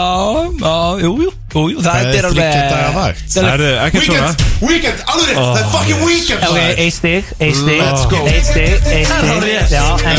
[0.63, 3.25] já, jú, jú, jú, jú Það Það er er alveg þriggja daga vakt.
[3.27, 6.55] Það er alveg- Herðu, ekkert svona Weekend, weekend, alveg rétt, það er fucking weekend Ok,
[6.55, 6.79] maður.
[6.87, 8.19] eitt stig, eitt stig Let's go.
[8.31, 10.19] Eitt stig, eitt stig Já, en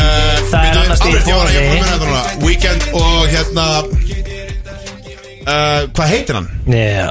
[0.52, 2.22] það er Bíddu, annars stig Albert, ég var ég var að fóri meina þetta núna
[2.44, 3.66] Weekend og hérna
[5.48, 6.48] uh, Hvað heitir hann?
[6.68, 7.08] Já.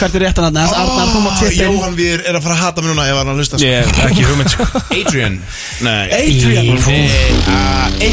[0.00, 2.62] Hvert er réttan að Arnar, þú mátt Ah, setja Jóhann Vír er að fara að
[2.64, 4.64] hata mig núna ef hann að hlusta Ég hef ekki hugmynd sko.
[5.00, 5.36] Adrian.
[5.86, 6.04] Nei.
[6.20, 6.66] Adrian.
[7.50, 8.10] Uh,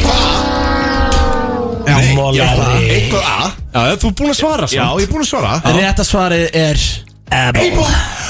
[1.87, 2.39] Eitthvað Mólari.
[2.43, 3.51] eitthvað- Eitthvað A.
[3.73, 5.51] Já, þú er búin að svara Já, ég er búin að svara.
[5.77, 6.77] Rétta svarið er
[7.27, 7.85] Apple.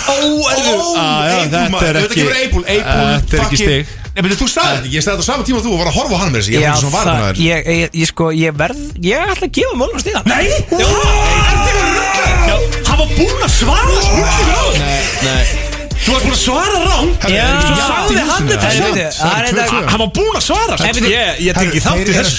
[0.07, 0.15] Ó,
[0.51, 2.63] erðu Ah, já, þetta er ekki- Þetta er Apple.
[2.65, 3.87] Apple Þetta er ekki stig.
[4.17, 5.97] Nei, menn, þú staðið ekki, ég staðið á sama tíma og þú og var að
[5.99, 7.89] horfa á hann með þessi, ég var ekki svona varm að það er Ég, ég,
[8.01, 10.47] ég sko, ég verð, ég ætla að gefa mölnum stíðan Nei!
[10.73, 12.57] Já, er þetta rugglega?
[12.87, 15.45] Hann var búinn að svara spurningur á Nei, nei.
[16.07, 18.69] Þú varst búinn að svara rám Já, þú sagði hann þetta
[19.13, 20.73] samt Hann var búinn að svara.
[20.81, 22.37] Samt Ég, ég tengi þátt í þessu.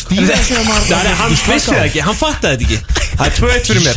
[0.88, 2.78] Það er hans vissið ekki, hann fattaði þetta ekki.
[3.12, 3.94] Það er tvö eitt fyrir mér.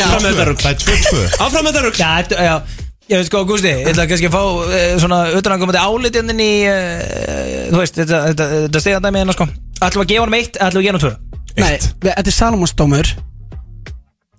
[0.00, 5.20] Áfram með þetta rugg Ég veit sko, Gústi, ég ætla kannski að fá uh, svona
[5.38, 9.46] utanangumandi álitinn í, uh, þú veist, þetta, þetta, þetta stiga dæmi hérna sko.
[9.76, 11.14] Ætlum við að gefa hann eitt, ætlum við að gefa hann tvö?
[11.56, 11.76] Nei,
[12.08, 13.14] þetta er Salomonsdómur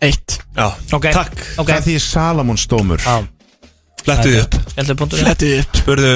[0.07, 0.35] Eitt.
[0.53, 1.39] Já, Ok, takk.
[1.57, 1.72] Ok.
[1.72, 3.26] Það er því
[4.07, 4.57] Flettu þið upp.
[4.72, 5.80] skemmtileg punktur Flettið upp.
[5.81, 6.11] Spurðu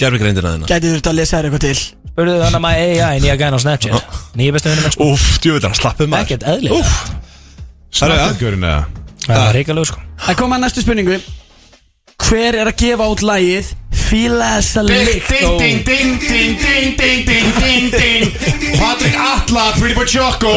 [0.00, 1.84] gerfigreindina þina Gætið þurft að lesa þér eitthvað til.
[2.10, 4.18] Spurðu þannig að maður AI nýja gæna á Snapchat.
[4.36, 5.06] Nýja bestu vinnum sko.
[5.14, 6.26] Úf, djúvita, hann slappið maður.
[6.26, 6.90] Ekkert eðlilega
[8.00, 8.82] Snartagurinn eða?
[9.24, 10.02] Það var ríkalegu sko.
[10.26, 11.16] Það kom að næstu spurningu
[12.20, 13.70] Hver er að gefa út lagið
[14.00, 18.76] Fíla þessa lykt Ding, ding, ding, ding, ding, ding, ding, ding, ding.
[18.80, 20.52] Patrik Atla, Pretty Boy Choco.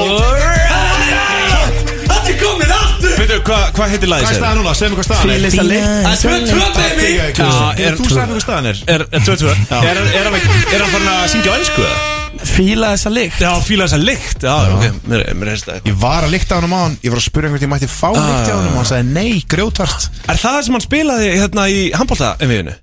[2.04, 3.14] Þetta er komin aftur.
[3.20, 4.74] Veitu, hvað hva heitir lagið Hvað er staðan núna?
[4.78, 5.28] Segð mér hvað staðan er.
[5.34, 7.10] Fíla þessa lykt Það er 2-2 baby.
[7.14, 7.52] Já,
[7.88, 8.84] er þú sagði mér hvað staðan er?
[8.96, 9.96] Er er 2-2 Er
[10.34, 12.13] hann- farin að syngja á ennsku eða?
[12.50, 13.40] Fíla þessa lykt?
[13.42, 16.58] Já, fíla þessa lykt Já, ok, mér mér heyrst það Ég var að lykta á
[16.60, 18.78] hann á hann Ég var að spyrja hvort ég mætti fá lykti á hann og
[18.82, 22.76] hann sagði nei, grjótvart Er það það sem hann spilaði hérna í handbólta emmiðinu?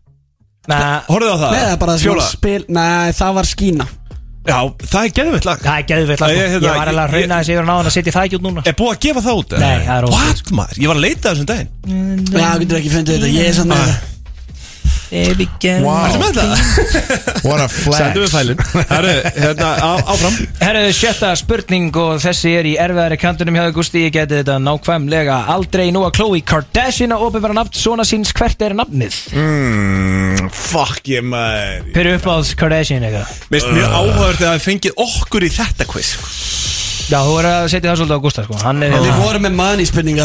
[0.71, 1.51] Nei, Horfðu á það?
[1.55, 2.27] Nei, það er bara Fjóla.
[2.27, 3.87] svona spil Nei, það var skína.
[4.41, 4.57] Já,
[4.89, 5.59] það er geðvitt lag.
[5.61, 6.31] Það er geðvitt lag.
[6.33, 8.29] Ég, hérna, Ég var alveg að hrauna þessi yfir hann á hann að setja það
[8.29, 8.63] ekki út núna.
[8.65, 9.51] Er búið að gefa það út?
[9.53, 9.61] eða?
[9.61, 10.41] Nei, það er óskýrt.
[10.41, 10.81] What, maður?
[10.81, 11.69] Ég var að leita þessum daginn.
[12.31, 13.31] Já, þú getur ekki fundið þetta.
[13.37, 13.75] Ég er samt
[15.11, 16.05] Wow.
[16.07, 16.51] Ertu með það?
[17.43, 17.97] What a flex.
[17.99, 18.61] Sendu við fælin.
[18.93, 20.37] Herru, hérna, á, áfram.
[20.61, 25.41] Herru, sjötta spurning og þessi er í erfiðari kantunum hjá Gusti, ég geti þetta nákvæmlega
[25.51, 25.89] aldrei.
[25.95, 29.19] Nú að Khloe Kardashian að opinbara nafn svona síns hvert er nafnið?
[29.35, 33.35] Mm, Fuck ég maður Fyrir uppáðs Kardashian eitthvað?
[33.51, 36.15] Mér finnst mjög áhugaður þegar það fengið okkur í þetta quiz
[37.11, 38.57] Já, þú verður að setja það svolítið á Gústa sko.
[38.63, 39.55] Hann er Við vorum með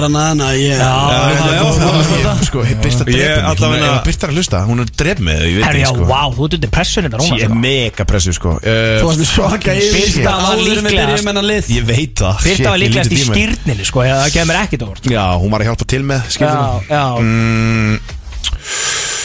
[0.06, 1.64] hann aðna Ég Já, já, já,
[2.06, 5.22] Ég- Sko, ég byrst að Ég drepa mig að byrst að hlusta, hún er dref
[5.26, 6.06] með þau, ég veit já, ekki sko.
[6.12, 7.60] vá, þú ert undir pressunum þetta núna Ég er sko.
[7.66, 8.54] mega pressu sko.
[8.66, 11.72] Þú varst með svaka yfir var Áður en við líklegast.
[11.74, 12.38] Ég veit það.
[12.46, 15.10] Fyrta Shit, var ég líklegast í skýrninni sko, eða það kemur ekkit óvart.
[15.16, 17.04] Já, hún var að hjálpa til með Já, skilur já.
[17.18, 18.00] Mm,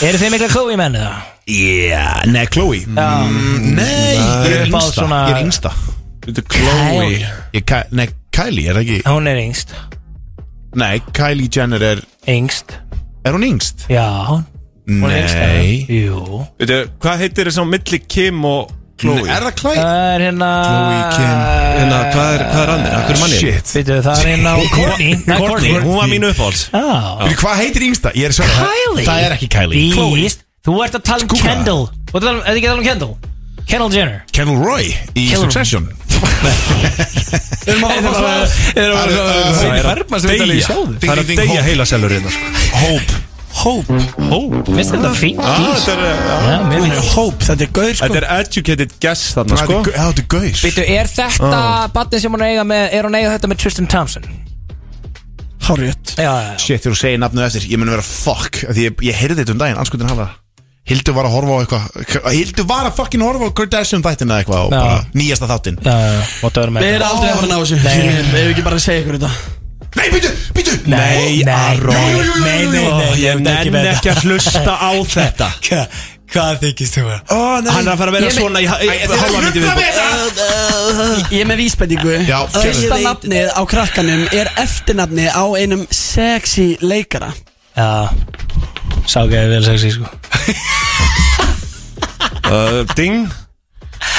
[0.01, 0.19] Eru
[2.31, 2.85] nei, Chloe.
[2.89, 3.09] Já.
[3.29, 4.17] mm, Nei,
[4.49, 5.73] ég er yngsta
[6.27, 7.21] Þetta er Chloe.
[7.57, 8.99] Ég, Ka- Nei, Kylie, er það ekki?
[9.09, 9.75] Hún er yngst.
[10.81, 12.77] Nei, Kylie Jenner er Yngst.
[13.27, 13.87] Er hún yngst?
[13.91, 14.05] Já,
[14.87, 15.87] hún er yngst Nei.
[15.89, 16.45] Jú.
[16.61, 18.71] Veitu, hvað heitir þess að milli Kim og
[19.01, 19.25] Chloe?
[19.25, 19.81] Er það Kylie?
[19.81, 21.41] Það er hérna Chloe Kim.
[21.81, 22.95] Hérna, hvað er, hvað er annir?
[23.01, 23.41] Akkur er manni?
[23.41, 23.73] Shit.
[23.79, 25.17] Veitu, það er hérna Courtney.
[25.27, 26.63] Nei, Courtney, hún var mínu uppáhalds.
[26.71, 26.85] Já.
[27.25, 28.13] Veitu, Hvað heitir yngsta?
[28.21, 29.07] Ég er segja Kylie?
[29.09, 30.13] Það er ekki Kylie.
[30.21, 31.31] Víst Þú ert að tala um.
[31.41, 31.87] Kendall.
[32.11, 33.15] Þú ert að tala um, er þið ekki að tala um Kendall?
[33.71, 34.19] Kendall Jenner.
[34.37, 34.85] Kendall Roy
[35.17, 35.87] í Kendall- Succession
[36.21, 40.79] Við erum að fara að Það er að deyja.
[41.01, 42.39] Það er að deyja heila selurinn Hóp
[42.81, 43.19] hérna,
[43.61, 43.91] sko.
[44.31, 45.87] Hóp Minnst þetta fínt ah, gís
[47.15, 49.81] Hóp, þetta er gaur Þetta er educated guess þarna sko.
[49.89, 50.53] Þetta er gaur.
[50.61, 51.89] Býtu, er þetta ah.
[51.95, 54.31] Batni sem hún eiga með Er hún eiga þetta með Tristan Townsend?
[55.67, 56.15] Hárið
[56.63, 59.65] Shit, þú segir nafnu eftir Ég mun að vera fuck Því ég heyrði þetta um
[59.65, 60.31] daginn Anskutin hafa
[60.91, 61.83] Hildur var að horfa á eitthvað
[62.35, 65.89] Hildur var að fucking horfa á Kardashian þættina eða eitthvað Og bara nýjasta þáttin Við
[66.59, 67.77] erum aldrei að fara að ná þessu.
[67.85, 67.97] Nei.
[67.97, 69.33] Við hefum ekki bara að segja ykkur þetta.
[69.91, 71.95] Nei, býtu, býtu Nei, nei, Aron.
[71.95, 73.35] nei, nei, nei, nei, Ég
[73.75, 75.49] með ekki að hlusta á þetta.
[75.67, 75.87] Hva-
[76.31, 77.33] Hvað þykist þú að?
[77.35, 78.71] Hann er að fara að vera svona er.
[81.35, 82.13] Ég er með vísbendingu.
[82.29, 87.33] Já, Fyrsta nafnið á krakkanum er eftirnafni á einum sexy leikara.
[87.75, 88.15] Já
[89.11, 90.07] Sá ekki að vel sexy sko.
[92.51, 93.29] Uh, Ding.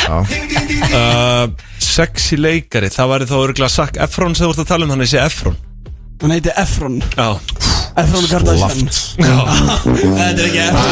[0.08, 1.50] Uh,
[1.84, 5.04] Sexy leikari Það væri þá örgulega Zac Efron sem þú ert að tala um Hann
[5.04, 5.58] er sé Efron.
[6.22, 6.96] Hann heiti Efron.
[7.18, 7.28] Já.
[8.00, 8.88] Efron Kardashian.
[10.22, 10.88] Þetta er ekki Efron.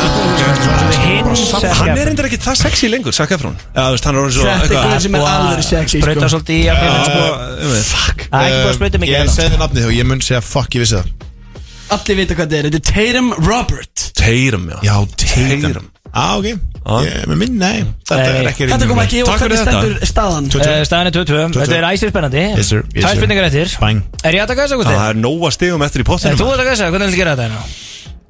[1.14, 1.94] Hann Efron.
[1.94, 3.56] er endur ekki það sexy lengur, Zac Efron.
[3.72, 6.04] Já, þú veist, hann er orðið svo Þetta er eitthvað- sem er að alveg sexy
[6.04, 6.34] Sprauta sko.
[6.36, 7.24] svolítið í Já, jafnvel sko
[7.94, 8.28] Fuck.
[8.28, 9.36] Það er ekki búið að sprauta mikið Ég hérna.
[9.40, 11.29] segði nafnið og ég mun segja fuck, ég vissi það
[11.96, 14.04] Allir vita hvað þetta er, þetta er Tatum Robert.
[14.20, 14.78] Teirum, já.
[14.84, 15.88] Já, Tatum.
[16.10, 16.46] Á, ok.
[17.06, 17.84] Ég- Með minn, nei.
[18.08, 18.38] Þetta Nei.
[18.40, 19.82] er ekki Þetta kom ekki og Takk fyrir hvernig þetta.
[19.82, 20.46] stendur staðan?
[20.50, 22.80] Eh, Staðan er 2-2 Þetta er æsir spennandi Yes, sir.
[22.96, 23.20] Yes, Tvær sir.
[23.20, 23.76] spurningar eftir.
[23.80, 24.96] Bang Er ég að taka þess að Já, Gusti?
[24.96, 26.90] Það er nóga stigum eftir í Er pottinu þú að taka þess að?
[26.96, 27.62] Hvernig vil ég gera þetta hérna?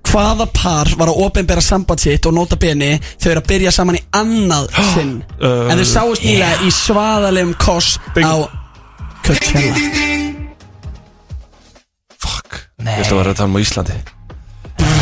[0.10, 3.96] Hvaða par var að opinbera samband sitt og nota beni þau eru að byrja saman
[3.96, 5.16] í annað sinn?
[5.40, 8.50] Uh, En þau sáust nýlega í svaðalegum koss á
[9.24, 10.19] Coachella.
[12.80, 14.00] Ég ætla að vera að tala um Íslandi?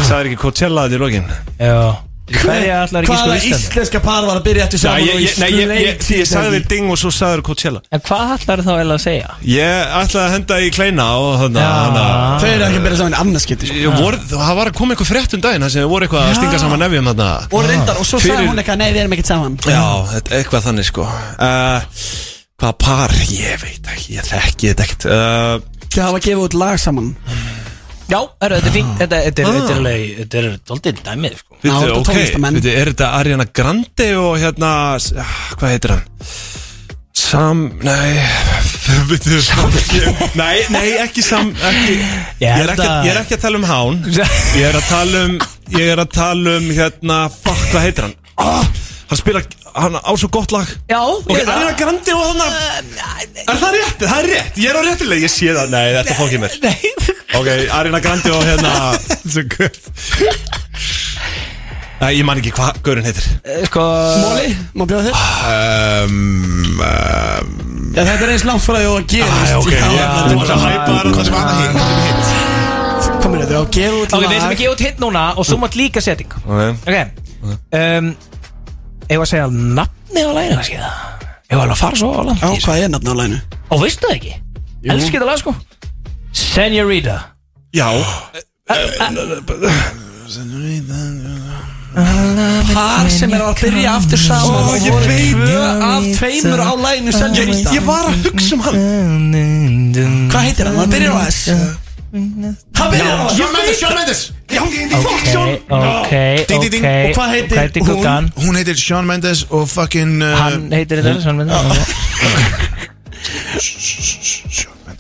[0.07, 1.31] Sagði ekki Coachella þetta í lokin.
[1.61, 1.79] Já.
[2.27, 3.55] Hverja ætlar ekki sko Hvaða Íslandi?
[3.55, 6.17] íslenska par var að byrja eftir Já, saman ég, og ég, nei, ég, ég, sleik
[6.19, 7.81] ég sagði þér ding og svo sagði þér Coachella.
[7.95, 9.29] En hvað ætlar þá eiginlega að segja?
[9.47, 11.99] Ég ætlaði að henda í kleina og þannig að
[12.41, 13.77] Þau eru ekki að byrja saman í annarskipti sko.
[13.85, 16.35] Ég voru, það var að koma eitthvað frétt um daginn þar sem voru eitthvað að
[16.41, 17.29] stinga saman nefjum þarna.
[17.47, 19.55] Og reyndar, og svo sagði Fyrir- hún eitthvað, nei við erum ekkert saman.
[19.63, 21.07] Já, þetta- eitthvað þannig sko.
[21.07, 21.79] Uh,
[22.57, 23.11] Hvaða par?
[23.31, 25.07] Ég veit ekki, ég þekki þetta ekkert.
[25.07, 27.13] Uh, Þau hafa gefið út lag saman
[28.07, 31.33] Já, er, þetta er fínt Þetta þetta er Þetta er alveg Þetta er doldið dæmið
[31.41, 31.57] sko.
[31.57, 32.59] Veitu, þetta ok, tónlistamenn.
[32.61, 34.69] veitu, er þetta Ariana Grande og hérna
[35.01, 36.05] s- ah, Hvað heitir hann?
[37.17, 38.13] Sam, nei
[39.09, 39.35] veitu,
[40.39, 43.43] Nei, nei, ekki Sam ekki, Ég ég, er held ekki, að- ég er ekki að
[43.43, 43.99] tala um hán.
[44.07, 45.37] Ég er að tala um
[45.75, 48.15] Ég er að tala um hérna Fuck, hvað heitir hann?
[48.39, 48.63] Ah,
[49.09, 49.41] hann spila,
[49.75, 50.69] hann á svo gott lag.
[50.87, 52.55] Já, Ok, Ariana Grande og hann
[53.43, 54.07] Er það rétt?
[54.07, 56.59] Það er rétt, ég er á réttileg Ég sé það, nei, þetta fókið mér
[57.37, 58.71] Ok, Ariana Grande og hérna
[59.33, 59.75] Svo guð.
[61.97, 63.25] Nei, ég man ekki hvað gaurinn heitir.
[63.65, 63.81] Sko
[64.21, 65.15] Móli, má bjóða þér?
[66.05, 66.17] Um,
[66.77, 67.55] um,
[67.97, 70.61] Já, þetta er eins langt frá því að gerist Æ, ok, Já, ég- varst að
[70.67, 71.73] hæpa bara- Hvað sem var það hitt?
[71.73, 73.21] Hvað sem hitt?
[73.23, 74.45] Komir þetta, og gefa út Ok, við lag.
[74.51, 76.97] að gefa út hitt núna Og svo mátt líka setting Ok, Ok.
[77.73, 78.11] Um,
[79.07, 80.43] Ég var að segja nafni á það
[81.47, 83.41] Ég var alveg að fara svo á langt Já, hvað er nafn á læginu?
[83.73, 84.33] Og veistu það ekki?
[84.93, 85.55] Elskir það lag sko
[86.57, 87.15] Senorita.
[87.71, 87.85] Já.
[92.73, 94.63] Par sem er að byrja aftur saman.
[94.65, 97.69] Og ég voru veit tvö af tveimur á læginu Ég, Senorita.
[97.77, 98.77] ég var að hugsa um hann.
[100.33, 100.79] Hvað heitir hann?
[100.81, 101.43] Hann byrjar á S.
[101.53, 103.37] Hann byrjar á S.
[103.37, 104.73] Shawn Mendes, Shawn Mendes Ok,
[105.69, 106.13] ok,
[106.49, 106.81] Ding, ding, ding.
[106.81, 106.89] ok.
[106.89, 108.31] Og hvað heitir hún?
[108.47, 111.61] Hún heitir Shawn Mendes og fucking uh, Hann heitir þetta Shawn Mendes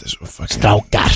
[0.07, 1.11] Shawn Mendes og fucking Strákar.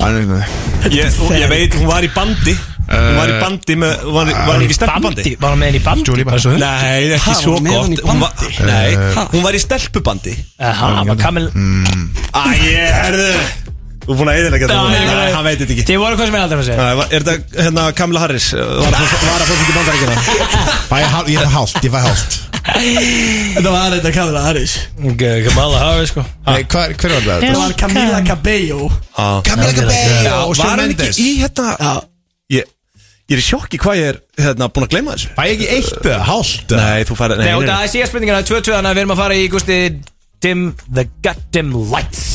[0.00, 2.54] Hann er ég, ég veit, hún var í bandi.
[2.84, 5.22] Hún var í bandi með Var, var hún ekki í stelpubandi?
[5.24, 6.04] Bandi, var hann með henni í bandi?
[6.10, 6.56] Julie Bandi.
[6.60, 8.66] Nei, ekki Ha, svo var hún með hann í gott Hún var, bandi?
[8.68, 10.34] Nei, hún var í stelpubandi.
[10.60, 11.46] Aha, var Kamil.
[11.48, 13.30] Æ, ég herðu.
[14.04, 14.96] Þú er búin að eðilega þetta núna.
[15.00, 15.84] ég- Nei, hann veit þetta ekki.
[15.88, 16.76] Þið voru hvað sem er aldrei að segja.
[16.84, 20.16] Nei, var- Er þetta hérna Kamila Harris Var að var ekki bandaríkina
[20.90, 24.74] Fæ ég hál- Ég fæ hálft, ég fæ hálft Þetta var þetta Kamila Harris.
[24.96, 26.24] Kamala Harris sko.
[26.46, 27.44] Nei, hver, hver var það?
[27.44, 28.88] Það var Camila Cabello.
[29.44, 30.38] Camila Cabello.
[30.44, 31.92] Og Var Shawn hann ekki Mendes í hérna Já.
[32.56, 32.70] Ég
[33.24, 35.30] Ég er í sjokki hvað ég er hérna búin að gleyma þessu.
[35.36, 36.88] Fæ ég ekki eitt eða hálft eða?
[36.90, 39.22] Nei, þú færði Nei, og það er síðan spurningina 2-2 Þannig að við erum að
[39.24, 39.78] fara í Gusti
[40.44, 42.33] Dim The Goddamn Lights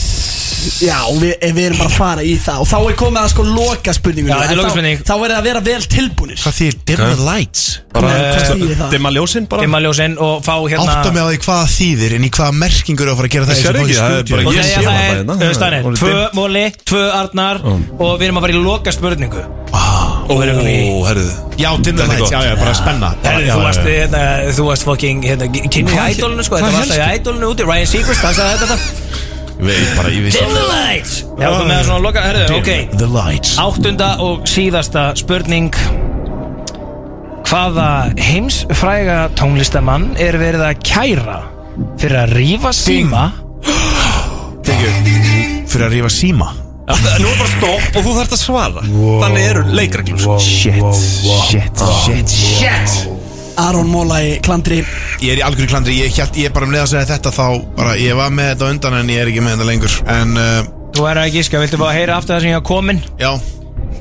[0.80, 3.44] Já, við, við erum bara að fara í það Og þá er komið að sko
[3.48, 4.98] loka spurningunum Já, þetta er En þá- lokaspurning.
[5.10, 7.64] Þá er það að vera vel tilbúnir Hvað þýr dim the lights?
[7.94, 8.90] Bara Hvað þýðir það?
[8.95, 12.15] Dimma ljósin bara Dimma ljósin og fá hérna Átta mig á því hvað það þýðir
[12.19, 13.98] En í hvaða merkingur er að fara að gera það Ég í sér þessu ekki,
[13.99, 14.56] það er fucking bara- Og stúdíói?
[14.56, 15.34] Ég það sé er það það er hérna.
[15.49, 16.38] Öðustannir Það er Tvö dimmt.
[16.40, 17.57] móli, tvö arnar
[17.99, 19.44] Og við erum að fara í loka spurningu
[20.30, 23.10] Og við erum í Ó, herruðu Já, dim the er lights, já, já, bara spenna
[23.23, 23.95] Herri, Já, þú já, varst, já.
[23.99, 24.22] hérna,
[24.56, 27.90] þú varst fucking, hérna, kynni í ædolinu, sko, þetta var alltaf í ædolinu úti, Ryan
[27.90, 29.28] Seacrest, hann sagði þetta það.
[29.60, 31.15] Veit bara, ég vissi Dim the lights!
[31.40, 32.72] Já, þú með það svona loka, herru, ok.
[32.95, 33.56] The lights.
[33.61, 35.76] Áttunda og síðasta spurning.
[37.49, 37.90] Hvaða
[38.22, 41.38] heimsfræga tónlistamann er verið að kæra
[41.99, 43.27] fyrir að rífa síma?
[44.64, 46.52] Fyrir að rífa síma?
[46.90, 48.86] Nú er bara stopp og þú þarfst að svara.
[49.23, 50.38] Þannig eru leikreglur.
[50.41, 50.84] Shit,
[51.49, 53.19] shit, shit, shit
[53.60, 54.81] Aron Móla í klandri.
[55.19, 57.45] Ég er í algjörðu klandri, ég, held, ég bara um leið að segja þetta þá
[57.77, 59.95] bara, Ég var með þetta undan en ég er ekki með þetta lengur.
[60.15, 60.60] En, uh,
[60.95, 63.02] Þú er að gíska, viltu bara heyra aftur það sem ég hafa komin?
[63.19, 63.31] já.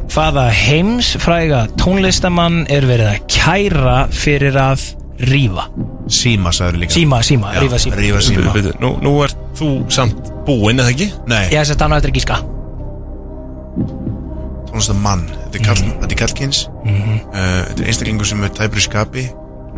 [0.09, 4.87] Hvaða heimsfræga tónlistamann er verið að kæra fyrir að
[5.29, 5.67] rífa?
[6.09, 6.95] Síma, sagður líka.
[6.97, 7.99] Síma, síma, Já, rífa síma.
[8.01, 8.53] Rífa síma.
[8.57, 11.11] Bíddu, Nú, nú ert þú samt búinn, eða ekki?
[11.29, 12.39] Nei, Ég hef sett hann á eftir að gíska.
[14.69, 18.53] Tónlist að mann Þetta er, kall, þetta er kallkins uh, Þetta er einstaklingur sem er
[18.57, 19.25] tæpur í skapi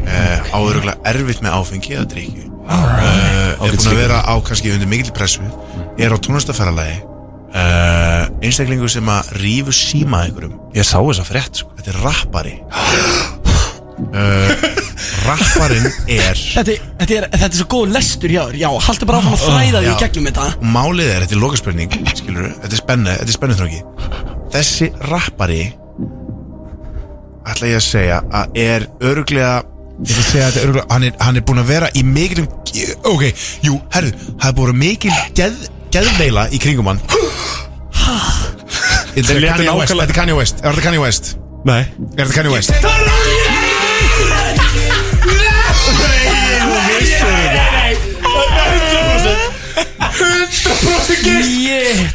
[0.05, 4.89] uh, Áðuruglega erfitt með áfengi eða drikju uh, Er búin að vera á kannski undir
[4.90, 5.44] mikil pressu.
[6.01, 7.01] Er á tónlistaferðalagi
[7.52, 10.56] uh, Einstaklingur sem að rífu síma einhverjum.
[10.77, 11.74] Ég sá þessa frétt sko.
[11.78, 12.55] Þetta er rappari.
[14.01, 14.52] Uh,
[15.27, 18.56] rapparinn er Þetta, er- þetta, er, þetta er svo góð lestur hjá þér.
[18.62, 20.47] Já, haltu bara áfram að þræða því gegnum þetta.
[20.78, 23.82] Málið er, þetta er lokaspurning Skilur, þetta er spennu, þetta er spennu þróki
[24.55, 25.60] Þessi rappari
[27.51, 29.52] ætla ég að segja að er öruglega
[30.01, 32.02] ég að segja að þetta er öruglega hann er, hann er búin að vera í
[32.06, 32.47] mikil
[33.10, 33.24] ok,
[33.66, 35.59] jú, herru, það er búin að vera mikil geð,
[35.93, 37.02] geðveila í kringum hann.
[39.10, 40.62] Þetta er Kanye West, þetta er Kanye West.
[40.62, 41.32] Er þetta Kanye West?
[41.68, 41.82] Nei.
[42.16, 42.70] Er þetta Kanye West?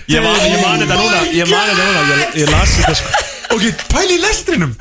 [0.05, 1.21] Ég man, ég man þetta núna.
[1.33, 2.01] Ég man þetta núna.
[2.09, 3.23] Ég, ég las þetta sko.
[3.55, 4.73] Ok, pæli í lestrinum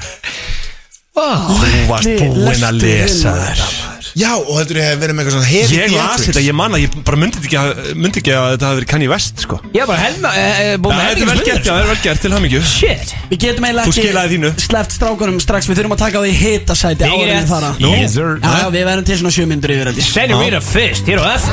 [1.14, 5.48] Þú varst búinn að lesa þetta Já, og heldur ég hef verið með eitthvað svona
[5.50, 8.46] heavy Ég las þetta, ég man að ég bara myndi ekki að, myndi ekki að
[8.52, 9.58] þetta hafi verið Kanye West sko.
[9.74, 11.90] Ég er bara helma, eh, eh, búin með Þetta er vel gert, já, það er
[11.90, 12.60] vel gert, til hamingju.
[12.70, 13.14] Shit.
[13.32, 14.52] Við getum eiginlega Þú skilaði þínu.
[14.66, 17.72] Sleft strákunum strax, við þurfum að taka á því hitasæti áður en við fara.
[17.82, 17.90] Nú.
[17.90, 21.50] Já, já, við verðum til svona sjö myndur yfir þetta Senorita Fist, hér á F.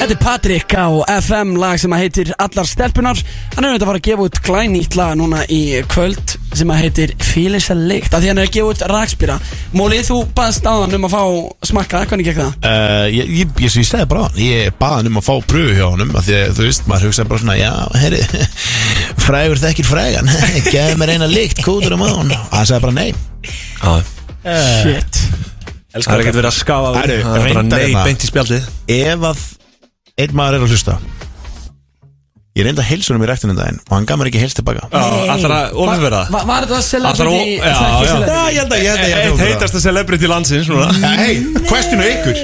[0.00, 0.88] Þetta er Patrik á
[1.20, 3.20] FM lag sem að heitir Allar stelpunar
[3.52, 5.60] Hann er auðvitað að fara að gefa út glænýtt lag núna í
[5.92, 9.36] kvöld sem að heitir Fílis að lykt af því hann er að gefa út rakspýra
[9.76, 11.22] Mólið, þú baðst áðan um að fá
[11.70, 12.56] smakka, hvernig gekk það?
[12.64, 15.76] Uh, ég, ég, ég, ég segi bara hann Ég baði hann um að fá pröfu
[15.78, 17.72] hjá honum af Því að þú veist, maður hugsaði bara svona Já,
[18.02, 18.22] herri,
[19.26, 20.32] frægur þekkir frægan
[20.74, 22.34] Gæði mér eina líkt, kútur um á hann.
[22.34, 23.10] Og hann sagði bara nei.
[24.40, 25.22] Shit.
[25.90, 28.04] Það er ekkert verið að skafa Herru, Það er bara nei, hérna.
[28.06, 28.68] beint í spjaldið.
[28.94, 29.40] Ef að
[30.20, 30.98] einn maður er að hlusta
[32.60, 34.86] Ég reyndi að heilsa honum í ræktinu daginn Og hann gaf mér ekki heils tilbaka
[34.92, 36.20] að ofurverða?
[36.34, 37.56] Va- Var þetta að, celebrity?
[37.56, 40.88] já, ég held að ég held að Eitt heitasta celebrity landsins núna.
[41.00, 41.34] Ja, Hei,
[41.70, 42.40] questionu ykkur.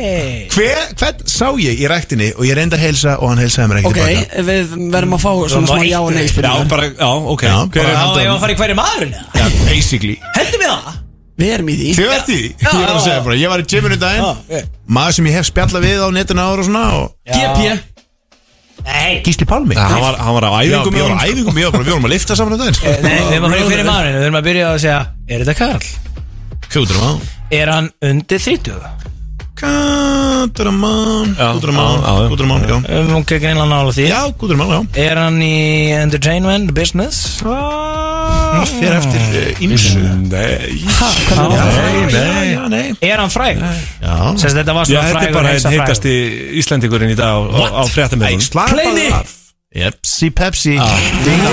[0.57, 3.81] Hver, hvern sá ég í ræktinni Og ég reyndi að heilsa og hann heilsaði mér
[3.83, 7.11] ekki Ok, tilbaka við verðum að fá svona smá já og nei Já, bara, já,
[7.35, 7.43] ok.
[7.47, 9.15] Já, Hver bara- Já, ég var að fara í hverju maðurinn?
[9.17, 9.27] Eða?
[9.37, 10.17] Já, basically.
[10.37, 11.03] Hendur mig það?
[11.37, 11.89] Við erum í því.
[11.99, 12.49] Þið ert í því?
[12.65, 14.25] Ég var að segja bara Ég var í gyminu daginn.
[14.25, 14.71] Ok.
[14.89, 17.59] Maður sem ég hef spjallað við á netinu ára og svona og GP
[18.87, 19.75] Nei, Gísli Pálmi?
[19.77, 21.87] Ja, hann var, hann var á Já, æfingum ég var á æfingum, ég var bara,
[21.87, 24.19] við vorum að lifta saman á daginn nei, við erum að fara í hverju maðurinn
[24.21, 25.91] Við erum að byrja að segja Er þetta Karl?
[26.71, 27.13] Kútur um á
[27.57, 29.07] Er hann undir 30?
[29.57, 30.95] Kútur um á
[31.35, 32.29] Já, Kútur um á já, já.
[32.31, 32.77] Kútur um á, já.
[32.77, 34.09] Um, ok, greinlega nála því.
[34.11, 34.81] Já, kútur um á, já.
[35.07, 35.57] Er hann í
[35.97, 37.41] entertainment, business?
[38.47, 39.23] Það fer eftir
[39.66, 40.01] ímsu
[40.31, 40.70] Nei.
[41.36, 42.85] Nei, nei, já, nei.
[43.05, 43.56] Er hann fræg?
[44.02, 44.14] Já.
[44.40, 45.81] Sérst þetta var svona þetta frægur er bara einn frægur.
[45.81, 46.12] heitasti
[46.62, 47.52] Íslendingurinn í dag á,
[47.93, 49.06] fréttamöðun Kleini
[49.77, 50.74] Pepsi, Pepsi.
[50.78, 50.86] Ding,
[51.27, 51.52] ding, ding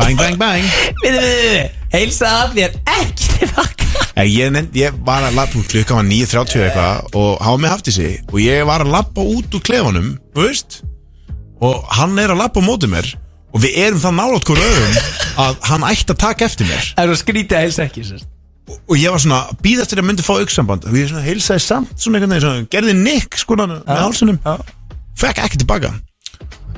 [0.00, 0.64] Bang, bang, bang
[1.04, 3.76] Við, við, heilsa að þér ekki tilbaka
[4.18, 7.70] Eh, Ég, nefnd, ég var að lappa út klukka var 9.30 eitthvað og hafa mig
[7.72, 10.70] haft í sig og ég var að lappa út úr klefanum þú veist
[11.60, 13.06] og hann er að lappa á móti mér
[13.50, 14.98] og við erum það nálátt hvort öðrum
[15.44, 16.90] að hann ætti að taka eftir mér.
[16.96, 18.28] Það er svo skrítið að heilsa ekki sérst.
[18.70, 21.64] og ég var svona að býða eftir að myndi fá auksamband og ég svona heilsaði
[21.64, 24.38] samt svona einhvern veginn svona, gerði nikk sko með hálsunum
[25.18, 25.90] fekk ekki tilbaka.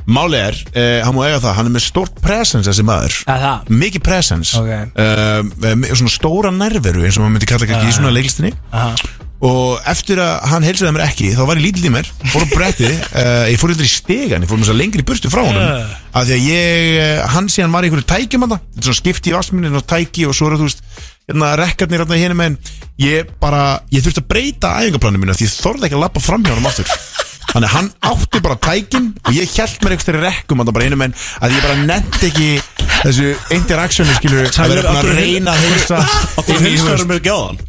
[0.07, 3.19] Máli er, eh, hann má eiga það, hann er með stórt presence þessi maður.
[3.31, 3.69] Að það?
[3.82, 4.59] Mikið presence.
[4.59, 4.73] Ok.
[4.99, 8.51] uh, með Svona stóra nærveru eins og maður myndi kalla ekki í svona leiklistinni.
[8.73, 8.97] Aha.
[9.43, 12.48] Og eftir að hann heilsaði mér ekki Þá var ég lítill í mér, fór á
[12.52, 15.64] bretti uh, Ég fór eitthvað í stegan, ég fór að lengri burtu frá honum.
[15.64, 15.97] Uh.
[16.12, 19.01] Af því að ég, eh, hann síðan var í einhverju tækjum hann Þetta er svona
[19.01, 20.85] skipti í vassminni og tæki Og svo er þú veist,
[21.27, 22.48] hérna rekkarnir hérna hérna
[23.02, 26.44] Ég bara, ég þurfti að breyta æfingaplaninu mínu Því ég þorði ekki að lappa fram
[26.47, 26.93] hjá honum aftur
[27.52, 30.98] Þannig að hann átti bara tækin Og ég held mér eitthvað rekkum hann bara einu
[31.00, 32.48] menn Að ég bara nefndi ekki
[33.02, 36.00] þessu interactioni skilur Að vera að reyna að heilsa
[36.40, 37.60] Okkur heilsaður mér gæðan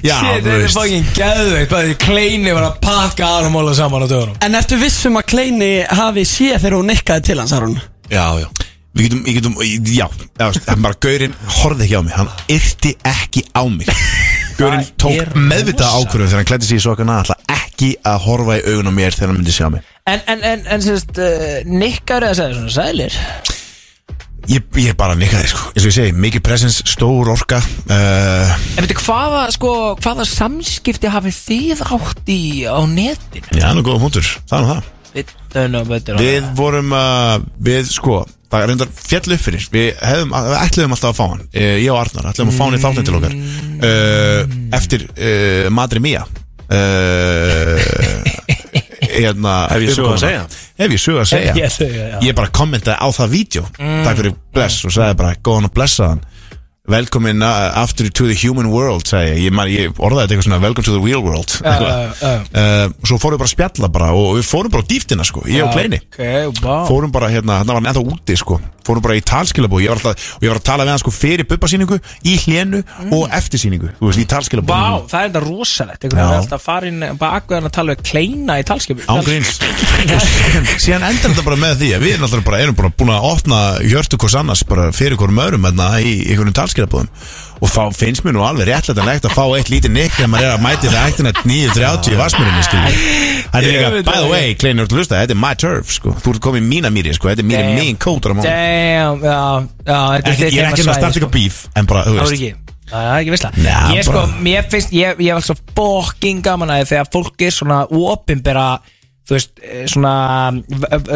[0.00, 3.74] Já, Shit, þú þetta er veist fucking geðveikt Bæði Kleini var að pakka Aron Móla
[3.76, 4.38] saman á dögunum.
[4.44, 7.76] En ertu vissum að Kleini hafi séð þegar hún nikkaði til hans, Aron?
[8.08, 8.48] Já, já.
[8.96, 10.06] Við getum, ég getum, já,
[10.40, 13.92] já, hann bara Gaurinn horfði ekki á mig, hann yrti ekki á mig
[14.60, 18.58] Það tók er meðvitað ákvörðu þegar hann klætti sig í sokkana Ætla ekki að horfa
[18.58, 19.86] í augun á mér þegar hann myndi sjá mig.
[20.10, 23.16] En, en, en, en sérst uh, Nikkar eða segir svona sælir?
[24.50, 28.86] Ég, ég bara nikkaði, sko, eins og ég segi, mikið presence, stór orka uh, En
[28.86, 33.60] veitu hvaða, sko, hvaða samskipti hafið þið átt í á netinu?
[33.60, 34.88] Já, nú góða punktur, það er nú það
[36.22, 38.20] Við vorum, uh, við, sko,
[38.50, 39.64] það er reyndar fjall upp fyrir.
[39.74, 41.42] Við hefðum, við ætluðum alltaf að fá hann.
[41.54, 43.34] Uh, Ég og Arnar, ætluðum að fá hann í þáttin til okkar.
[43.80, 44.40] Uh,
[44.78, 46.22] Eftir uh, Madri Mía.
[49.10, 50.42] Hérna Hef ég sögu að segja?
[50.78, 51.54] Hef ég sögu að segja?
[52.24, 53.64] Ég bara kommentaði á það vídeo.
[53.80, 54.02] Mm.
[54.06, 56.20] Takk fyrir bless og sagði bara Góðan og blessaðan
[56.90, 60.60] Velkomin uh, after to the human world sagði ég, ég, ég orðaði þetta eitthvað svona
[60.64, 61.54] Welcome to the real world.
[61.62, 61.76] Já,
[62.20, 62.34] já.
[62.50, 65.44] uh, Svo fórum við bara að spjalla bara Og við fórum bara á dýftina sko
[65.50, 66.20] Ég og Kleini Ok,
[66.64, 68.58] wow Fórum bara hérna, þarna var hann ennþá úti sko.
[68.86, 71.12] Fórum bara í talskilabú Ég var alltaf, og ég var að tala við hann sko
[71.14, 72.82] fyrir bubbasýningu Í hlénu
[73.14, 76.04] og eftirsýningu Þú veist, í talskilabú Vá, það er þetta rosalegt.
[76.04, 79.60] Einhvern veginn er alltaf farin bakveðan að tala við kleina í talskipur Án gríns.
[80.84, 82.92] Síðan endar þetta bara með því að við erum alltaf bara, erum bara
[86.84, 87.08] að talskilabúðum
[87.60, 90.54] og þá finnst mér nú alveg réttlætanlegt að fá eitt lítið nikk þegar maður er
[90.54, 92.62] að mæti það ættina 9.30 í Vasmurinni
[93.50, 95.90] Þetta er líka, by the way, Klein, þú ert að hlusta, þetta er my turf
[95.96, 96.12] sko.
[96.22, 98.46] Þú ert komið í mína mýri sko, þetta er mýri mín kótur á þitt
[99.90, 102.66] Ég er ekki að starta eitthvað bíf En bara, þú er veist.
[102.90, 103.50] Það er ekki vissla
[103.96, 107.54] Ég sko, bara- mér finnst Ég, ég var svo fokking gaman að þegar fólk er
[107.54, 108.68] svona opinbera
[109.28, 110.12] Þú veist, eh, svona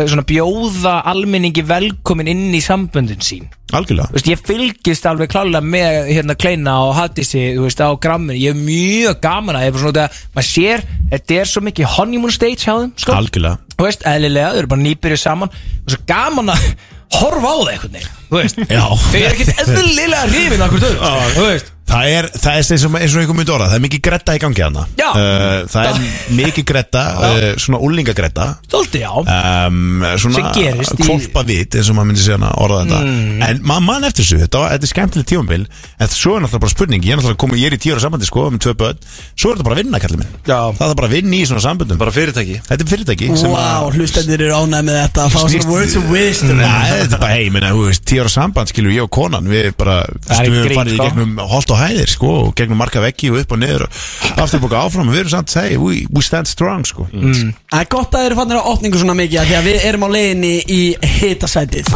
[0.06, 3.48] Svona bjóða almenningi velkomin inn í samböndin sín.
[3.74, 4.06] Algjörlega.
[4.12, 8.36] Þú veist, ég fylgist alveg klálega með hérna Kleina og Hattisi, þú veist, á gramminu.
[8.38, 11.64] Ég er mjög gaman að, ég er svona út að maður sér, þetta er svo
[11.66, 13.16] mikið honeymoon stage hjá þeim, sko.
[13.18, 13.58] Algjörlega.
[13.74, 15.56] Þú veist, eðlilega, þau eru bara nýbyrjuð saman.
[15.84, 16.68] Og svo gaman að
[17.18, 18.58] horfa á það einhvern veginn, þú veist.
[18.68, 18.84] Já.
[18.88, 21.70] Þau eru ekkert eðlilega hrifin af hvort öðru, þú veist.
[21.84, 24.34] Það er, það er eins og, eins og einhver myndi orða Það er mikið gretta
[24.34, 25.08] í gangi hana Já.
[25.12, 25.98] uh, Það er
[26.38, 29.10] mikið gretta, uh, svona úlingagretta Stolti, já.
[29.12, 33.00] Um, Svona Sem gerist í- kvolpa vit eins og maður myndi segja hana orða þetta.
[33.04, 33.42] Mm.
[33.46, 35.66] En maður mann eftir þessu, þetta, var, þetta er skemmtileg tímabil.
[36.00, 38.04] En svo er náttúrulega bara spurning Ég er náttúrulega komið, ég er í tíu ára
[38.06, 39.04] sambandi sko með tvö börn.
[39.36, 40.32] Svo er þetta bara að vinna, kallið minn.
[40.48, 40.58] Já.
[40.80, 42.56] Það er bara að vinna í svona sambundum Bara fyrirtæki.
[42.64, 46.08] Þetta er fyrirtæki sem Vá, hlustendir eru ánægð með þetta að fá svona words of
[46.10, 46.56] wisdom.
[46.64, 49.48] Nei, þetta er bara, hei, minna, þú veist, tíu ára samband, skilur ég og konan,
[49.50, 51.08] við bara, Það við höfum farið í sko.
[51.10, 54.62] gegnum holt og hæðir, sko, og gegnum marga veggi og upp og niður og aftur
[54.62, 57.08] bóka áfram, og við erum samt, hey, we, we stand strong, sko.
[57.12, 57.52] Mm.
[57.74, 59.84] Það er gott að þeir eru fannir á opningu svona mikið af Því að við
[59.90, 60.80] erum á leiðinni í
[61.18, 61.90] hitasætið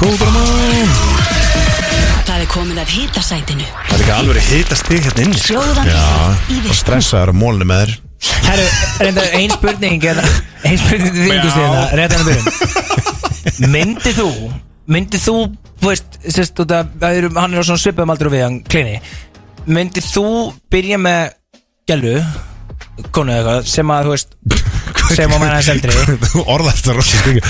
[2.29, 6.03] Það er komið að hitasætinu Það er ekki alveg hitast þig hérna inni Sjóðandi Já,
[6.69, 7.95] og stressaður á mólinu með þér.
[8.49, 8.67] Herru,
[9.07, 10.25] reynda, ein spurning hérna,
[10.67, 14.29] Ein spurning til þingu stíðina Rétt hann að byrjun Myndi þú
[14.89, 15.37] Myndi þú,
[15.81, 18.61] þú veist, sérst, út að, það eru- Hann er á svona svipum aldrei við hann
[18.69, 18.97] Kleini
[19.69, 20.25] Myndi þú
[20.73, 21.35] byrja með
[21.89, 22.15] Gælu
[23.15, 24.31] Konu eða eitthvað Sem að, þú veist
[25.19, 25.93] Sem að menna þess eldri
[26.29, 27.43] Þú orðar þetta rosa skringi.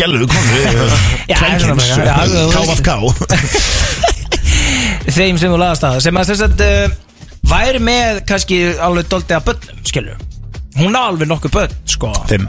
[0.00, 0.60] Gælu, konu,
[1.32, 2.06] Já, svona frekar.
[2.06, 2.84] Já, þú veist.
[2.86, 3.92] KFK.
[5.12, 6.94] þeim sem þú laðast að sem að þess að uh,
[7.50, 10.20] væri með kannski alveg doldið að börnum skilur
[10.78, 12.46] hún á alveg nokkuð börn sko fimm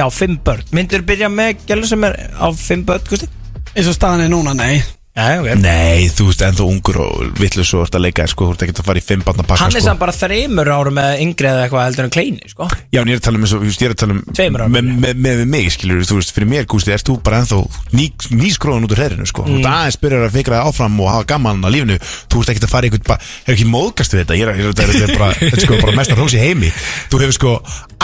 [0.00, 3.28] já, fimm börn myndir byrja með gælu sem er á fimm börn Gusti?
[3.74, 4.78] Eins og staðan er núna, nei.
[5.18, 5.48] Nei, ok.
[5.58, 8.74] Nei, þú veist, ennþá ungur og vittlus og ert að leika, sko, þú ert ekki
[8.76, 9.88] að fara í fimm barna pakka, hann er sko.
[9.88, 12.68] samt bara þreymur árum með yngri eða eitthvað heldur en kleini sko.
[12.94, 14.14] Já, en ég er að tala um eins og, þú veist, ég er að tala
[14.14, 17.08] um Tveimur árum, með, með, með, með mig, skilur, þú veist, fyrir mér, Gústi, ert
[17.08, 17.58] þú bara ennþá
[17.98, 18.06] ný,
[18.44, 19.42] nýskróðan út úr herrinu, sko.
[19.48, 19.58] Mm.
[19.58, 19.66] mm.
[19.66, 21.98] Það aðeins byrjar að fikra það áfram og hafa gaman á lífinu.
[22.30, 24.38] Þú ert ekkert að fara í eitthvað, bara, er ekki móðgast við þetta?
[24.38, 26.72] Ég er, ég er, þetta er bara, þetta er sko bara mestar hrós í heimi.
[27.10, 27.54] Þú hefur sko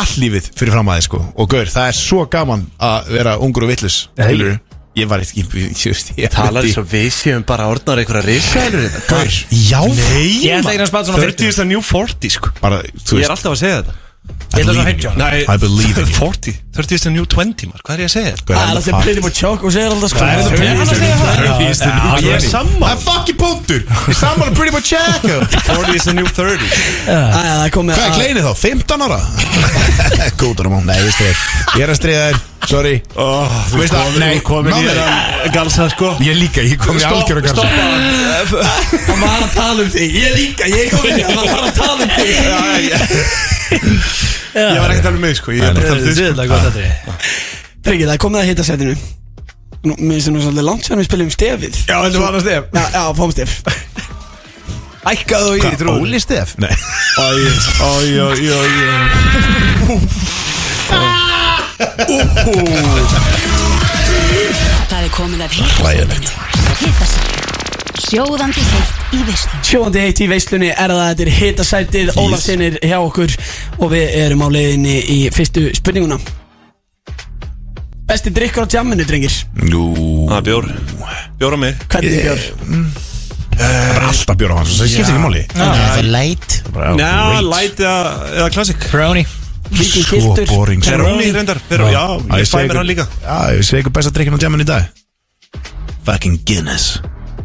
[0.03, 1.25] all lífið fyrir fram að þið, sko.
[1.39, 4.57] Og gaur, það er svo gaman að vera ungur og vittlus, skilur
[4.95, 8.23] Ég var ekki, ég, ég, ég, ég Talar eins og við séum bara orðnar einhverja
[8.29, 9.81] risaðilur þetta Gaur, já.
[9.91, 12.53] Nei, Ég ætla ekki að spara svona 30 is the new 40 sko.
[12.63, 14.01] Bara, þú Ég veist er alltaf að segja þetta.
[14.55, 15.41] Ég ætla svona 50 ára.
[15.51, 16.15] I believe in you.
[16.17, 18.31] 40 30 is the new 20 mar Hvað er ég að segja?
[18.39, 18.47] Þetta?
[18.47, 20.23] Það er það alltaf pretty much choke og segir alltaf sko.
[20.23, 21.35] Hvað er Hann að segja það?
[21.35, 21.53] Já,
[22.25, 22.79] ég er sammála.
[22.79, 23.83] Það er fucking punktur.
[23.85, 27.99] Ég er sammála pretty much check 40 is the new 30 Æja, það er komið
[27.99, 28.55] Hvað er að- kleinið þá?
[28.63, 29.21] 15 ára?
[30.41, 31.45] Góður á mál, nei, veist þér.
[31.75, 32.95] Ég er að stríða þér, sorry.
[33.21, 34.89] Oh, Þú Veist það, nei, komin í Máni.
[34.95, 36.09] þetta galsa sko.
[36.25, 37.65] Ég líka, ég kom í algjör og gansa
[39.09, 40.11] Hann var að tala um þig.
[40.21, 42.35] Ég líka, ég kom í Hann var að tala um þig.
[44.55, 45.49] Ég var að tala um mig sko.
[45.57, 46.23] Ég að tala um þig sko.
[46.31, 46.75] Þetta er gott að
[47.85, 48.95] Friggi, það er komið að hitasætinu
[49.85, 51.75] Nú, mér finnst það nú svolítið langt sem við spilum stefið.
[51.85, 52.65] Já, þetta var annars stef.
[52.73, 53.53] Já, já, fáum stef.
[55.05, 56.55] Ækkaðu í trúður Óli Stef?
[56.65, 56.73] Nei.
[57.21, 57.45] Æj,
[57.85, 58.09] æj,
[58.49, 58.73] æj
[64.89, 66.29] Það er komið að hitasætinu
[66.85, 67.35] Hitasætinu
[68.05, 72.13] Sjóðandi heitt í veislu Sjóðandi heitt í veislunni er það Þetta er hitasætið.
[72.21, 73.35] Ólafsinnir hjá okkur
[73.81, 76.19] Og við erum á leiðinni í fyrstu spurninguna.
[78.05, 79.35] Besti drikkur á jamminu, drengir?
[79.65, 79.85] Nú.
[80.29, 80.65] Það er bjór.
[81.41, 81.87] Bjór á mig.
[81.91, 82.41] Hvernig er bjór?
[83.55, 85.43] Það er alltaf bjór á hans Það skiptir ekki máli.
[85.55, 86.51] Það er light.
[87.01, 87.15] Já,
[87.49, 88.91] light eða, classic.
[88.93, 89.27] Brownie
[89.73, 90.93] Svo boring sko.
[90.93, 91.61] Peroni reyndar.
[91.69, 92.05] Peroni, já,
[92.41, 93.09] ég fæ mér hann líka.
[93.25, 94.91] Já, ég ykkur besta drikkin á jamminu í dag.
[96.05, 97.01] Fucking Guinness.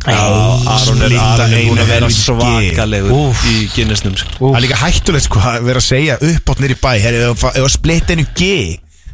[0.09, 4.51] Aron er, Lita Aron er búin að vera svakalegur í Guinnessnum sko.
[4.53, 6.91] Það er líka hættulegt sko að vera að segja upp átt nýri bæ.
[7.03, 8.51] Herri, ef að splitta einu G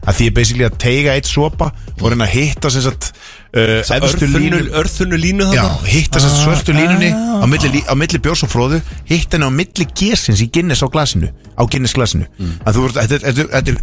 [0.06, 3.11] að því ég basically að teiga eitt sopa og reyna að hitta sem sagt
[3.56, 7.44] línu Örþunnu línu Já, þarna hitt þess að svörtu línunni Ah.
[7.44, 11.30] á milli, milli bjórs og fróðu hitt henni á milli gesins í Guinness á glasinu
[11.56, 12.60] á Guinness glasinu Mm.
[12.65, 13.77] að þú þetta, þetta, þetta er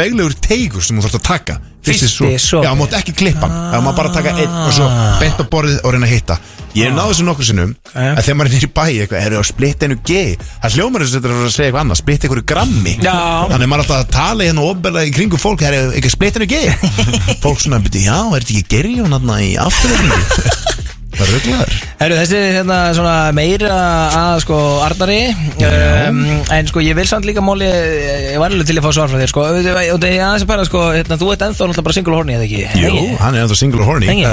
[0.00, 1.60] veglegur teigur sem þú þarfst að taka.
[1.82, 2.66] Fyrsti svo, sopi.
[2.66, 3.72] Já, mátt ekki klippa hann.
[3.74, 4.86] Það má bara taka einn og svo
[5.18, 6.36] bent á borðið og reyna að hitta.
[6.74, 8.14] Ég hef náðu þessu nokkur sinnum Ah.
[8.16, 10.36] að þegar maður er nýri bæ eitthvað, eru að splitta einu G?
[10.62, 12.94] Það hljómar þess að þetta er að segja eitthvað annað splitta einhverju grammi.
[13.02, 13.16] Já.
[13.50, 16.38] þannig er maður alltaf að tala hérna ofbelega í kringum fólk það er ekki splitta
[16.38, 16.54] einu G?
[17.42, 20.20] Fólk svona, já, er þetta ekki gerjón hérna í afturöfningu
[21.12, 23.74] það er rugglaður Herru, þessi er hérna svona meira
[24.18, 25.18] að sko Arnari
[25.62, 26.16] um,
[26.50, 29.20] En sko ég vil samt líka móli Ég var alveg til að fá svar frá
[29.20, 29.44] þér sko.
[29.44, 29.68] Og það
[30.08, 32.62] er aðeins að pæla sko hérna, Þú ert ennþá náttúrulega bara single horny eða ekki?
[32.82, 34.08] Jú, hann er ennþá single horny.
[34.10, 34.24] Engi.
[34.26, 34.32] Og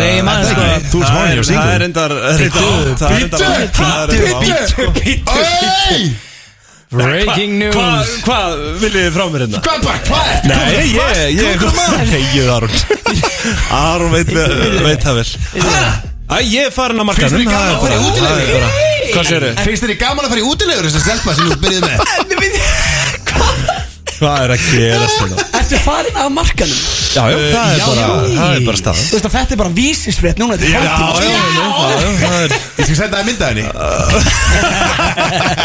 [0.00, 2.38] þegar ég man sko ekki, þú ert horny og single Það er reyndar- Það er
[2.40, 3.38] reyndar
[3.74, 4.72] það er reyndar-
[5.34, 6.08] Hey!
[6.92, 9.60] Breaking news Hvað hvað viljið þið frá mér hérna?
[9.64, 11.52] Hvað bara, hvað er Nei, ég, ég
[12.12, 12.74] Hegið Aron
[13.78, 14.28] Aron veit,
[14.84, 15.30] veit það vel
[16.24, 18.62] Æ, ég er farin að marka Finnst þér gaman að fara í útilegur?
[19.14, 19.54] Hvað sér þið?
[19.68, 21.96] Finnst þér gaman að fara í útilegur þess að stelpa sem þú byrjuð með?
[24.14, 25.36] Hvað er að gerast þetta?
[25.60, 26.80] Ertu farin af markanum?
[27.14, 28.16] Já, já, það er já, bara.
[28.34, 29.04] Það er bara staðan.
[29.04, 30.88] Þú veist að þetta er bara vísisfrétt núna þetta er Já, já,
[31.24, 33.64] já, já, það er Ég skal senda það mynda henni.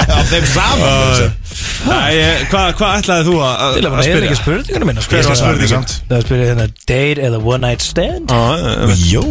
[0.09, 1.31] Á þeim saman
[2.13, 5.15] ég- Hvað hvað ætlaði þú að Til að bara eða ekki spurningunum minna sko.
[5.15, 5.85] Ég skal- spurningin?
[6.09, 8.33] Það er spurningin hérna Date eða one night stand?
[9.09, 9.23] Jó.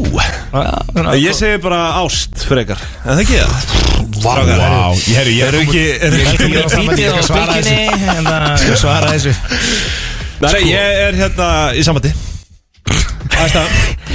[1.19, 2.81] Ég segi bara ást frekar.
[3.05, 3.39] En það ekki?
[3.39, 4.35] Það Vá,
[4.99, 8.39] Ég herru, ég Eru ekki eru ekki- Velkomin í bítið á spilkinni hérna,
[8.81, 9.35] Svara þessu
[10.39, 11.83] Nei, ég er hérna í
[13.39, 13.63] Æsta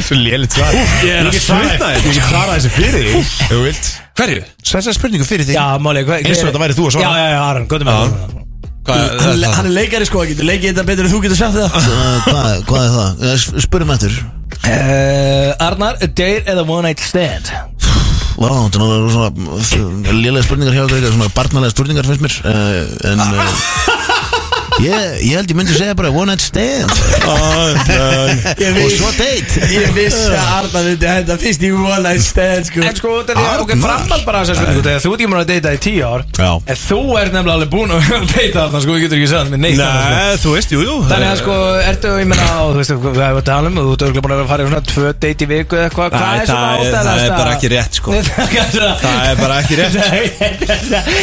[0.04, 3.52] Svo lélitt svar Ég er að svitna Ég þér get svara þessu fyrir þig Ef
[3.52, 3.90] þú vilt.
[4.20, 4.46] Hverju?
[4.68, 5.56] Þessar spurningu fyrir þig.
[5.58, 7.20] Já, máli Eins og þetta væri þú að Já, svara.
[7.24, 8.42] Já, já, Aron, góðum með það
[8.84, 9.66] Hvað er Hann er- það?
[9.66, 11.70] Er leikari sko, hann getur leikið þetta betur en þú getur sagt það.
[12.28, 13.62] Hvað hvað er það?
[13.68, 14.18] Spurum eftir
[14.64, 17.50] Uh, Arnar, date eða one night stand.
[18.38, 22.38] Vá, þetta er svona lélega spurningar hjá okkur Svona barnalega spurningar finnst mér.
[22.48, 23.20] Uh, En
[24.82, 24.94] ég,
[25.28, 26.90] ég held ég myndi segja bara one night stand.
[27.24, 29.68] Og svo date.
[29.74, 32.82] Ég vissi að Arnar myndi henda fyrst í one night stand sko.
[32.84, 35.50] En sko, þetta er ok, framhald bara þessar spurningu Þegar þú ert ekki múin að
[35.54, 36.50] deyta í tíu ár Já.
[36.74, 38.02] En þú ert nefnilega alveg búin að
[38.34, 40.14] deyta þarna Sko, þú getur ekki sagt með neitt annað, sko.
[40.14, 40.96] Nei, þú veist, jú, jú.
[41.12, 41.56] Þannig að sko,
[41.92, 44.26] ertu, ég meina, og þú veist, hvað er að tala um og Þú ert örgulega
[44.28, 46.08] búin að fara í svona tvö date í viku eða eitthvað.
[46.14, 48.10] Hvað Nei, er svona það ástæðast það er bara ekki rétt, sko.
[49.04, 49.94] Það er bara ekki rétt.
[49.94, 50.62] Rétt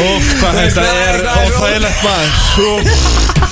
[0.06, 3.49] Úf, hvað þetta er óþægilegt maður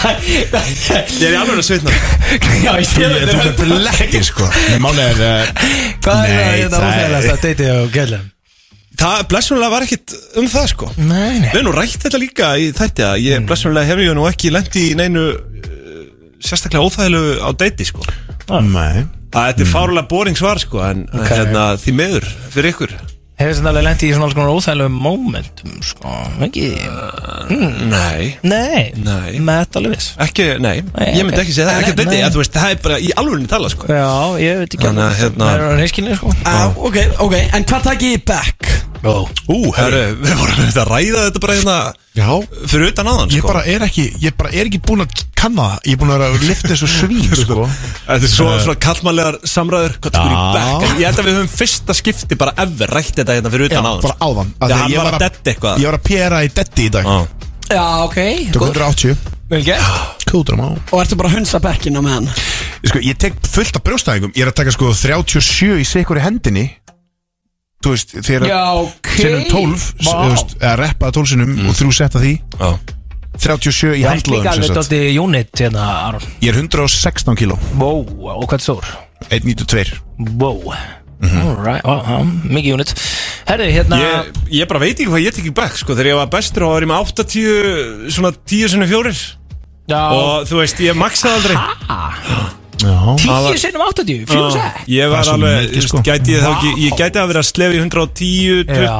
[0.00, 1.92] Ég er í alveg að svitna.
[2.64, 4.46] Já, ég sé Þú þetta er blekkið sko.
[4.82, 5.30] Máli er uh,
[6.04, 8.24] Hvað er Nei, það þetta það er- óþægilegast að deyta á gællum?
[9.00, 10.88] Það blessunlega var ekkit um það sko.
[11.00, 11.48] Nei, nei.
[11.50, 14.52] Við erum nú rætt þetta líka í þætti að ég blessunlega hef ég nú ekki
[14.52, 16.02] lendi í neinu uh,
[16.44, 18.04] sérstaklega óþægilegu á deiti sko.
[18.50, 21.28] Nei að Þetta er fárlega boring svar sko en Ok.
[21.30, 22.96] hérna, því meður fyrir ykkur
[23.40, 26.10] Hefur þetta alveg lent í svona alls konar óþægilegum momentum, sko,
[26.44, 26.66] ekki?
[27.88, 29.38] Nei, Nei, Nei.
[29.40, 30.10] með þetta alveg viss?
[30.20, 31.44] Ekki, nei, Nei, ég myndi ok.
[31.46, 31.78] ekki segja það.
[31.80, 32.24] Ekki Nei, á deiti, nei.
[32.26, 33.88] að þú veist, það er bara í alvegni tala sko.
[33.88, 34.10] Já,
[34.44, 36.34] ég veit ekki Þannig að, hérna- Það er reyskinni, sko.
[36.44, 38.70] Ah, Ok, ok, en hvað takk ég í back?
[39.00, 39.14] Ó,
[39.48, 41.78] Ú, herru, við vorum að ræða þetta bara hérna
[42.18, 42.26] Já.
[42.66, 43.48] Fyrir utan aðan Ég sko.
[43.52, 45.84] bara er ekki Ég bara er ekki búin að kanna það.
[45.86, 47.66] Ég er búin að vera að lifta þessu svín sko
[48.08, 50.42] Þetta er svo, svona kallmannlegar samræður Hvað tekur í Já.
[50.56, 50.86] bekk?
[50.90, 53.72] En Ég held að við höfum fyrsta skipti bara ever Rætt þetta hérna fyrir Já,
[53.76, 54.50] utan aðan bara áðan.
[54.58, 55.78] Af Já, því hann ég var að að- dedda eitthvað.
[55.84, 57.04] Ég var að pera í detti í dag.
[57.06, 57.20] Já.
[57.70, 58.18] Já, ok.
[58.58, 58.72] Góð.
[58.74, 59.16] 180
[59.50, 60.26] Vel gert.
[60.30, 60.68] Kútur á.
[60.94, 62.26] Og ertu bara að hunsa bekkinn á meðan?
[62.86, 64.30] Sko, ég tek fullt af brjóstæðingum.
[64.38, 66.62] Ég er að taka sko 37 í sikur í hendinni
[67.80, 69.10] Þú veist, þegar Já, ok.
[69.16, 70.10] Sinnum 12 Vá.
[70.12, 72.32] þú veist, Eða reppaða 12 sinnum Og þrjú setta því.
[72.60, 72.70] Já.
[73.40, 77.56] 37 í handlóðum hérna, Ég er 116 kíló.
[77.80, 78.02] Wow,
[78.36, 78.90] og hvað er stór?
[79.30, 79.96] 192
[80.40, 80.74] Wow
[81.20, 82.92] Alright, ó, já, mikið unit.
[83.48, 84.30] Herri, hérna Ég,
[84.60, 85.96] ég bara veit ekki hvað ég tek í bekk sko.
[85.96, 89.20] Þegar ég var bestur og var ég með 80 Svona 10 sinni fjórir.
[89.90, 91.60] Já, Og þú veist, ég maksaði aldrei.
[91.88, 94.78] Já tíu sinnum 80, fjóðu sett.
[94.90, 96.00] Ég var Það er alveg, sko.
[96.06, 98.94] gæti ég þá ekki Ég gæti að vera að slefa í 110, 20 Já,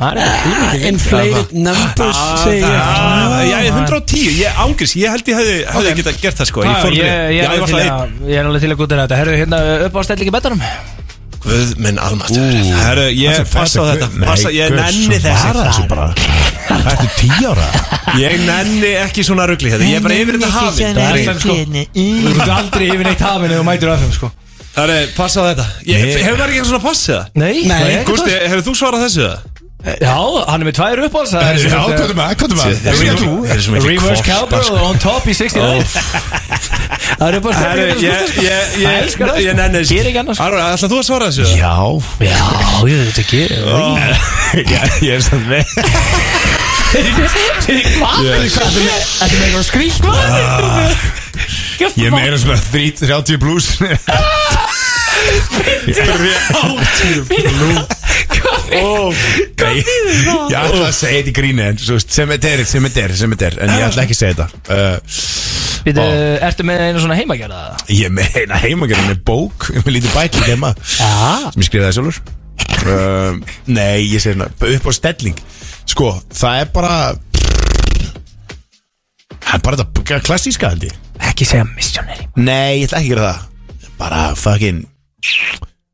[0.00, 5.40] það er ekki Inflated numbers, það- Já, ég er 110, ég ángris Ég held ég
[5.40, 5.98] hefði, hefði Ok.
[6.02, 6.68] getað gert það sko Ég
[7.06, 9.16] er ég var alveg til það að, ég er alveg til að gúta þetta.
[9.22, 10.62] Herru, hérna upp á stellingi betanum
[11.46, 12.42] Guð minn almatur
[12.82, 16.06] Herru, ég passa á þetta- Ég nenni svara þessu þessi bara
[16.66, 17.66] Þetta er 10 ára
[18.20, 21.38] Ég nenni ekki svona ruggli þetta Ég er bara yfir þetta hafið Það er FM
[21.44, 21.54] sko
[21.96, 24.32] Þú ert aldrei yfir neitt hafinn eða þú mætir á FM sko
[24.76, 26.16] Herru, passa á þetta Ég- Nei.
[26.20, 27.24] Hefur maður ekki eitthvað svona passið það?
[27.40, 28.04] Nei, Nei.
[28.04, 29.38] Gústi, hefur þú svarað þessu það?
[29.86, 30.16] Já,
[30.50, 32.78] hann er með tvær uppáhalds það er Já, hvað er maður, hvað er maður?
[32.82, 33.34] Það er þú.
[33.46, 34.78] það er svo Reverse cowbell sko.
[34.88, 35.86] on top í 69
[37.16, 38.10] Það er bara Herru, ég, ég,
[38.42, 39.58] ég, Það elskar það, ég sko.
[39.60, 40.40] nenni Gerir ekki annars.
[40.42, 41.44] Aron, ætla þú að svara þessu?
[41.54, 41.76] Já
[42.26, 42.42] Já,
[42.90, 43.42] ég veit ekki
[45.06, 45.64] ég er samt með
[46.96, 48.18] Hvað?
[48.46, 50.00] Þetta er með eitthvað skrýtt
[52.00, 53.66] Ég meira svona 30 plus
[59.56, 63.34] Hvað Ég ætla að segja þetta í gríni sem þetta er, sem þetta er, sem
[63.34, 64.48] þetta er En ég ætla ekki að segja þetta.
[64.70, 64.96] Uh,
[65.86, 66.02] Býtu,
[66.48, 67.60] ertu með einu svona heimagerða?
[67.94, 72.18] Ég með eina heimagerð með bók Með lítið bækling heima Sem ég skrifaði sjálfur.
[72.86, 73.32] Uh,
[73.68, 75.38] Nei, ég segi svona upp á stelling
[75.86, 76.94] Sko, það er bara
[79.46, 80.94] Það er bara þetta klassíska held ég.
[81.30, 82.26] Ekki segja missionary.
[82.36, 83.90] Nei, ég ætla ekki að gera það.
[84.00, 84.82] Bara fucking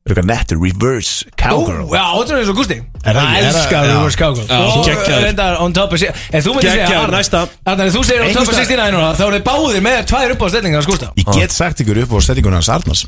[0.02, 1.85] eitthvað nettur, reverse cowgirl.
[1.94, 3.36] Já, þetta er eins og Gusti Er það ekki?
[3.39, 4.48] Er elskar reverse cowgirl.
[4.56, 5.23] Og geggjaður.
[5.28, 7.43] reyndar on top of En þú myndir segja Geggjaður, Arnar- næsta.
[7.70, 10.35] Arnar, þú segir on top of Einhvers 69 núna Þá eru þið báðir með tvær
[10.35, 11.12] upp á stellingar Gústa.
[11.23, 13.05] Ég get sagt ykkur upp á stellinguna hans Arnars.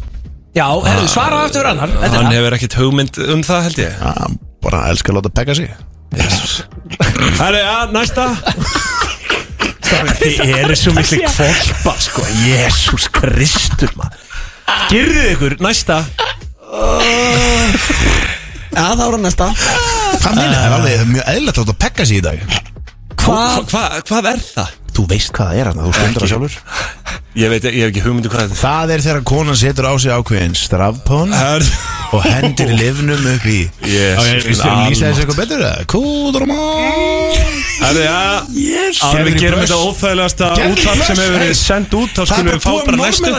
[0.54, 1.90] Já, herðu, svara aftur Arnar.
[1.90, 2.38] Þetta er Hann það.
[2.38, 3.98] hefur ekkert hugmynd um það held ég.
[4.04, 5.74] Hann bara elskar að láta pegga sig
[7.38, 8.26] Herru, já, næsta.
[10.18, 12.24] Þið eru svo miklu kvolpa sko.
[12.44, 14.22] Jésús Kristur maður.
[14.90, 16.00] Gerðið ykkur, næsta.
[18.74, 19.50] Já, þá er hann næsta.
[19.54, 22.56] Hvað minni, það er alveg mjög eðlægt að pegga sig í dag.
[23.24, 23.60] Hvað?
[23.70, 24.72] Hva, Hvað er það?
[24.94, 26.58] Þú veist hvað það er hann, þú stundur það sjálfur.
[27.34, 30.12] Ég veit, ég hef ekki hugmyndu hvað þetta Það er þegar konan setur á sig
[30.14, 31.64] ákveðin strafpón er
[32.14, 33.58] og hendur livnum upp í.
[33.82, 35.64] Lýsa þessu eitthvað betur?
[35.90, 37.34] Kúður og mál.
[37.98, 39.00] Já Yes.
[39.02, 42.12] Áður en við gerum þetta óþægilegasta útvarp sem hefur verið sendt út.
[42.14, 43.32] Þá Það er skulum við fá að bara næstu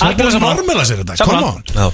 [0.00, 1.90] Það er búið að normala sér þetta,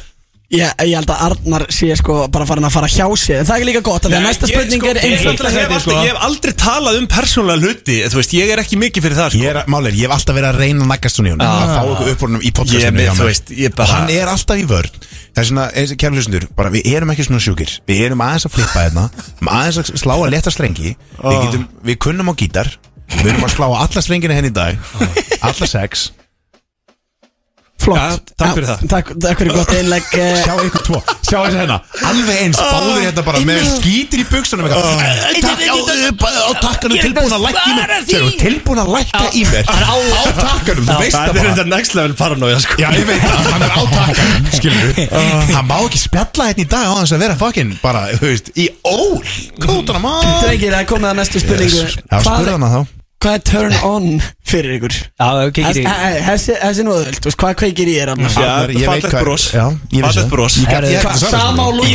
[0.47, 3.41] Ég, ég held að Arnar sé sko bara farin að fara hjá sér.
[3.43, 5.41] En það er líka gott af Því að næsta ég, spurning sko, er ég, einföld
[5.43, 8.79] ég, hef aldrei, ég hef aldrei talað um persónulega hluti Þú veist, ég er ekki
[8.79, 9.41] mikið fyrir það sko.
[9.43, 11.73] Ég er, málir, ég hef alltaf verið að reyna að naggast hún í hún Að
[11.73, 15.01] fá okkur uppbúrunum í Ég podcastinu veist, ég bara- Og hann er alltaf í vörn.
[15.35, 15.65] Það er svona,
[15.99, 17.73] kæra hlustundur Bara við erum ekki svona sjúkir.
[17.91, 19.09] Við erum aðeins að flippa hérna
[19.51, 20.95] Aðeins að slá að leta strengi.
[21.27, 22.71] Við, getum, við kunnum á gítar.
[23.19, 24.79] Við erum að slá alla strengina henni í dag.
[25.43, 26.13] Alla sex
[27.87, 27.99] Flott.
[28.03, 28.81] Já, takk fyrir það.
[28.91, 30.99] Takk, takk fyrir gott einlegg eh, Sjá ykkur tvo.
[31.23, 31.77] Sjá þessi hérna.
[32.11, 34.83] Alveg eins Báðir hérna bara með skítir í buksunum eitthvað.
[35.47, 35.77] Takk á,
[36.27, 37.95] á takkanum tilbúin að lækka í mér.
[38.11, 39.97] Sér þú tilbúin að lækka í mér Á
[40.41, 41.47] takkanum, þú veist Það það er bara.
[41.47, 42.79] þetta next level paranoia sko.
[42.83, 44.91] Já, ég veit það, hann er á takkanum, skilur
[45.57, 48.53] Hann má ekki spjalla hérna í dag á þess að vera fucking bara, þú veist,
[48.59, 49.23] í ól.
[49.63, 50.37] Kótana maður.
[50.43, 52.87] Drengir, það er komið að næstu spurningu
[53.17, 54.93] Já, Hvað er turn on fyrir ykkur?
[55.19, 55.85] Já, kikið í
[56.27, 58.31] Þessi þú veist, hvað kveikir í er Arnar?
[58.31, 60.31] Já, ég veit hvað- bros Já, ég vissi Fallegt það.
[60.31, 61.79] bros Ég Herðu, ég ætla Hvað að svara sama á þessu.
[61.81, 61.91] lúi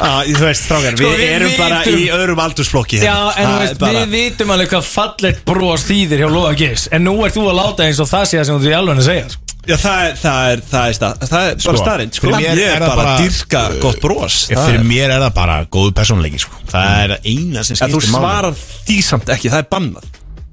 [0.00, 3.36] Já, þú veist, strákar, Sko, við við erum bara í öðrum aldursflokki Já, hérna.
[3.36, 7.04] en er veist, bara- við vitum alveg hvað fallegt bros þýðir hjá Lóa Giss En
[7.04, 9.04] nú er þú að láta eins og það sé það sem þú í alveg að
[9.10, 9.40] segja sko.
[9.68, 12.22] Já, það er, það er, það er, stað, það er bara Sko, starinn sko.
[12.26, 14.36] fyrir mér Ég er er það bara bara- að dyrka gott bros.
[14.50, 16.62] Ég, Það Fyrir mér er það bara góð personleiki, sko.
[16.70, 18.20] Það er eina sem þú skiptir máli.
[18.20, 18.54] svarar
[18.88, 20.04] því samt ekki, það er bannað.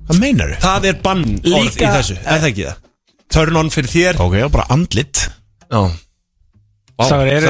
[0.08, 0.60] Hvað meinar þau?
[0.68, 2.76] Það er bann orð í þessu, er það ekki það?
[3.38, 4.20] Turn on fyrir þér.
[4.24, 5.30] Ok, bara andlit.
[5.72, 5.82] Já
[6.98, 7.50] Sáður, eru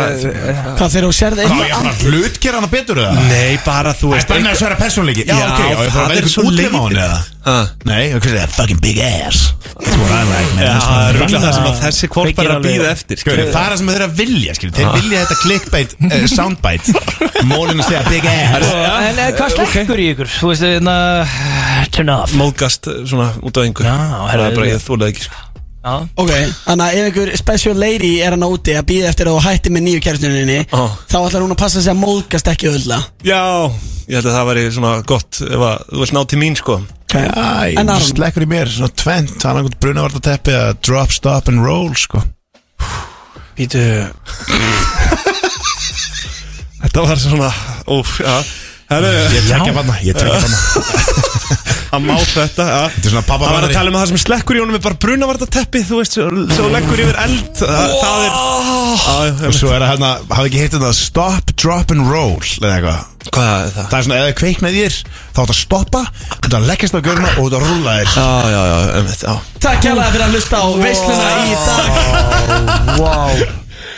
[0.75, 3.21] Hvað þegar þú sérð Hvað, ég bara hlutgera hana betur eða?
[3.29, 5.95] Nei, bara þú veist Þannig að svara personleiki Já, Já, ok, og ég þarf að
[5.95, 7.07] það vera er svo eitthvað útlima á henni leiðinlegt.
[7.07, 7.35] eða?
[7.47, 7.53] Ha.
[7.87, 9.39] Nei, ok, það er fucking big ass
[9.77, 11.21] That's what I like, man Já, That's what það I er like.
[11.21, 13.53] rúglega það sem að þessi kvolpar er Kveikir að alveg- býða eftir Skilur, skilur.
[13.55, 16.87] það er það sem þeir eru að vilja, skilur Þeir vilja þetta clickbait, uh, soundbite
[17.47, 20.33] Mólin að segja big ass En eh, hvað slekkur í ykkur?
[20.41, 20.97] Þú veist, hérna
[21.95, 25.13] Turn off Móðgast svona út á engu Já, Það herra, er bara ég- ég þúlega
[25.15, 25.43] ekki sko.
[25.85, 25.93] Já.
[26.19, 26.31] Ok,
[26.65, 29.71] þannig að ef einhver special lady er hann úti að býða eftir að þú hætti
[29.71, 30.81] með nýju kæristunni Ó.
[31.07, 33.39] þá ætlar hún að passa sig að móðgast ekki öðla Já,
[34.09, 36.79] ég held að það væri svona gott ef að þú vilt ná til mín sko.
[37.13, 38.03] Æ, En Aron?
[38.03, 42.19] slekkur í mér, svona tvent Það er einhvern brunavartateppi að drop, stop and roll, sko.
[43.57, 43.85] Býtu
[46.81, 47.51] Þetta var svona,
[47.95, 48.35] óf, já.
[48.91, 50.57] Herru, Ég tekja banna, ég tekja banna
[51.93, 52.65] að má þetta.
[52.67, 54.77] Þetta er svona pappa Það var að tala um að það sem slekkur í honum
[54.77, 56.17] er bara brunavartateppi Þú veist,
[56.57, 57.51] svo leggur yfir eld.
[57.61, 61.93] Það, það er já, Og svo er það hérna, hafði ekki hitt þetta Stop, drop
[61.95, 63.05] and roll Eða eitthvað.
[63.27, 63.87] Hvað er það?
[63.91, 64.97] Það er svona, ef það kveiknaði þér
[65.35, 66.01] Þá átt að stoppa,
[66.37, 68.11] þetta leggast á görna Og þetta rúla þér.
[68.17, 69.33] Já, já, já, einmitt, já.
[69.67, 71.89] Takk kjærlega fyrir að hlusta á veisluna í dag.
[73.01, 73.41] Wow.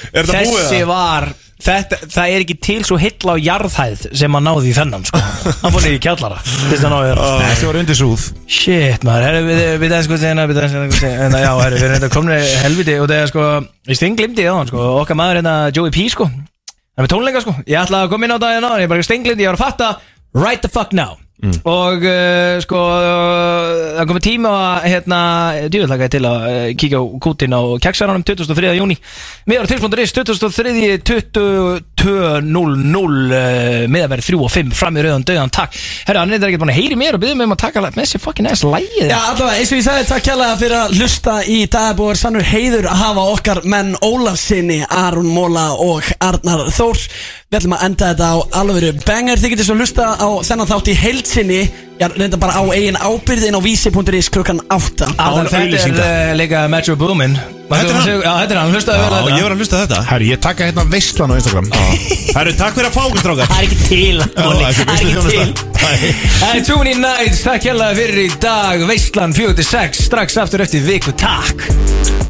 [0.10, 0.90] Er þetta búið Þessi það?
[0.90, 1.30] var
[1.60, 5.20] Þetta, það er ekki til svo heilla á jarðhæð sem að náði í þennan sko.
[5.60, 8.28] Hann fór niður í kjallara Þess að náði þér Þessi var undir súð.
[8.48, 11.12] Shit maður, herru, við, við það sko við það sko
[11.44, 13.50] já, herru, við erum þetta komni helviti og það er sko,
[13.92, 17.12] við sting glimti á hann sko, okkar maður hérna Joey P sko, Það er með
[17.14, 17.52] tónleika sko.
[17.64, 19.62] Ég ætla að koma inn á daginn á Ég er bara stenglind Ég var að
[19.64, 19.88] fatta.
[20.36, 25.20] Right the fuck now Og uh, sko uh, Það komið tíma að hérna
[25.72, 28.74] Djúvillaka til að uh, kíkja á kútin á Keksaranum 23.
[28.76, 28.98] júni
[29.48, 31.00] Miðar til.is 23.
[31.08, 35.80] 22.00 uh, Miðarverð 3 og 5 Fram í rauðan döðan takk
[36.10, 38.24] Herra, hann er ekki búin að heyri mér Og byrðum um að taka með sér
[38.26, 41.60] fucking ass lægið Já, allavega, eins og ég sagði, takk kjærlega fyrir að hlusta í
[41.72, 47.00] dagbúar Sannur heiður að hafa okkar menn Ólafsinni, Aron Móla og Arnar Þór
[47.50, 49.40] Við ætlum að enda þetta á alvöru banger.
[49.42, 51.62] Þið getur svo hlusta á þennan þátt í heilsinni
[51.98, 56.62] Já, reynda bara á eigin ábyrðin á vísi.is klukkan 8 Alveg þetta er uh, líka
[56.70, 57.34] Metro Boomin.
[57.66, 58.12] Þetta er hann?
[58.22, 59.34] Já, þetta er hann, hlustaðu vel á Já, þetta.
[59.34, 60.04] ég var að hlusta á þetta.
[60.12, 61.74] Herri, ég taka hérna veistlan á Instagram.
[62.38, 63.50] Herru, takk fyrir að fá okkur strákar.
[63.50, 66.24] Það er ekki til Óli, Já, Það er ekki til.
[66.38, 68.88] Það er Tune Nights, takk hérlega fyrir í dag.
[68.94, 72.20] Veistlan 46, strax aftur eftir viku, takk